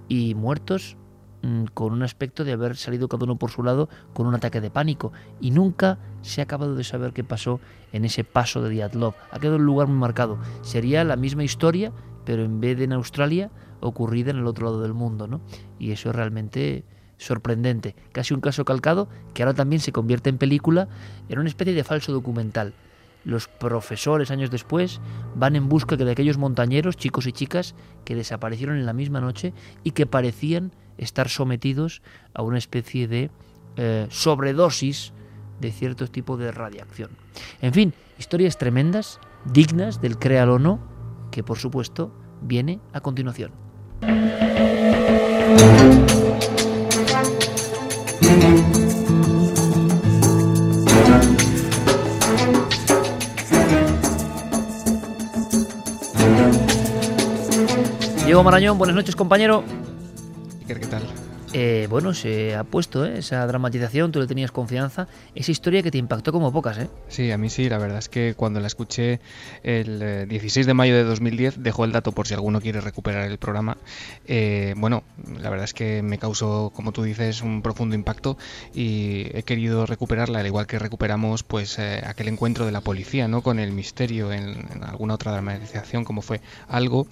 y 0.08 0.36
muertos 0.36 0.98
mm, 1.42 1.66
con 1.74 1.94
un 1.94 2.04
aspecto 2.04 2.44
de 2.44 2.54
haber 2.54 2.76
salido 2.76 3.08
cada 3.08 3.26
uno 3.26 3.38
por 3.38 3.52
su 3.52 3.64
lado 3.64 3.90
con 4.14 4.28
un 4.28 4.36
ataque 4.36 4.62
de 4.62 4.72
pánico. 4.72 5.12
Y 5.40 5.52
nunca 5.52 6.00
se 6.22 6.42
ha 6.42 6.46
acabado 6.46 6.76
de 6.76 6.84
saber 6.84 7.14
qué 7.14 7.24
pasó 7.24 7.60
en 7.92 8.06
ese 8.06 8.24
paso 8.24 8.62
de 8.62 8.70
Diatlov. 8.70 9.14
Ha 9.32 9.40
quedado 9.40 9.58
un 9.58 9.66
lugar 9.66 9.88
muy 9.88 9.98
marcado. 9.98 10.40
Sería 10.62 11.04
la 11.04 11.16
misma 11.16 11.44
historia 11.44 11.92
pero 12.26 12.44
en 12.44 12.60
vez 12.60 12.78
de 12.78 12.86
en 12.86 12.94
Australia, 12.94 13.52
ocurrida 13.80 14.32
en 14.32 14.38
el 14.38 14.48
otro 14.48 14.66
lado 14.66 14.82
del 14.82 14.94
mundo, 14.94 15.28
¿no? 15.28 15.42
Y 15.80 15.92
eso 15.92 16.10
es 16.10 16.16
realmente 16.16 16.84
sorprendente. 17.18 17.96
Casi 18.12 18.34
un 18.34 18.42
caso 18.42 18.66
calcado 18.66 19.08
que 19.34 19.44
ahora 19.44 19.54
también 19.54 19.80
se 19.80 19.92
convierte 19.92 20.30
en 20.30 20.38
película 20.38 20.88
en 21.30 21.40
una 21.40 21.50
especie 21.50 21.74
de 21.74 21.84
falso 21.84 22.12
documental. 22.12 22.74
Los 23.24 23.48
profesores 23.48 24.30
años 24.30 24.52
después 24.52 25.02
van 25.36 25.56
en 25.56 25.68
busca 25.68 25.96
de 25.96 26.10
aquellos 26.10 26.38
montañeros, 26.38 26.98
chicos 26.98 27.26
y 27.26 27.32
chicas, 27.32 27.74
que 28.04 28.16
desaparecieron 28.16 28.78
en 28.78 28.86
la 28.86 28.94
misma 28.94 29.20
noche 29.20 29.54
y 29.84 29.92
que 29.92 30.06
parecían 30.06 30.72
estar 30.98 31.30
sometidos 31.30 32.02
a 32.34 32.44
una 32.44 32.58
especie 32.58 33.08
de 33.08 33.32
eh, 33.78 34.08
sobredosis 34.10 35.12
de 35.60 35.72
ciertos 35.72 36.12
tipos 36.12 36.38
de 36.38 36.52
radiación. 36.52 37.12
En 37.62 37.74
fin, 37.74 37.94
historias 38.20 38.58
tremendas, 38.58 39.20
dignas 39.46 40.02
del 40.02 40.20
créalo 40.20 40.56
o 40.56 40.60
no, 40.60 40.95
que 41.36 41.44
por 41.44 41.58
supuesto 41.58 42.14
viene 42.42 42.80
a 42.94 43.02
continuación. 43.02 43.52
Diego 58.24 58.42
Marañón, 58.42 58.78
buenas 58.78 58.96
noches 58.96 59.14
compañero. 59.18 59.66
¿Qué 60.66 60.76
tal? 60.76 61.04
Eh, 61.58 61.88
bueno, 61.90 62.14
se 62.14 62.54
ha 62.54 62.66
puesto 62.66 63.06
¿eh? 63.06 63.20
esa 63.20 63.48
dramatización, 63.48 64.12
tú 64.12 64.20
le 64.20 64.28
tenías 64.28 64.52
confianza, 64.52 65.08
esa 65.36 65.52
historia 65.52 65.82
que 65.82 65.90
te 65.90 65.98
impactó 65.98 66.34
como 66.34 66.52
pocas, 66.52 66.78
¿eh? 66.80 66.90
Sí, 67.08 67.32
a 67.32 67.38
mí 67.38 67.50
sí, 67.50 67.70
la 67.70 67.78
verdad 67.78 68.00
es 68.00 68.10
que 68.10 68.34
cuando 68.36 68.60
la 68.60 68.68
escuché 68.68 69.22
el 69.64 70.28
16 70.28 70.58
eh, 70.58 70.68
de 70.68 70.74
mayo 70.74 70.98
de 70.98 71.06
2010, 71.06 71.64
dejó 71.64 71.86
el 71.86 71.94
dato 71.94 72.12
por 72.12 72.28
si 72.28 72.34
alguno 72.34 72.60
quiere 72.60 72.82
recuperar 72.82 73.32
el 73.32 73.38
programa, 73.38 73.78
bueno, 74.76 75.04
la 75.40 75.50
verdad 75.50 75.64
es 75.64 75.74
que 75.74 76.02
me 76.02 76.18
causó, 76.18 76.74
como 76.76 76.92
tú 76.92 77.04
dices, 77.04 77.42
un 77.42 77.62
profundo 77.62 77.96
impacto 77.96 78.38
y 78.74 79.28
he 79.34 79.44
querido 79.44 79.86
recuperarla, 79.86 80.40
al 80.40 80.48
igual 80.48 80.68
que 80.68 80.78
recuperamos 80.78 81.44
pues 81.44 81.80
aquel 81.80 82.28
encuentro 82.28 82.66
de 82.66 82.74
la 82.74 82.82
policía, 82.82 83.30
¿no? 83.30 83.42
Con 83.42 83.60
el 83.60 83.72
misterio 83.72 84.34
en, 84.34 84.84
alguna 84.84 85.14
otra 85.14 85.32
dramatización 85.32 86.04
como 86.04 86.22
fue 86.22 86.42
algo. 86.68 87.08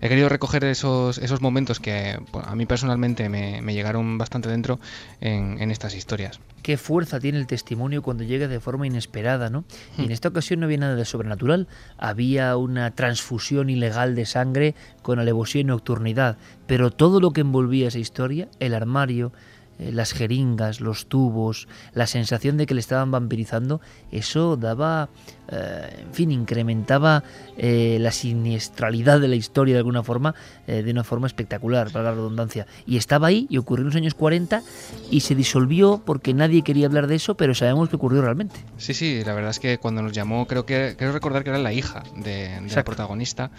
He 0.00 0.08
querido 0.08 0.28
recoger 0.28 0.62
esos, 0.62 1.18
esos 1.18 1.40
momentos 1.40 1.80
que 1.80 2.16
a 2.44 2.54
mí 2.54 2.64
personalmente 2.64 3.28
me, 3.28 3.60
me 3.60 3.74
llegaron 3.74 3.87
bastante 3.92 4.48
dentro 4.48 4.78
en, 5.20 5.70
estas 5.70 5.94
historias. 5.94 6.40
Qué 6.62 6.76
fuerza 6.76 7.20
tiene 7.20 7.38
el 7.38 7.46
testimonio 7.46 8.02
cuando 8.02 8.24
llega 8.24 8.48
de 8.48 8.60
forma 8.60 8.86
inesperada, 8.86 9.50
¿no? 9.50 9.64
Y 9.96 10.02
en 10.02 10.08
hmm. 10.08 10.12
esta 10.12 10.28
ocasión 10.28 10.60
no 10.60 10.66
había 10.66 10.78
nada 10.78 10.96
de 10.96 11.04
sobrenatural, 11.04 11.68
había 11.96 12.56
una 12.56 12.90
transfusión 12.92 13.70
ilegal 13.70 14.14
de 14.14 14.26
sangre 14.26 14.74
con 15.02 15.18
alevosía 15.18 15.60
y 15.60 15.64
nocturnidad, 15.64 16.36
pero 16.66 16.90
todo 16.90 17.20
lo 17.20 17.32
que 17.32 17.42
envolvía 17.42 17.88
esa 17.88 17.98
historia, 17.98 18.48
el 18.60 18.74
armario, 18.74 19.32
eh, 19.78 19.92
las 19.92 20.12
jeringas, 20.12 20.80
los 20.80 21.06
tubos, 21.06 21.68
la 21.92 22.06
sensación 22.06 22.56
de 22.56 22.66
que 22.66 22.74
le 22.74 22.80
estaban 22.80 23.10
vampirizando, 23.10 23.80
eso 24.10 24.56
daba, 24.56 25.08
eh, 25.50 26.04
en 26.06 26.14
fin, 26.14 26.30
incrementaba 26.30 27.22
eh, 27.56 27.98
la 28.00 28.10
siniestralidad 28.10 29.20
de 29.20 29.28
la 29.28 29.36
historia 29.36 29.74
de 29.74 29.78
alguna 29.78 30.02
forma, 30.02 30.34
de 30.66 30.90
una 30.90 31.04
forma 31.04 31.26
espectacular, 31.26 31.90
para 31.90 32.04
la 32.06 32.10
redundancia. 32.12 32.66
Y 32.86 32.96
estaba 32.96 33.28
ahí 33.28 33.46
y 33.48 33.56
ocurrió 33.56 33.82
en 33.82 33.86
los 33.86 33.96
años 33.96 34.14
40 34.14 34.62
y 35.10 35.20
se 35.20 35.34
disolvió 35.34 36.02
porque 36.04 36.34
nadie 36.34 36.62
quería 36.62 36.86
hablar 36.86 37.06
de 37.06 37.14
eso, 37.14 37.36
pero 37.36 37.54
sabemos 37.54 37.88
que 37.88 37.96
ocurrió 37.96 38.20
realmente. 38.20 38.56
Sí, 38.76 38.92
sí, 38.92 39.22
la 39.24 39.32
verdad 39.34 39.50
es 39.50 39.60
que 39.60 39.78
cuando 39.78 40.02
nos 40.02 40.12
llamó, 40.12 40.46
creo 40.46 40.66
que 40.66 40.94
creo 40.98 41.12
recordar 41.12 41.44
que 41.44 41.50
era 41.50 41.58
la 41.58 41.72
hija 41.72 42.02
de, 42.16 42.60
de 42.60 42.74
la 42.74 42.84
protagonista. 42.84 43.50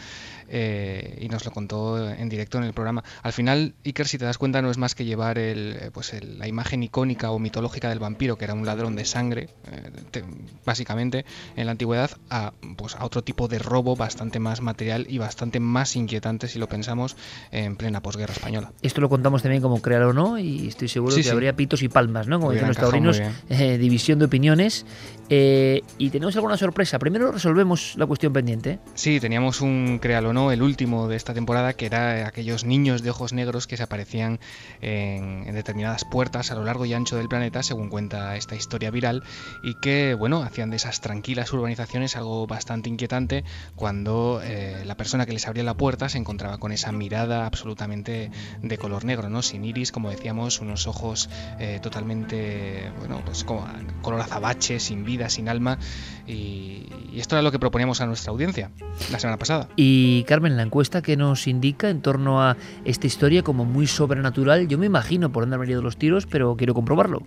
Eh, 0.51 1.19
y 1.21 1.29
nos 1.29 1.45
lo 1.45 1.51
contó 1.51 2.09
en 2.09 2.27
directo 2.27 2.57
en 2.57 2.63
el 2.63 2.73
programa. 2.73 3.03
Al 3.21 3.33
final, 3.33 3.75
Iker, 3.85 4.07
si 4.07 4.17
te 4.17 4.25
das 4.25 4.37
cuenta, 4.37 4.61
no 4.61 4.71
es 4.71 4.77
más 4.77 4.95
que 4.95 5.05
llevar 5.05 5.37
el, 5.37 5.77
eh, 5.79 5.91
pues 5.93 6.11
la 6.23 6.47
imagen 6.47 6.81
icónica 6.81 7.29
o 7.31 7.37
mitológica 7.37 7.89
del 7.89 7.99
vampiro, 7.99 8.37
que 8.37 8.45
era 8.45 8.55
un 8.55 8.65
ladrón 8.65 8.95
de 8.95 9.05
sangre, 9.05 9.49
eh, 9.71 10.23
básicamente, 10.65 11.25
en 11.55 11.67
la 11.67 11.73
antigüedad, 11.73 12.11
a, 12.29 12.53
pues, 12.77 12.95
a 12.95 13.05
otro 13.05 13.23
tipo 13.23 13.47
de 13.47 13.59
robo 13.59 13.95
bastante 13.95 14.39
más 14.39 14.61
material 14.61 15.05
y 15.07 15.19
bastante 15.19 15.59
más 15.59 15.95
inquietante, 15.95 16.47
si 16.47 16.57
lo 16.57 16.67
pensamos, 16.67 17.15
en 17.51 17.75
plena 17.75 18.01
posguerra 18.01 18.33
española. 18.33 18.71
Esto 18.81 19.01
lo 19.01 19.09
contamos 19.09 19.43
también 19.43 19.61
como 19.61 19.81
crear 19.81 20.01
o 20.03 20.13
no, 20.13 20.39
y 20.39 20.67
estoy 20.67 20.87
seguro 20.87 21.15
que 21.15 21.29
habría 21.29 21.55
pitos 21.55 21.83
y 21.83 21.89
palmas, 21.89 22.27
¿no? 22.27 22.39
Como 22.39 22.51
dicen 22.51 22.67
los 22.67 22.77
taurinos, 22.77 23.21
división 23.49 24.17
de 24.19 24.25
opiniones. 24.25 24.85
y 25.29 26.09
tenemos 26.09 26.35
alguna 26.35 26.57
sorpresa. 26.57 26.97
Primero 26.97 27.31
resolvemos 27.31 27.93
la 27.97 28.07
cuestión 28.07 28.33
pendiente. 28.33 28.79
Sí, 28.95 29.19
teníamos 29.19 29.61
un 29.61 29.99
crear 30.01 30.25
o 30.25 30.33
el 30.51 30.61
último 30.61 31.07
de 31.07 31.17
esta 31.17 31.33
temporada, 31.33 31.73
que 31.73 31.85
era 31.85 32.25
aquellos 32.25 32.63
niños 32.63 33.03
de 33.03 33.09
ojos 33.09 33.33
negros 33.33 33.67
que 33.67 33.75
se 33.75 33.83
aparecían 33.83 34.39
en, 34.81 35.53
determinadas 35.53 36.05
puertas 36.05 36.51
a 36.51 36.55
lo 36.55 36.63
largo 36.63 36.85
y 36.85 36.93
ancho 36.93 37.17
del 37.17 37.27
planeta, 37.27 37.61
según 37.61 37.89
cuenta 37.89 38.35
esta 38.37 38.55
historia 38.55 38.89
viral, 38.89 39.23
y 39.61 39.75
que, 39.81 40.13
bueno, 40.13 40.41
hacían 40.41 40.69
de 40.69 40.77
esas 40.77 41.01
tranquilas 41.01 41.51
urbanizaciones 41.51 42.15
algo 42.15 42.47
bastante 42.47 42.89
inquietante 42.89 43.43
cuando 43.75 44.39
eh, 44.41 44.83
la 44.85 44.95
persona 44.95 45.25
que 45.25 45.33
les 45.33 45.45
abría 45.47 45.63
la 45.63 45.75
puerta 45.75 46.07
se 46.07 46.17
encontraba 46.17 46.57
con 46.57 46.71
esa 46.71 46.91
mirada 46.93 47.45
absolutamente 47.45 48.31
de 48.61 48.77
color 48.77 49.03
negro, 49.03 49.29
¿no? 49.29 49.41
Sin 49.41 49.65
iris, 49.65 49.91
como 49.91 50.09
decíamos, 50.09 50.61
unos 50.61 50.87
ojos 50.87 51.29
eh, 51.59 51.79
totalmente, 51.81 52.91
bueno, 52.99 53.21
pues 53.25 53.43
como 53.43 53.67
color 54.01 54.21
azabache, 54.21 54.79
sin 54.79 55.03
vida, 55.03 55.29
sin 55.29 55.49
alma, 55.49 55.77
y, 56.25 56.87
y 57.11 57.19
esto 57.19 57.35
era 57.35 57.41
lo 57.41 57.51
que 57.51 57.59
proponíamos 57.59 57.99
a 58.01 58.05
nuestra 58.05 58.31
audiencia 58.31 58.71
la 59.11 59.19
semana 59.19 59.37
pasada. 59.37 59.67
Y 59.75 60.23
Carmen, 60.29 60.55
la 60.57 60.61
encuesta 60.61 61.01
que 61.01 61.17
nos 61.17 61.47
indica 61.47 61.89
en 61.89 62.03
torno 62.03 62.39
a 62.39 62.55
esta 62.85 63.07
historia 63.07 63.41
como 63.41 63.65
muy 63.65 63.87
sobrenatural, 63.87 64.67
yo 64.67 64.77
me 64.77 64.85
imagino 64.85 65.31
por 65.31 65.41
dónde 65.41 65.55
han 65.55 65.61
venido 65.61 65.81
los 65.81 65.97
tiros, 65.97 66.27
pero 66.27 66.55
quiero 66.55 66.75
comprobarlo. 66.75 67.23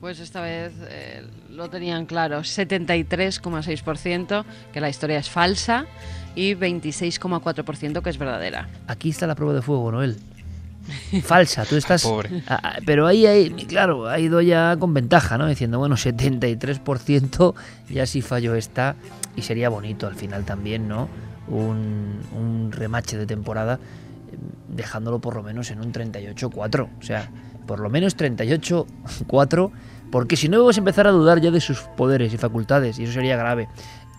Pues 0.00 0.18
esta 0.18 0.40
vez 0.40 0.72
eh, 0.88 1.22
lo 1.48 1.70
tenían 1.70 2.06
claro, 2.06 2.40
73,6% 2.40 4.44
que 4.72 4.80
la 4.80 4.88
historia 4.88 5.20
es 5.20 5.30
falsa 5.30 5.86
y 6.34 6.56
26,4% 6.56 8.02
que 8.02 8.10
es 8.10 8.18
verdadera. 8.18 8.68
Aquí 8.88 9.10
está 9.10 9.28
la 9.28 9.36
prueba 9.36 9.54
de 9.54 9.62
fuego, 9.62 9.92
Noel. 9.92 10.16
Falsa, 11.22 11.64
tú 11.64 11.76
estás... 11.76 12.02
Pobre. 12.02 12.42
pero 12.84 13.06
ahí, 13.06 13.26
hay, 13.26 13.50
claro, 13.68 14.08
ha 14.08 14.18
ido 14.18 14.40
ya 14.40 14.76
con 14.76 14.92
ventaja, 14.92 15.38
¿no? 15.38 15.46
Diciendo, 15.46 15.78
bueno, 15.78 15.94
73% 15.94 17.54
ya 17.90 18.06
si 18.06 18.22
fallo 18.22 18.56
está 18.56 18.96
y 19.36 19.42
sería 19.42 19.68
bonito 19.68 20.08
al 20.08 20.16
final 20.16 20.44
también, 20.44 20.88
¿no? 20.88 21.29
Un, 21.50 22.70
remache 22.72 23.16
de 23.18 23.26
temporada 23.26 23.74
eh, 23.74 24.36
dejándolo 24.68 25.20
por 25.20 25.34
lo 25.34 25.42
menos 25.42 25.70
en 25.70 25.80
un 25.80 25.92
38-4. 25.92 26.88
O 26.98 27.02
sea, 27.02 27.30
por 27.66 27.80
lo 27.80 27.90
menos 27.90 28.16
38-4, 28.16 29.70
porque 30.10 30.36
si 30.36 30.48
no 30.48 30.58
vamos 30.58 30.76
a 30.76 30.80
empezar 30.80 31.06
a 31.06 31.10
dudar 31.10 31.40
ya 31.40 31.50
de 31.50 31.60
sus 31.60 31.80
poderes 31.80 32.32
y 32.32 32.38
facultades, 32.38 32.98
y 32.98 33.04
eso 33.04 33.12
sería 33.12 33.36
grave. 33.36 33.68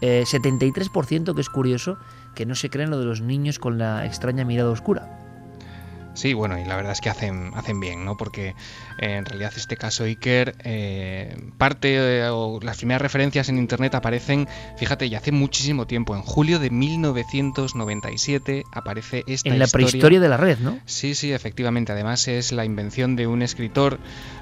73%, 0.01 1.31
eh, 1.31 1.35
que 1.35 1.41
es 1.41 1.49
curioso, 1.49 1.97
que 2.33 2.45
no 2.45 2.55
se 2.55 2.69
creen 2.69 2.89
lo 2.89 2.99
de 2.99 3.05
los 3.05 3.21
niños 3.21 3.59
con 3.59 3.77
la 3.77 4.05
extraña 4.05 4.45
mirada 4.45 4.69
oscura. 4.69 5.20
Sí, 6.13 6.33
bueno, 6.33 6.59
y 6.59 6.65
la 6.65 6.75
verdad 6.75 6.91
es 6.91 7.01
que 7.01 7.09
hacen, 7.09 7.51
hacen 7.55 7.79
bien, 7.79 8.03
¿no? 8.03 8.17
Porque 8.17 8.49
eh, 8.99 9.15
en 9.15 9.25
realidad 9.25 9.53
este 9.55 9.77
caso 9.77 10.03
Iker, 10.03 10.55
eh, 10.63 11.37
parte 11.57 12.19
eh, 12.19 12.27
o 12.29 12.59
las 12.61 12.77
primeras 12.77 13.01
referencias 13.01 13.47
en 13.49 13.57
internet 13.57 13.95
aparecen, 13.95 14.47
fíjate, 14.77 15.09
ya 15.09 15.19
hace 15.19 15.31
muchísimo 15.31 15.87
tiempo, 15.87 16.15
en 16.15 16.21
julio 16.21 16.59
de 16.59 16.69
1997 16.69 18.65
aparece 18.71 19.23
esta 19.27 19.49
En 19.49 19.59
la 19.59 19.67
prehistoria 19.67 20.19
de 20.19 20.29
la 20.29 20.37
red, 20.37 20.59
¿no? 20.59 20.79
Sí, 20.85 21.15
sí, 21.15 21.31
efectivamente. 21.31 21.93
Además 21.93 22.27
es 22.27 22.51
la 22.51 22.65
invención 22.65 23.15
de 23.15 23.27
un 23.27 23.41
escritor 23.41 23.99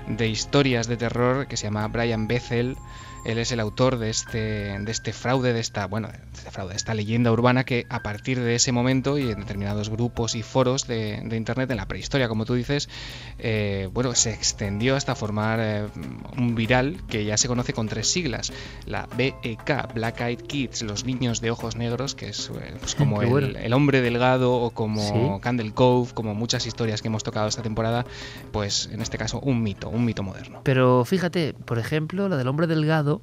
de 0.07 0.27
historias 0.27 0.87
de 0.87 0.97
terror 0.97 1.47
que 1.47 1.57
se 1.57 1.65
llama 1.65 1.87
Brian 1.87 2.27
Bethel. 2.27 2.77
Él 3.25 3.37
es 3.37 3.51
el 3.51 3.59
autor 3.59 3.97
de 3.97 4.09
este, 4.09 4.79
de 4.79 4.91
este 4.91 5.13
fraude, 5.13 5.53
de 5.53 5.59
esta, 5.59 5.87
bueno, 5.87 6.07
de 6.07 6.17
este 6.33 6.51
fraude, 6.51 6.71
de 6.71 6.77
esta 6.77 6.93
leyenda 6.93 7.31
urbana 7.31 7.63
que 7.63 7.85
a 7.89 8.01
partir 8.01 8.39
de 8.39 8.55
ese 8.55 8.71
momento 8.71 9.17
y 9.17 9.29
en 9.31 9.39
determinados 9.39 9.89
grupos 9.89 10.35
y 10.35 10.43
foros 10.43 10.87
de, 10.87 11.21
internet, 11.31 11.69
en 11.71 11.77
la 11.77 11.87
prehistoria, 11.87 12.27
como 12.27 12.45
tú 12.45 12.53
dices, 12.53 12.89
eh, 13.37 13.89
bueno, 13.93 14.13
se 14.15 14.31
extendió 14.31 14.95
hasta 14.95 15.15
formar 15.15 15.59
eh, 15.61 15.87
un 16.37 16.55
viral 16.55 16.97
que 17.07 17.25
ya 17.25 17.37
se 17.37 17.47
conoce 17.47 17.73
con 17.73 17.87
tres 17.87 18.07
siglas, 18.07 18.51
la 18.85 19.07
BEK, 19.17 19.93
Black 19.93 20.21
Eyed 20.21 20.41
Kids, 20.41 20.81
los 20.83 21.05
niños 21.05 21.41
de 21.41 21.51
ojos 21.51 21.75
negros, 21.75 22.15
que 22.15 22.29
es 22.29 22.49
eh, 22.49 22.75
pues 22.79 22.95
como 22.95 23.21
el, 23.21 23.73
hombre 23.73 24.01
delgado 24.01 24.53
o 24.53 24.71
como 24.71 25.39
Candle 25.41 25.73
Cove, 25.73 26.13
como 26.13 26.33
muchas 26.33 26.65
historias 26.65 27.01
que 27.01 27.07
hemos 27.07 27.23
tocado 27.23 27.47
esta 27.47 27.61
temporada, 27.61 28.05
pues 28.51 28.89
en 28.91 29.01
este 29.01 29.17
caso 29.17 29.39
un 29.39 29.61
mito, 29.63 29.89
un 29.89 30.05
mito 30.05 30.23
moderno. 30.23 30.61
Pero 30.63 31.05
fíjate, 31.05 31.53
por 31.53 31.79
ejemplo, 31.79 32.29
la 32.29 32.37
del 32.37 32.47
hombre 32.47 32.67
delgado, 32.67 33.18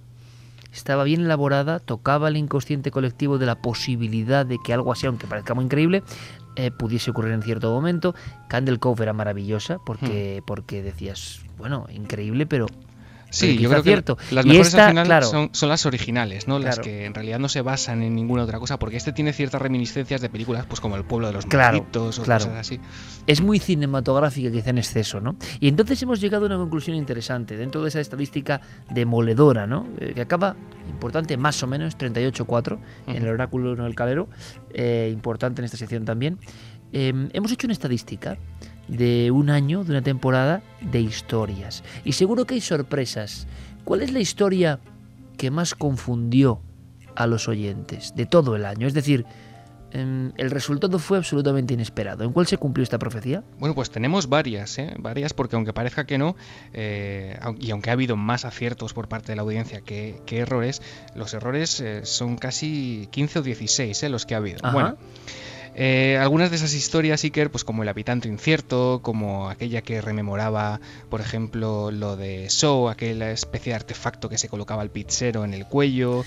estaba 0.77 1.05
bien 1.05 1.23
elaborada, 1.23 1.79
tocaba 1.79 2.29
el 2.29 2.37
inconsciente 2.37 2.91
colectivo 2.91 3.39
de 3.39 3.47
la 3.47 3.57
posibilidad 3.57 4.47
de 4.47 4.59
que 4.65 4.73
algo 4.73 4.93
así, 4.93 5.07
aunque 5.07 5.27
parezca 5.27 5.55
muy 5.55 5.65
increíble, 5.65 6.03
eh, 6.57 6.71
pudiese 6.71 7.11
ocurrir 7.11 7.33
en 7.33 7.43
cierto 7.43 7.71
momento. 7.73 8.15
Candle 8.49 8.79
Cove 8.79 9.03
era 9.03 9.13
maravillosa 9.13 9.79
porque, 9.85 10.41
hmm. 10.41 10.47
porque 10.47 10.83
decías, 10.83 11.43
bueno, 11.59 11.87
increíble, 11.93 12.47
pero 12.47 12.67
Sí, 13.31 13.59
yo 13.59 13.69
creo 13.71 13.83
que 13.83 14.15
las 14.31 14.47
mejores 14.47 14.75
al 14.75 14.91
final 14.91 15.23
son, 15.25 15.69
las 15.69 15.87
originales, 15.87 16.49
¿no? 16.49 16.59
Las 16.59 16.79
que 16.79 17.05
en 17.05 17.15
realidad 17.15 17.39
no 17.39 17.49
se 17.49 17.61
basan 17.61 18.03
en 18.03 18.15
ninguna 18.15 18.45
otra 18.45 18.59
cosa, 18.59 18.79
porque 18.79 18.97
este 18.97 19.13
tiene 19.13 19.33
ciertas 19.33 19.61
reminiscencias 19.61 20.21
de 20.21 20.29
películas, 20.29 20.67
pues 20.67 20.81
como 20.81 20.97
El 20.97 21.05
pueblo 21.05 21.27
de 21.27 21.35
los 21.35 21.47
claro, 21.47 21.87
o 21.95 22.05
cosas 22.05 22.47
así. 22.47 22.81
Es 23.27 23.41
muy 23.41 23.59
cinematográfica 23.59 24.51
quizá 24.51 24.71
en 24.71 24.79
exceso, 24.79 25.21
¿no? 25.21 25.37
Y 25.61 25.69
entonces 25.69 26.01
hemos 26.03 26.21
llegado 26.21 26.45
a 26.45 26.47
una 26.47 26.57
conclusión 26.57 26.97
interesante 26.97 27.57
dentro 27.57 27.83
de 27.83 27.89
esa 27.89 28.01
estadística 28.01 28.61
demoledora, 28.91 29.67
¿no? 29.67 29.87
Eh, 29.99 30.13
que 30.15 30.21
acaba, 30.21 30.57
importante, 30.89 31.37
más 31.37 31.63
o 31.63 31.67
menos 31.67 31.99
38-4 31.99 32.79
en 33.09 33.17
el 33.17 33.29
oráculo 33.29 33.73
en 33.73 33.81
el 33.81 33.95
calero, 33.95 34.29
eh, 34.73 35.11
importante 35.13 35.61
en 35.61 35.65
esta 35.65 35.77
sección 35.77 36.05
también. 36.05 36.39
Em, 36.93 37.29
hemos 37.33 37.51
hecho 37.53 37.67
una 37.67 37.73
estadística 37.73 38.39
de 38.89 39.31
un 39.31 39.51
año, 39.51 39.85
de 39.85 39.91
una 39.91 40.03
temporada 40.03 40.63
de 40.81 41.01
historias. 41.01 41.83
Y 42.05 42.13
seguro 42.13 42.47
que 42.47 42.55
hay 42.55 42.61
sorpresas, 42.61 43.47
¿cuál 43.85 44.03
es 44.03 44.13
la 44.13 44.21
historia 44.21 44.81
que 45.37 45.51
más 45.51 45.75
confundió 45.75 46.61
a 47.15 47.27
los 47.27 47.49
oyentes 47.49 48.15
de 48.15 48.27
todo 48.27 48.57
el 48.57 48.65
año? 48.65 48.87
Es 48.87 48.95
decir, 48.95 49.27
em, 49.93 50.33
el 50.37 50.51
resultado 50.51 50.99
fue 50.99 51.19
absolutamente 51.19 51.75
inesperado. 51.75 52.25
¿En 52.25 52.33
cuál 52.33 52.47
se 52.47 52.59
cumplió 52.59 52.83
esta 52.83 52.99
profecía? 52.99 53.43
Bueno, 53.59 53.75
pues 53.75 53.91
tenemos 53.91 54.29
varias, 54.29 54.79
¿eh? 54.79 54.95
varias, 54.99 55.33
porque 55.33 55.57
aunque 55.57 55.73
parezca 55.73 56.07
que 56.07 56.19
no, 56.19 56.37
eh, 56.73 57.39
y 57.59 57.71
aunque 57.71 57.91
ha 57.91 57.95
habido 57.95 58.17
más 58.17 58.45
aciertos 58.45 58.93
por 58.93 59.09
parte 59.09 59.33
de 59.33 59.37
la 59.37 59.43
audiencia 59.43 59.81
que, 59.81 60.21
que 60.27 60.39
errores, 60.39 60.83
los 61.15 61.35
errores 61.35 61.81
eh, 61.81 62.05
son 62.05 62.37
casi 62.37 63.09
15 63.11 63.41
o 63.41 63.43
16 63.43 64.03
¿eh? 64.03 64.09
los 64.09 64.27
que 64.27 64.35
ha 64.35 64.39
habido. 64.39 64.59
Ajá. 64.63 64.73
Bueno, 64.73 64.97
eh, 65.79 66.17
algunas 66.19 66.49
de 66.51 66.57
esas 66.57 66.73
historias, 66.73 67.23
Iker, 67.23 67.51
pues 67.51 67.63
como 67.63 67.83
El 67.83 67.89
habitante 67.91 68.29
incierto, 68.29 69.01
como 69.03 69.51
aquella 69.51 69.83
que 69.83 70.01
rememoraba, 70.01 70.81
por 71.11 71.21
ejemplo, 71.21 71.91
lo 71.91 72.17
de 72.17 72.47
Shaw, 72.49 72.89
aquella 72.89 73.31
especie 73.31 73.73
de 73.73 73.77
artefacto 73.77 74.31
que 74.31 74.39
se 74.39 74.49
colocaba 74.49 74.81
al 74.81 74.91
pizzero 74.91 75.45
en 75.45 75.53
el 75.53 75.67
cuello, 75.67 76.25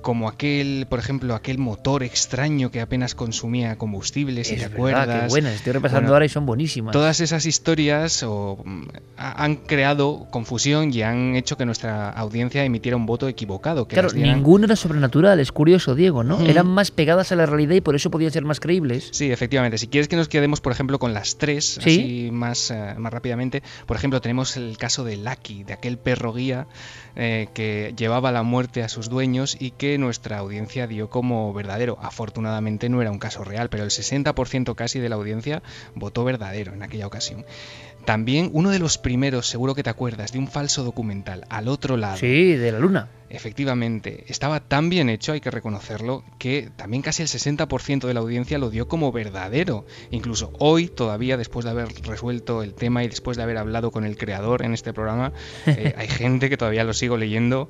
como 0.00 0.28
aquel, 0.28 0.86
por 0.88 0.98
ejemplo, 0.98 1.34
aquel 1.34 1.58
motor 1.58 2.02
extraño 2.04 2.70
que 2.70 2.80
apenas 2.80 3.14
consumía 3.14 3.76
combustible, 3.76 4.44
si 4.44 4.54
Es 4.54 4.60
te 4.60 4.68
verdad, 4.68 4.76
acuerdas. 4.78 5.22
qué 5.24 5.28
buenas. 5.28 5.54
Estoy 5.56 5.72
repasando 5.74 6.00
Bueno, 6.04 6.14
ahora 6.14 6.24
y 6.24 6.28
son 6.30 6.46
buenísimas. 6.46 6.92
Todas 6.92 7.20
esas 7.20 7.44
historias 7.44 8.22
o, 8.22 8.62
mm, 8.64 8.82
ha- 9.18 9.44
han 9.44 9.56
creado 9.56 10.26
confusión 10.30 10.90
y 10.94 11.02
han 11.02 11.36
hecho 11.36 11.58
que 11.58 11.66
nuestra 11.66 12.08
audiencia 12.10 12.64
emitiera 12.64 12.96
un 12.96 13.04
voto 13.04 13.28
equivocado. 13.28 13.86
Que 13.88 13.94
Claro, 13.96 14.10
dieran- 14.10 14.36
ninguna 14.38 14.64
era 14.64 14.76
sobrenatural, 14.76 15.38
es 15.38 15.52
curioso, 15.52 15.94
Diego, 15.94 16.24
¿no? 16.24 16.40
Eran 16.40 16.66
más 16.66 16.90
pegadas 16.90 17.30
a 17.32 17.36
la 17.36 17.44
realidad 17.44 17.74
y 17.74 17.80
por 17.82 17.94
eso 17.94 18.10
podían 18.10 18.30
ser 18.32 18.44
más 18.44 18.58
creíbles. 18.58 18.85
Sí, 19.12 19.30
efectivamente. 19.30 19.78
Si 19.78 19.88
quieres 19.88 20.08
que 20.08 20.16
nos 20.16 20.28
quedemos, 20.28 20.60
por 20.60 20.72
ejemplo, 20.72 20.98
con 20.98 21.12
las 21.14 21.36
tres, 21.38 21.78
Sí. 21.82 21.90
así 21.90 22.28
más, 22.32 22.70
eh, 22.70 22.94
más 22.96 23.12
rápidamente, 23.12 23.62
por 23.86 23.96
ejemplo, 23.96 24.20
tenemos 24.20 24.56
el 24.56 24.78
caso 24.78 25.04
de 25.04 25.16
Lucky, 25.16 25.64
de 25.64 25.72
aquel 25.72 25.98
perro 25.98 26.32
guía 26.32 26.66
eh, 27.16 27.48
que 27.54 27.94
llevaba 27.96 28.30
la 28.32 28.42
muerte 28.42 28.82
a 28.82 28.88
sus 28.88 29.08
dueños 29.08 29.56
y 29.58 29.70
que 29.70 29.96
nuestra 29.98 30.38
audiencia 30.38 30.86
dio 30.86 31.08
como 31.10 31.52
verdadero. 31.52 31.98
Afortunadamente 32.02 32.88
no 32.88 33.00
era 33.00 33.10
un 33.10 33.18
caso 33.18 33.42
real, 33.42 33.68
pero 33.70 33.84
el 33.84 33.90
60% 33.90 34.74
casi 34.74 34.98
de 34.98 35.08
la 35.08 35.16
audiencia 35.16 35.62
votó 35.94 36.24
verdadero 36.24 36.74
en 36.74 36.82
aquella 36.82 37.06
ocasión. 37.06 37.44
También 38.06 38.50
uno 38.52 38.70
de 38.70 38.78
los 38.78 38.98
primeros, 38.98 39.48
seguro 39.48 39.74
que 39.74 39.82
te 39.82 39.90
acuerdas, 39.90 40.30
de 40.30 40.38
un 40.38 40.46
falso 40.46 40.84
documental, 40.84 41.44
al 41.48 41.66
otro 41.66 41.96
lado. 41.96 42.16
Sí, 42.16 42.54
de 42.54 42.70
la 42.70 42.78
luna. 42.78 43.08
Efectivamente, 43.28 44.24
estaba 44.28 44.60
tan 44.60 44.88
bien 44.88 45.10
hecho, 45.10 45.32
hay 45.32 45.40
que 45.40 45.50
reconocerlo, 45.50 46.22
que 46.38 46.70
también 46.76 47.02
casi 47.02 47.22
el 47.22 47.28
60% 47.28 48.06
de 48.06 48.14
la 48.14 48.20
audiencia 48.20 48.58
lo 48.58 48.70
dio 48.70 48.86
como 48.86 49.10
verdadero. 49.10 49.84
Incluso 50.12 50.52
hoy, 50.60 50.86
todavía 50.86 51.36
después 51.36 51.64
de 51.64 51.72
haber 51.72 51.88
resuelto 52.04 52.62
el 52.62 52.74
tema 52.74 53.02
y 53.02 53.08
después 53.08 53.36
de 53.36 53.42
haber 53.42 53.58
hablado 53.58 53.90
con 53.90 54.04
el 54.04 54.16
creador 54.16 54.64
en 54.64 54.72
este 54.72 54.92
programa, 54.92 55.32
eh, 55.66 55.92
hay 55.98 56.06
gente 56.06 56.48
que 56.48 56.56
todavía 56.56 56.84
lo 56.84 56.94
sigo 56.94 57.16
leyendo 57.16 57.68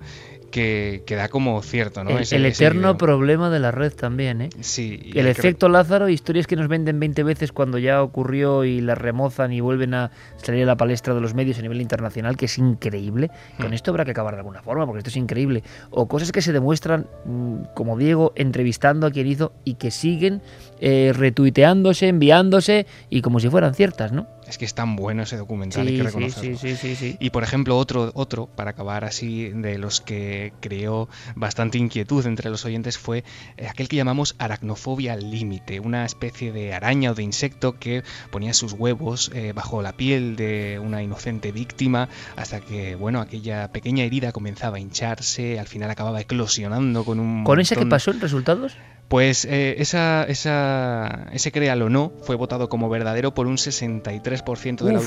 que, 0.51 1.03
que 1.07 1.14
da 1.16 1.28
como 1.28 1.61
cierto, 1.62 2.05
¿no? 2.05 2.11
el, 2.12 2.22
Ese- 2.22 2.36
el 2.36 2.47
ese 2.47 2.64
eterno 2.64 2.97
problema 2.97 3.51
de 3.51 3.59
la 3.61 3.70
red 3.70 3.92
también, 3.92 4.40
¿eh? 4.42 4.51
Sí, 4.61 5.11
El 5.14 5.26
efecto 5.26 5.68
Lázaro, 5.68 6.09
historias 6.09 6.47
que 6.47 6.57
nos 6.57 6.68
venden 6.68 6.99
20 7.01 7.22
veces 7.22 7.53
cuando 7.53 7.78
ya 7.78 8.03
ocurrió 8.03 8.64
y 8.64 8.80
las 8.80 8.97
remozan 8.99 9.53
y 9.53 9.61
vuelven 9.61 9.94
a 9.94 10.11
salir 10.36 10.62
a 10.62 10.66
la 10.66 10.76
palestra 10.76 11.14
de 11.14 11.20
los 11.20 11.34
medios 11.34 11.59
a 11.59 11.62
nivel 11.62 11.80
internacional, 11.80 12.36
que 12.36 12.47
es 12.47 12.59
increíble. 12.59 13.30
Con 13.59 13.70
Hmm. 13.70 13.74
esto 13.74 13.90
habrá 13.90 14.05
que 14.05 14.12
acabar 14.12 14.34
de 14.34 14.38
alguna 14.40 14.62
forma, 14.62 14.86
porque 14.86 14.99
esto 14.99 15.11
es 15.11 15.16
increíble. 15.16 15.62
O 15.90 16.07
cosas 16.09 16.32
que 16.32 16.42
se 16.42 16.53
demuestran, 16.53 17.07
mm, 17.24 17.57
como 17.74 17.97
Diego, 17.99 18.32
entrevistando 18.36 19.07
a 19.07 19.11
quien 19.11 19.26
hizo 19.26 19.53
y 19.64 19.74
que 19.74 19.90
siguen 19.90 20.42
eh, 20.80 21.12
retuiteándose, 21.16 22.09
enviándose 22.09 22.86
y 23.11 23.22
como 23.22 23.40
si 23.40 23.49
fueran 23.49 23.74
ciertas, 23.74 24.12
¿no? 24.12 24.26
Es 24.49 24.59
que 24.59 24.64
es 24.64 24.74
tan 24.74 24.94
bueno 24.97 25.24
ese 25.24 25.36
documental, 25.36 25.86
hay 25.88 25.97
que 25.97 26.03
reconocerlo. 26.05 26.57
sí, 26.59 26.76
sí. 26.76 27.16
Y 27.18 27.30
por 27.30 27.42
ejemplo, 27.42 27.76
otro, 27.76 28.12
otro, 28.14 28.47
para 28.47 28.70
acabar 28.70 29.05
así, 29.05 29.49
de 29.49 29.76
los 29.78 30.01
que 30.01 30.53
creó 30.61 31.09
bastante 31.34 31.78
inquietud 31.78 32.24
entre 32.26 32.49
los 32.51 32.64
oyentes 32.64 32.97
fue 32.97 33.24
eh, 33.57 33.66
aquel 33.68 33.88
que 33.88 33.97
llamamos 33.97 34.36
aracnofobia 34.38 35.14
al 35.14 35.30
límite, 35.30 35.80
una 35.80 36.05
especie 36.05 36.53
de 36.53 36.74
araña 36.74 37.11
o 37.11 37.14
de 37.14 37.24
insecto 37.24 37.78
que 37.78 38.05
ponía 38.30 38.55
sus 38.55 38.72
huevos 38.72 39.30
eh, 39.34 39.53
bajo 39.53 39.82
la 39.82 39.92
piel 39.97 40.36
de 40.36 40.78
una 40.82 41.03
inocente 41.03 41.51
víctima 41.51 42.09
hasta 42.36 42.61
que, 42.61 42.94
bueno, 42.94 43.20
aquella 43.20 43.72
pequeña 43.72 44.05
herida 44.05 44.30
comenzaba 44.32 44.76
a 44.76 44.80
hincharse, 44.80 45.59
al 45.59 45.66
final 45.66 45.90
acababa 45.90 46.20
eclosionando 46.20 47.05
con 47.05 47.18
un 47.18 47.42
¿Con 47.44 47.59
ese 47.61 47.74
que 47.74 47.80
montón- 47.80 47.90
pasó 47.90 48.11
en 48.12 48.20
resultados? 48.20 48.76
Pues 49.09 49.44
eh, 49.44 49.76
esa, 49.78 50.24
esa, 50.24 51.28
ese 51.32 51.52
créalo 51.52 51.86
o 51.86 51.88
no 51.88 52.12
fue 52.22 52.36
votado 52.36 52.68
como 52.68 52.88
verdadero 52.88 53.34
por 53.34 53.46
un 53.46 53.57
63% 53.57 54.84
de 54.84 54.92
la 54.92 55.00
Uf. 55.00 55.07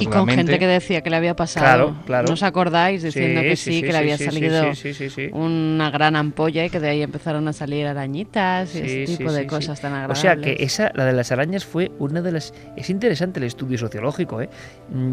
Y 0.00 0.06
con 0.06 0.28
gente 0.28 0.58
que 0.58 0.66
decía 0.66 1.00
que 1.02 1.10
le 1.10 1.16
había 1.16 1.36
pasado. 1.36 1.64
Claro, 1.66 1.96
claro. 2.06 2.28
¿No 2.28 2.34
os 2.34 2.42
acordáis? 2.42 3.02
Diciendo 3.02 3.40
Sí, 3.40 3.46
que 3.48 3.56
sí, 3.56 3.64
sí, 3.70 3.76
sí, 3.80 3.82
que 3.82 3.92
le 3.92 3.98
había 3.98 4.18
salido 4.18 4.74
sí, 4.74 4.92
sí, 4.92 4.94
sí, 4.94 5.10
sí. 5.10 5.28
una 5.32 5.90
gran 5.90 6.16
ampolla 6.16 6.64
y 6.64 6.70
que 6.70 6.80
de 6.80 6.88
ahí 6.88 7.02
empezaron 7.02 7.46
a 7.48 7.52
salir 7.52 7.86
arañitas 7.86 8.74
y 8.74 8.78
ese 8.78 9.16
tipo 9.16 9.30
sí, 9.30 9.36
de 9.36 9.42
sí, 9.42 9.46
cosas 9.46 9.78
sí. 9.78 9.82
tan 9.82 9.92
O 9.92 9.96
agradables. 9.96 10.18
sea 10.20 10.36
que 10.36 10.56
esa, 10.62 10.90
la 10.94 11.04
de 11.04 11.12
las 11.12 11.32
arañas 11.32 11.64
fue 11.64 11.90
una 11.98 12.20
de 12.22 12.32
las... 12.32 12.52
Es 12.76 12.90
interesante 12.90 13.40
el 13.40 13.44
estudio 13.46 13.78
sociológico, 13.78 14.40
¿eh? 14.42 14.48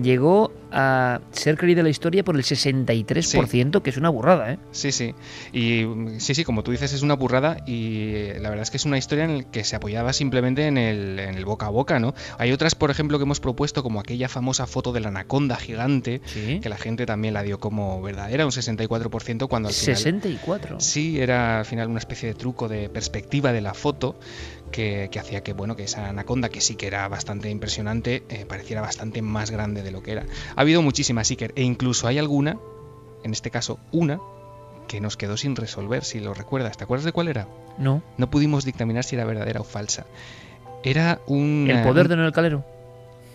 Llegó 0.01 0.51
a 0.71 1.19
ser 1.31 1.57
creída 1.57 1.83
la 1.83 1.89
historia 1.89 2.23
por 2.23 2.35
el 2.35 2.43
63%, 2.43 3.81
que 3.81 3.89
es 3.89 3.97
una 3.97 4.09
burrada, 4.09 4.51
¿eh? 4.53 4.59
Sí, 4.71 4.91
sí. 4.91 5.13
Y 5.51 5.85
sí, 6.19 6.35
sí, 6.35 6.43
como 6.43 6.63
tú 6.63 6.71
dices, 6.71 6.93
es 6.93 7.01
una 7.01 7.15
burrada 7.15 7.57
y 7.65 8.13
eh, 8.15 8.37
la 8.39 8.49
verdad 8.49 8.63
es 8.63 8.71
que 8.71 8.77
es 8.77 8.85
una 8.85 8.97
historia 8.97 9.25
en 9.25 9.37
la 9.37 9.43
que 9.43 9.63
se 9.63 9.75
apoyaba 9.75 10.13
simplemente 10.13 10.67
en 10.67 10.77
el, 10.77 11.19
en 11.19 11.35
el 11.35 11.45
boca 11.45 11.67
a 11.67 11.69
boca, 11.69 11.99
¿no? 11.99 12.13
Hay 12.37 12.51
otras, 12.51 12.75
por 12.75 12.91
ejemplo, 12.91 13.17
que 13.17 13.23
hemos 13.23 13.39
propuesto, 13.39 13.83
como 13.83 13.99
aquella 13.99 14.29
famosa 14.29 14.52
foto 14.67 14.91
de 14.93 14.99
la 14.99 15.09
anaconda 15.09 15.55
gigante, 15.57 16.21
que 16.61 16.69
la 16.69 16.77
gente 16.77 17.05
también 17.05 17.33
la 17.33 17.43
dio 17.43 17.59
como 17.59 18.01
verdadera, 18.01 18.45
un 18.45 18.51
64%, 18.51 19.47
cuando 19.47 19.69
al 19.69 19.75
final... 19.75 19.95
64. 19.97 20.79
Sí, 20.79 21.19
era 21.19 21.59
al 21.59 21.65
final 21.65 21.89
una 21.89 21.99
especie 21.99 22.29
de 22.29 22.35
truco 22.35 22.67
de 22.67 22.89
perspectiva 22.89 23.51
de 23.51 23.61
la 23.61 23.73
foto 23.73 24.19
que, 24.71 25.09
que 25.11 25.19
hacía 25.19 25.41
que, 25.43 25.53
bueno, 25.53 25.75
que 25.75 25.83
esa 25.83 26.09
anaconda, 26.09 26.49
que 26.49 26.61
sí 26.61 26.75
que 26.75 26.87
era 26.87 27.07
bastante 27.07 27.49
impresionante, 27.49 28.23
eh, 28.29 28.45
pareciera 28.47 28.81
bastante 28.81 29.21
más 29.21 29.51
grande 29.51 29.83
de 29.83 29.91
lo 29.91 30.01
que 30.03 30.11
era. 30.13 30.25
Ha 30.55 30.61
habido 30.61 30.81
muchísimas, 30.81 31.29
Iker, 31.29 31.53
e 31.55 31.63
incluso 31.63 32.07
hay 32.07 32.17
alguna, 32.19 32.57
en 33.23 33.31
este 33.31 33.51
caso 33.51 33.79
una, 33.91 34.19
que 34.87 34.99
nos 34.99 35.15
quedó 35.17 35.37
sin 35.37 35.55
resolver, 35.55 36.03
si 36.03 36.19
lo 36.19 36.33
recuerdas. 36.33 36.75
¿Te 36.77 36.83
acuerdas 36.83 37.05
de 37.05 37.11
cuál 37.13 37.27
era? 37.29 37.47
No. 37.77 38.03
No 38.17 38.29
pudimos 38.29 38.65
dictaminar 38.65 39.03
si 39.03 39.15
era 39.15 39.25
verdadera 39.25 39.61
o 39.61 39.63
falsa. 39.63 40.05
Era 40.83 41.21
un... 41.27 41.67
El 41.69 41.77
eh, 41.77 41.83
poder 41.83 42.05
un- 42.05 42.09
de 42.09 42.15
Noel 42.17 42.31
Calero. 42.33 42.65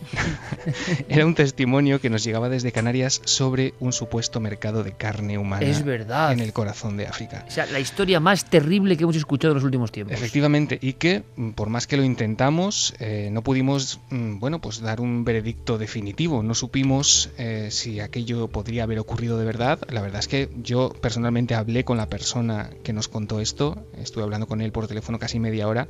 Era 1.09 1.26
un 1.26 1.34
testimonio 1.34 2.01
que 2.01 2.11
nos 2.11 2.24
llegaba 2.24 2.49
desde 2.49 2.72
Canarias 2.72 3.20
sobre 3.24 3.74
un 3.80 3.92
supuesto 3.92 4.40
mercado 4.40 4.84
de 4.84 4.92
carne 4.92 5.38
humana 5.38 5.66
Es 5.66 5.84
verdad. 5.84 6.32
en 6.32 6.40
el 6.40 6.53
corazón 6.53 6.96
de 6.96 7.07
África. 7.07 7.44
O 7.49 7.51
sea, 7.51 7.66
la 7.66 7.80
historia 7.80 8.20
más 8.20 8.44
terrible 8.44 8.96
que 8.96 9.05
hemos 9.05 9.16
escuchado 9.16 9.53
en 9.53 9.57
los 9.57 9.64
últimos 9.64 9.92
tiempos. 9.92 10.14
Efectivamente, 10.14 10.78
y 10.80 10.94
que 10.94 11.22
mm, 11.36 11.51
por 11.51 11.68
más 11.68 11.86
que 11.86 11.96
lo 11.96 12.05
intentamos, 12.05 12.94
eh, 12.99 13.28
no 13.32 13.42
pudimos, 13.42 14.01
mm, 14.11 14.38
bueno, 14.38 14.61
pues 14.61 14.80
dar 14.80 15.01
un 15.01 15.24
veredicto 15.24 15.78
definitivo. 15.78 16.42
No 16.42 16.55
supimos 16.55 17.30
eh, 17.38 17.68
si 17.70 18.01
aquello 18.01 18.49
podría 18.49 18.84
haber 18.84 18.99
ocurrido 18.99 19.38
de 19.38 19.44
verdad. 19.44 19.78
La 19.90 20.01
verdad 20.01 20.20
es 20.20 20.28
que 20.28 20.49
yo 20.62 20.90
personalmente 21.01 21.55
hablé 21.55 21.84
con 21.84 21.96
la 21.96 22.07
persona 22.07 22.70
que 22.82 22.92
nos 22.92 23.09
contó 23.09 23.40
esto. 23.40 23.86
Estuve 23.96 24.24
hablando 24.24 24.46
con 24.46 24.61
él 24.61 24.72
por 24.72 24.86
teléfono 24.88 25.18
casi 25.18 25.38
media 25.38 25.68
hora. 25.68 25.88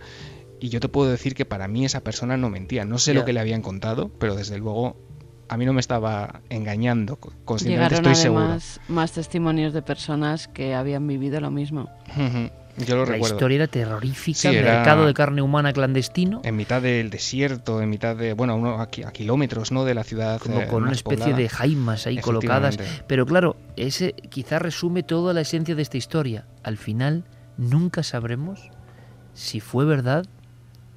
Y 0.61 0.69
yo 0.71 0.81
te 0.81 0.89
puedo 0.89 1.11
decir 1.11 1.35
que 1.35 1.45
para 1.45 1.69
mí 1.69 1.85
esa 1.85 2.01
persona 2.01 2.37
no 2.37 2.51
mentía. 2.51 2.85
No 2.85 2.99
sé 2.99 3.15
lo 3.15 3.25
que 3.25 3.33
le 3.33 3.41
habían 3.41 3.63
contado, 3.63 4.11
pero 4.19 4.35
desde 4.35 4.59
luego 4.59 4.97
a 5.49 5.57
mí 5.57 5.65
no 5.65 5.73
me 5.73 5.81
estaba 5.81 6.41
engañando. 6.51 7.17
co- 7.17 7.33
Conscientemente 7.45 7.95
Llegaron 7.97 8.13
estoy 8.13 8.23
seguro. 8.23 8.59
más 8.89 9.13
testimonios 9.13 9.73
de 9.73 9.83
personas 9.83 10.49
que 10.49 10.75
habían 10.75 11.07
vivido 11.07 11.41
lo 11.41 11.51
mismo. 11.51 11.89
Yo 12.87 12.95
lo 12.95 13.05
la 13.07 13.13
recuerdo. 13.13 13.35
historia 13.35 13.57
era 13.57 13.67
terrorífica, 13.67 14.39
Sí, 14.39 14.49
era- 14.57 14.75
mercado 14.77 15.07
de 15.07 15.13
carne 15.15 15.43
humana 15.43 15.73
clandestino, 15.73 16.43
en 16.45 16.55
mitad 16.55 16.81
del 16.81 17.11
desierto, 17.11 17.83
en 17.83 17.91
mitad 17.91 18.15
de, 18.15 18.35
bueno, 18.35 18.53
a 18.53 18.57
uno- 18.57 18.81
a, 18.81 18.89
ki- 18.89 19.03
a 19.03 19.11
kilómetros, 19.11 19.73
¿no? 19.73 19.85
De 19.85 19.95
la 19.95 20.05
ciudad. 20.05 20.39
como 20.41 20.61
eh, 20.61 20.69
con 20.69 20.85
una 20.85 20.93
especie 20.93 21.25
poblada. 21.25 21.43
de 21.43 21.49
jaimas 21.49 22.07
ahí 22.07 22.19
colocadas. 22.19 22.79
Pero 23.09 23.27
claro, 23.27 23.57
ese 23.77 24.13
quizá 24.13 24.59
resume 24.61 25.03
toda 25.03 25.35
la 25.35 25.41
esencia 25.41 25.75
de 25.75 25.83
esta 25.83 25.97
historia. 25.97 26.47
Al 26.63 26.77
final, 26.77 27.25
nunca 27.57 28.05
sabremos 28.05 28.71
si 29.35 29.59
fue 29.59 29.85
verdad 29.85 30.27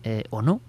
eh, 0.04 0.24
o 0.30 0.42
no. 0.42 0.62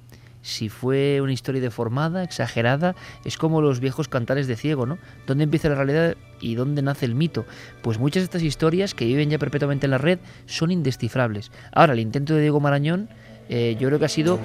Si 0.43 0.69
fue 0.69 1.21
una 1.21 1.33
historia 1.33 1.61
deformada, 1.61 2.25
exagerada, 2.25 2.97
es 3.25 3.39
como 3.39 3.61
los 3.61 3.79
viejos 3.79 4.09
cantares 4.09 4.49
de 4.49 4.57
ciego, 4.57 4.87
¿no? 4.87 4.99
¿Dónde 5.27 5.45
empieza 5.45 5.69
la 5.69 5.77
realidad 5.77 6.17
y 6.41 6.57
dónde 6.57 6.83
nace 6.83 7.07
el 7.07 7.15
mito? 7.15 7.47
Pues 7.81 8.01
muchas 8.01 8.23
de 8.23 8.25
estas 8.25 8.43
historias 8.43 8.93
que 8.93 9.05
viven 9.05 9.31
ya 9.31 9.39
perpetuamente 9.39 9.87
en 9.87 9.93
la 9.93 9.99
red 9.99 10.19
son 10.47 10.73
indescifrables. 10.73 11.53
Ahora, 11.71 11.93
el 11.93 12.01
intento 12.01 12.35
de 12.35 12.41
Diego 12.41 12.59
Marañón 12.59 13.09
eh, 13.49 13.77
yo 13.79 13.89
creo 13.89 13.99
que 13.99 14.05
ha 14.07 14.09
sido 14.09 14.39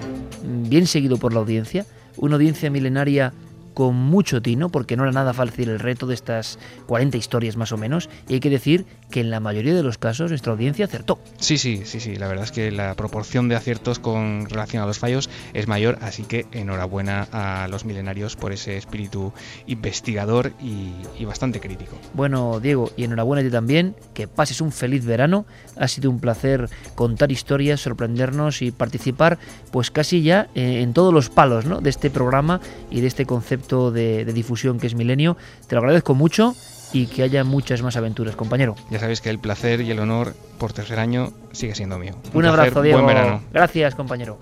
mm, 0.44 0.70
bien 0.70 0.86
seguido 0.86 1.18
por 1.18 1.34
la 1.34 1.40
audiencia, 1.40 1.86
una 2.18 2.36
audiencia 2.36 2.70
milenaria 2.70 3.34
con 3.78 3.96
mucho 3.96 4.42
tino, 4.42 4.70
porque 4.70 4.98
no 4.98 5.04
era 5.04 5.12
nada 5.12 5.36
fácil 5.36 5.70
el 5.70 5.78
reto 5.78 6.08
de 6.08 6.16
estas 6.16 6.58
40 6.88 7.16
historias 7.16 7.58
más 7.58 7.72
o 7.72 7.78
menos, 7.78 8.10
y 8.28 8.34
hay 8.34 8.40
que 8.40 8.50
decir 8.50 8.88
que 9.12 9.20
en 9.20 9.30
la 9.30 9.40
mayoría 9.40 9.76
de 9.76 9.84
los 9.84 10.00
casos 10.00 10.32
nuestra 10.32 10.52
audiencia 10.52 10.86
acertó. 10.86 11.20
Sí, 11.38 11.60
sí, 11.60 11.84
sí, 11.86 12.00
sí, 12.00 12.16
la 12.16 12.28
verdad 12.28 12.46
es 12.46 12.52
que 12.52 12.72
la 12.72 12.96
proporción 12.96 13.50
de 13.50 13.56
aciertos 13.56 14.00
con 14.00 14.50
relación 14.50 14.82
a 14.82 14.88
los 14.88 14.98
fallos 14.98 15.30
es 15.54 15.68
mayor, 15.68 16.00
así 16.02 16.24
que 16.24 16.48
enhorabuena 16.54 17.28
a 17.32 17.68
los 17.68 17.86
milenarios 17.86 18.36
por 18.36 18.52
ese 18.52 18.78
espíritu 18.78 19.32
investigador 19.68 20.54
y, 20.60 20.94
y 21.20 21.26
bastante 21.26 21.60
crítico. 21.60 22.00
Bueno, 22.16 22.60
Diego, 22.60 22.90
y 22.98 23.04
enhorabuena 23.04 23.42
a 23.42 23.46
ti 23.46 23.52
también, 23.52 23.96
que 24.16 24.28
pases 24.28 24.60
un 24.60 24.72
feliz 24.72 25.06
verano, 25.06 25.46
ha 25.76 25.88
sido 25.88 26.10
un 26.10 26.20
placer 26.20 26.68
contar 26.96 27.32
historias, 27.32 27.82
sorprendernos 27.82 28.64
y 28.64 28.72
participar 28.72 29.38
pues 29.70 29.92
casi 29.92 30.24
ya 30.24 30.48
eh, 30.56 30.82
en 30.82 30.94
todos 30.94 31.14
los 31.14 31.30
palos 31.30 31.66
¿no? 31.66 31.80
de 31.80 31.92
este 31.92 32.10
programa 32.10 32.60
y 32.90 33.02
de 33.02 33.08
este 33.08 33.28
concepto 33.28 33.67
de, 33.68 34.26
de 34.26 34.34
difusión 34.34 34.80
que 34.80 34.88
es 34.88 34.96
Milenio. 34.96 35.38
Te 35.68 35.76
lo 35.76 35.80
agradezco 35.80 36.16
mucho 36.16 36.56
y 36.94 37.08
que 37.08 37.24
haya 37.24 37.44
muchas 37.44 37.82
más 37.82 37.98
aventuras, 37.98 38.36
compañero. 38.36 38.76
Ya 38.90 39.00
sabéis 39.00 39.22
que 39.22 39.30
el 39.30 39.40
placer 39.40 39.82
y 39.82 39.92
el 39.92 40.00
honor 40.00 40.34
por 40.58 40.74
tercer 40.74 41.00
año 41.00 41.34
sigue 41.52 41.76
siendo 41.76 42.00
mío. 42.00 42.14
Un, 42.34 42.42
placer, 42.42 42.48
abrazo, 42.48 42.82
Diego. 42.82 43.02
Buen 43.02 43.16
verano. 43.16 43.42
Gracias, 43.52 43.96
compañero. 43.96 44.38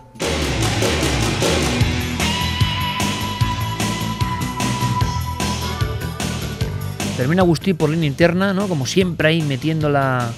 Termina 7.17 7.43
Agustí 7.43 7.73
por 7.73 7.89
línea 7.89 8.07
interna, 8.07 8.53
¿no? 8.53 8.67
Como 8.67 8.85
siempre 8.85 9.29
ahí 9.29 9.41
metiendo 9.41 9.89
la, 9.89 10.33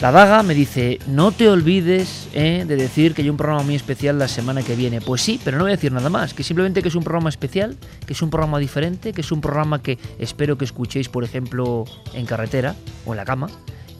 la 0.00 0.10
daga, 0.10 0.42
me 0.42 0.54
dice, 0.54 0.98
no 1.06 1.32
te 1.32 1.48
olvides 1.48 2.28
¿eh? 2.34 2.64
de 2.66 2.76
decir 2.76 3.14
que 3.14 3.22
hay 3.22 3.30
un 3.30 3.36
programa 3.36 3.62
muy 3.62 3.74
especial 3.74 4.18
la 4.18 4.28
semana 4.28 4.62
que 4.62 4.74
viene. 4.74 5.00
Pues 5.00 5.22
sí, 5.22 5.40
pero 5.42 5.56
no 5.56 5.64
voy 5.64 5.72
a 5.72 5.76
decir 5.76 5.92
nada 5.92 6.10
más, 6.10 6.34
que 6.34 6.42
simplemente 6.42 6.82
que 6.82 6.88
es 6.88 6.94
un 6.94 7.04
programa 7.04 7.28
especial, 7.28 7.76
que 8.06 8.12
es 8.12 8.20
un 8.20 8.28
programa 8.28 8.58
diferente, 8.58 9.12
que 9.12 9.22
es 9.22 9.32
un 9.32 9.40
programa 9.40 9.82
que 9.82 9.98
espero 10.18 10.58
que 10.58 10.64
escuchéis, 10.64 11.08
por 11.08 11.24
ejemplo, 11.24 11.84
en 12.12 12.26
carretera 12.26 12.74
o 13.06 13.12
en 13.12 13.16
la 13.16 13.24
cama, 13.24 13.48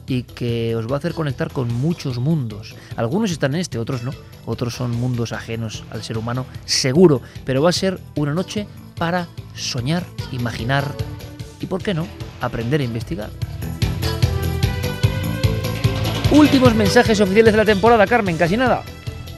y 0.06 0.24
que 0.24 0.76
os 0.76 0.86
va 0.90 0.96
a 0.96 0.98
hacer 0.98 1.14
conectar 1.14 1.50
con 1.50 1.72
muchos 1.72 2.18
mundos. 2.18 2.74
Algunos 2.96 3.30
están 3.30 3.54
en 3.54 3.60
este, 3.60 3.78
otros 3.78 4.02
no. 4.02 4.10
Otros 4.46 4.74
son 4.74 4.90
mundos 4.90 5.32
ajenos 5.32 5.84
al 5.90 6.02
ser 6.02 6.18
humano, 6.18 6.44
seguro, 6.66 7.22
pero 7.44 7.62
va 7.62 7.70
a 7.70 7.72
ser 7.72 7.98
una 8.16 8.34
noche 8.34 8.66
para 8.98 9.26
soñar, 9.54 10.04
imaginar 10.32 10.84
y, 11.60 11.66
¿por 11.66 11.82
qué 11.82 11.94
no?, 11.94 12.06
aprender 12.40 12.80
a 12.82 12.84
investigar. 12.84 13.30
Últimos 16.30 16.74
mensajes 16.74 17.20
oficiales 17.20 17.52
de 17.52 17.58
la 17.58 17.64
temporada, 17.64 18.06
Carmen, 18.06 18.36
casi 18.36 18.56
nada. 18.56 18.82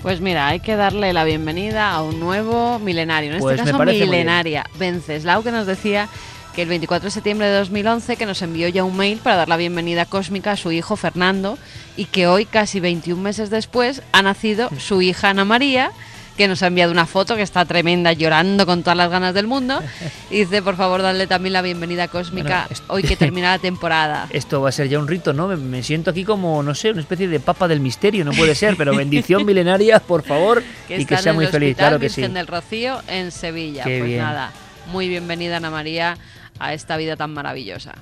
Pues 0.03 0.21
mira, 0.21 0.47
hay 0.47 0.61
que 0.61 0.77
darle 0.77 1.13
la 1.13 1.25
bienvenida 1.25 1.91
a 1.91 2.03
un 2.03 2.21
nuevo 2.21 2.79
milenario, 2.79 3.33
en 3.35 3.41
Pues 3.41 3.59
este 3.59 3.71
caso 3.73 3.83
muy 3.85 3.95
bien. 3.95 4.09
milenaria, 4.09 4.65
Venceslau, 4.79 5.43
que 5.43 5.51
nos 5.51 5.67
decía 5.67 6.09
que 6.55 6.63
el 6.63 6.69
24 6.69 7.07
de 7.07 7.11
septiembre 7.11 7.49
de 7.49 7.59
2011 7.59 8.17
que 8.17 8.25
nos 8.25 8.41
envió 8.41 8.69
ya 8.69 8.85
un 8.85 8.97
mail 8.97 9.19
para 9.19 9.37
dar 9.37 9.49
la 9.49 9.57
bienvenida 9.59 10.07
cósmica 10.07 10.53
a 10.53 10.57
su 10.57 10.73
hijo 10.73 10.97
Fernando 10.97 11.59
y 11.97 12.07
que 12.07 12.27
hoy, 12.29 12.47
casi 12.47 12.81
21 12.81 13.21
meses 13.21 13.51
después, 13.51 14.03
ha 14.13 14.23
nacido 14.23 14.71
su 14.79 15.03
hija 15.03 15.31
Ana 15.31 15.45
María 15.45 15.91
que 16.37 16.49
nos 16.49 16.63
ha 16.63 16.69
enviado 16.69 16.93
una 16.93 17.07
foto 17.07 17.35
que 17.35 17.43
está 17.43 17.65
tremenda, 17.65 18.13
llorando 18.13 18.67
con 18.67 18.83
todas 18.83 18.97
las 18.97 19.11
ganas 19.11 19.35
del 19.35 19.47
mundo. 19.47 19.81
Y 20.29 20.41
dice, 20.41 20.61
por 20.61 20.77
favor, 20.77 21.03
darle 21.03 21.29
también 21.29 21.53
la 21.53 21.63
bienvenida 21.63 22.09
cósmica 22.09 22.67
Bueno, 22.69 22.85
hoy 22.89 23.03
que 23.05 23.15
termina 23.17 23.53
la 23.53 23.59
temporada. 23.61 24.27
Esto 24.31 24.61
va 24.61 24.71
a 24.71 24.73
ser 24.73 24.89
ya 24.89 24.99
un 24.99 25.07
rito, 25.07 25.33
¿no? 25.33 25.47
Me, 25.47 25.57
me 25.57 25.83
siento 25.85 26.11
aquí 26.11 26.25
como, 26.25 26.63
no 26.65 26.75
sé, 26.75 26.91
una 26.91 27.01
especie 27.01 27.29
de 27.29 27.39
papa 27.39 27.69
del 27.69 27.79
misterio, 27.79 28.25
no 28.25 28.33
puede 28.33 28.57
ser, 28.57 28.77
pero 28.77 28.95
bendición 28.95 29.47
milenaria, 29.47 30.01
por 30.01 30.25
favor, 30.25 30.65
que 30.89 31.01
y 31.01 31.07
que 31.07 31.17
sea 31.17 31.31
en 31.31 31.37
muy 31.37 31.45
el 31.45 31.53
feliz, 31.53 31.77
claro 31.77 32.01
que 32.01 32.09
sí. 32.09 32.21
Virgen 32.21 32.35
del 32.35 32.49
Rocío 32.49 33.01
en 33.07 33.31
Sevilla. 33.31 33.85
Qué 33.85 33.99
pues 33.99 34.11
bien. 34.11 34.21
nada, 34.23 34.51
muy 34.91 35.09
bienvenida 35.09 35.59
Ana 35.59 35.71
María 35.71 36.19
a 36.59 36.75
esta 36.75 36.97
vida 36.97 37.17
tan 37.17 37.33
maravillosa. 37.33 37.95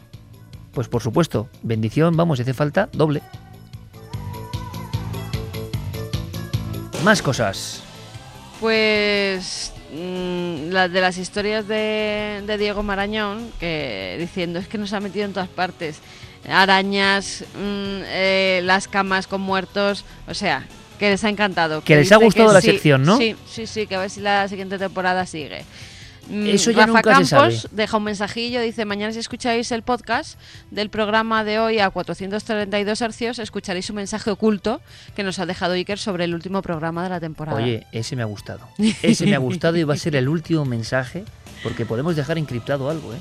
Pues 0.73 0.89
por 0.89 1.03
supuesto, 1.03 1.49
bendición, 1.63 2.17
vamos, 2.17 2.39
si 2.39 2.43
hace 2.43 2.55
falta, 2.55 2.89
doble. 2.93 3.21
Más 7.05 7.21
cosas. 7.21 7.83
Pues 8.61 9.73
mm, 9.93 10.71
la 10.71 10.89
de 10.89 11.01
las 11.01 11.19
historias 11.19 11.67
de, 11.67 12.43
de 12.47 12.59
Diego 12.59 12.83
Marañón, 12.83 13.51
que 13.59 14.17
diciendo 14.19 14.59
es 14.59 14.69
que 14.69 14.79
nos 14.79 14.93
ha 14.93 15.01
metido 15.01 15.25
en 15.25 15.33
todas 15.33 15.49
partes. 15.49 16.01
Arañas, 16.49 17.45
mm, 17.55 18.03
eh, 18.07 18.61
las 18.65 18.87
camas 18.89 19.27
con 19.27 19.41
muertos, 19.41 20.05
o 20.29 20.35
sea, 20.35 20.67
que 20.99 21.11
les 21.11 21.25
ha 21.25 21.29
encantado. 21.29 21.83
Que 21.83 21.97
les 21.97 22.13
ha 22.13 22.17
gustado 22.17 22.53
la 22.53 22.61
sí, 22.61 22.73
sección, 22.73 23.03
¿no? 23.03 23.17
Sí, 23.17 23.35
sí, 23.51 23.67
sí, 23.67 23.87
que 23.87 23.97
a 23.97 24.01
ver 24.01 24.11
si 24.11 24.21
la 24.21 24.47
siguiente 24.49 24.79
temporada 24.79 25.27
sigue. 25.27 25.65
Mm, 26.29 26.47
Eso 26.47 26.71
ya 26.71 26.87
Rafa 26.87 26.93
nunca 26.93 27.25
se 27.25 27.31
Campos 27.35 27.61
sabe. 27.63 27.75
deja 27.77 27.97
un 27.97 28.05
mensajillo, 28.05 28.61
dice, 28.61 28.85
mañana 28.85 29.13
si 29.13 29.19
escucháis 29.19 29.71
el 29.73 29.83
podcast 29.83 30.39
del 30.71 30.89
programa 30.89 31.45
de 31.45 31.59
hoy 31.59 31.79
a 31.81 31.91
432 31.91 33.01
hercios, 33.03 33.39
escucharéis 33.39 33.91
un 33.91 33.97
mensaje 33.97 34.31
oculto 34.31 34.81
que 35.15 35.23
nos 35.23 35.39
ha 35.39 35.47
dejado 35.47 35.75
Iker 35.75 35.99
sobre 35.99 36.25
el 36.25 36.35
último 36.35 36.63
programa 36.63 37.03
de 37.03 37.11
la 37.11 37.21
temporada. 37.21 37.57
Oye, 37.63 37.87
ese 37.93 38.17
me 38.17 38.23
ha 38.23 38.27
gustado. 38.27 38.61
Ese 39.03 39.27
me 39.27 39.35
ha 39.35 39.39
gustado 39.39 39.77
y 39.77 39.85
va 39.85 39.95
a 39.95 39.99
ser 39.99 40.17
el 40.17 40.29
último 40.29 40.65
mensaje, 40.65 41.25
porque 41.63 41.85
podemos 41.87 42.17
dejar 42.17 42.39
encriptado 42.39 42.89
algo, 42.89 43.13
¿eh? 43.13 43.19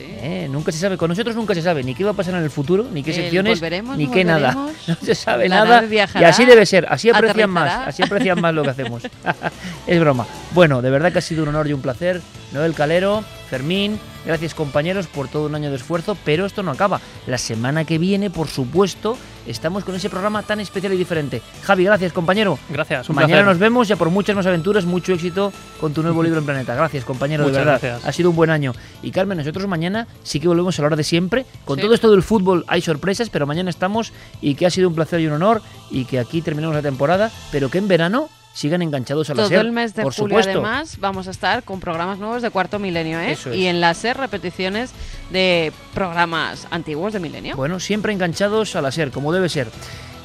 Eh, 0.00 0.48
Nunca 0.50 0.72
se 0.72 0.78
sabe, 0.78 0.96
con 0.96 1.08
nosotros 1.08 1.36
nunca 1.36 1.54
se 1.54 1.62
sabe 1.62 1.82
ni 1.82 1.94
qué 1.94 2.04
va 2.04 2.10
a 2.10 2.14
pasar 2.14 2.34
en 2.34 2.42
el 2.42 2.50
futuro, 2.50 2.86
ni 2.92 3.02
qué 3.02 3.12
secciones, 3.12 3.60
ni 3.96 4.08
qué 4.08 4.24
nada. 4.24 4.52
No 4.86 4.96
se 5.02 5.14
sabe 5.14 5.48
nada. 5.48 5.64
nave 5.64 5.86
Y 5.86 5.90
viajará, 5.90 6.28
así 6.28 6.44
debe 6.44 6.64
ser, 6.66 6.86
así 6.88 7.10
aprecian 7.10 7.50
más, 7.50 7.88
así 7.88 8.02
aprecian 8.02 8.40
más 8.40 8.54
lo 8.54 8.62
que 8.62 8.70
hacemos. 8.70 9.02
es 9.86 10.00
broma. 10.00 10.26
Bueno, 10.52 10.82
de 10.82 10.90
verdad 10.90 11.12
que 11.12 11.18
ha 11.18 11.22
sido 11.22 11.42
un 11.42 11.50
honor 11.50 11.68
y 11.68 11.72
un 11.72 11.82
placer. 11.82 12.20
Noel 12.52 12.74
Calero, 12.74 13.24
Fermín, 13.48 13.98
gracias 14.24 14.54
compañeros 14.54 15.06
por 15.06 15.28
todo 15.28 15.46
un 15.46 15.54
año 15.54 15.70
de 15.70 15.76
esfuerzo, 15.76 16.16
pero 16.24 16.46
esto 16.46 16.62
no 16.62 16.70
acaba. 16.70 17.00
La 17.26 17.38
semana 17.38 17.84
que 17.84 17.98
viene, 17.98 18.30
por 18.30 18.48
supuesto, 18.48 19.16
estamos 19.46 19.84
con 19.84 19.94
ese 19.94 20.10
programa 20.10 20.42
tan 20.42 20.60
especial 20.60 20.92
y 20.92 20.96
diferente. 20.96 21.42
Javi, 21.62 21.84
gracias 21.84 22.12
compañero. 22.12 22.58
Gracias, 22.68 23.08
un 23.08 23.16
Mañana 23.16 23.28
placer. 23.32 23.46
nos 23.46 23.58
vemos 23.58 23.88
ya 23.88 23.96
por 23.96 24.10
muchas 24.10 24.36
más 24.36 24.46
aventuras, 24.46 24.84
mucho 24.84 25.12
éxito 25.12 25.52
con 25.80 25.92
tu 25.94 26.02
nuevo 26.02 26.22
libro 26.22 26.38
en 26.40 26.44
Planeta. 26.46 26.74
Gracias, 26.74 27.04
compañero, 27.04 27.44
de 27.44 27.50
Muchas 27.50 27.64
verdad. 27.64 27.80
gracias. 27.82 28.06
Ha 28.08 28.12
sido 28.12 28.30
un 28.30 28.36
buen 28.36 28.50
año. 28.50 28.72
Y 29.02 29.10
Carmen, 29.10 29.38
nosotros 29.38 29.66
mañana 29.66 30.06
sí 30.22 30.40
que 30.40 30.48
volvemos 30.48 30.78
a 30.78 30.82
la 30.82 30.86
hora 30.86 30.96
de 30.96 31.04
siempre. 31.04 31.46
Con 31.64 31.76
Sí. 31.78 31.82
todo 31.82 31.94
esto 31.94 32.10
del 32.10 32.22
fútbol 32.22 32.64
hay 32.68 32.80
sorpresas, 32.82 33.30
pero 33.30 33.46
mañana 33.46 33.70
estamos 33.70 34.12
y 34.40 34.54
que 34.54 34.66
ha 34.66 34.70
sido 34.70 34.88
un 34.88 34.94
placer 34.94 35.20
y 35.20 35.26
un 35.26 35.32
honor 35.34 35.62
y 35.90 36.04
que 36.04 36.18
aquí 36.18 36.42
terminamos 36.42 36.74
la 36.76 36.82
temporada, 36.82 37.30
pero 37.50 37.70
que 37.70 37.78
en 37.78 37.88
verano 37.88 38.28
sigan 38.52 38.82
enganchados 38.82 39.30
a 39.30 39.34
la 39.34 39.42
Todo 39.42 39.48
SER, 39.48 39.60
el 39.60 39.72
mes 39.72 39.94
de 39.94 40.02
por 40.02 40.14
julio, 40.14 40.38
supuesto. 40.38 40.50
además, 40.50 40.98
vamos 40.98 41.28
a 41.28 41.30
estar 41.30 41.62
con 41.62 41.80
programas 41.80 42.18
nuevos 42.18 42.42
de 42.42 42.50
Cuarto 42.50 42.78
Milenio, 42.78 43.20
¿eh? 43.20 43.32
Es. 43.32 43.46
Y 43.46 43.66
en 43.66 43.80
la 43.80 43.94
SER, 43.94 44.16
repeticiones 44.16 44.92
de 45.30 45.72
programas 45.94 46.66
antiguos 46.70 47.12
de 47.12 47.20
Milenio. 47.20 47.56
Bueno, 47.56 47.80
siempre 47.80 48.12
enganchados 48.12 48.76
a 48.76 48.82
la 48.82 48.90
SER, 48.92 49.10
como 49.10 49.32
debe 49.32 49.48
ser. 49.48 49.68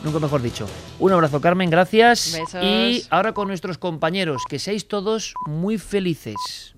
Nunca 0.04 0.20
mejor 0.20 0.42
dicho. 0.42 0.68
Un 1.00 1.14
abrazo, 1.14 1.42
Carmen, 1.42 1.70
gracias. 1.70 2.34
Besos. 2.34 2.64
Y 2.64 3.04
ahora 3.10 3.34
con 3.34 3.48
nuestros 3.48 3.80
compañeros, 3.80 4.44
que 4.48 4.60
seáis 4.60 4.88
todos 4.88 5.34
muy 5.48 5.80
felices. 5.80 6.75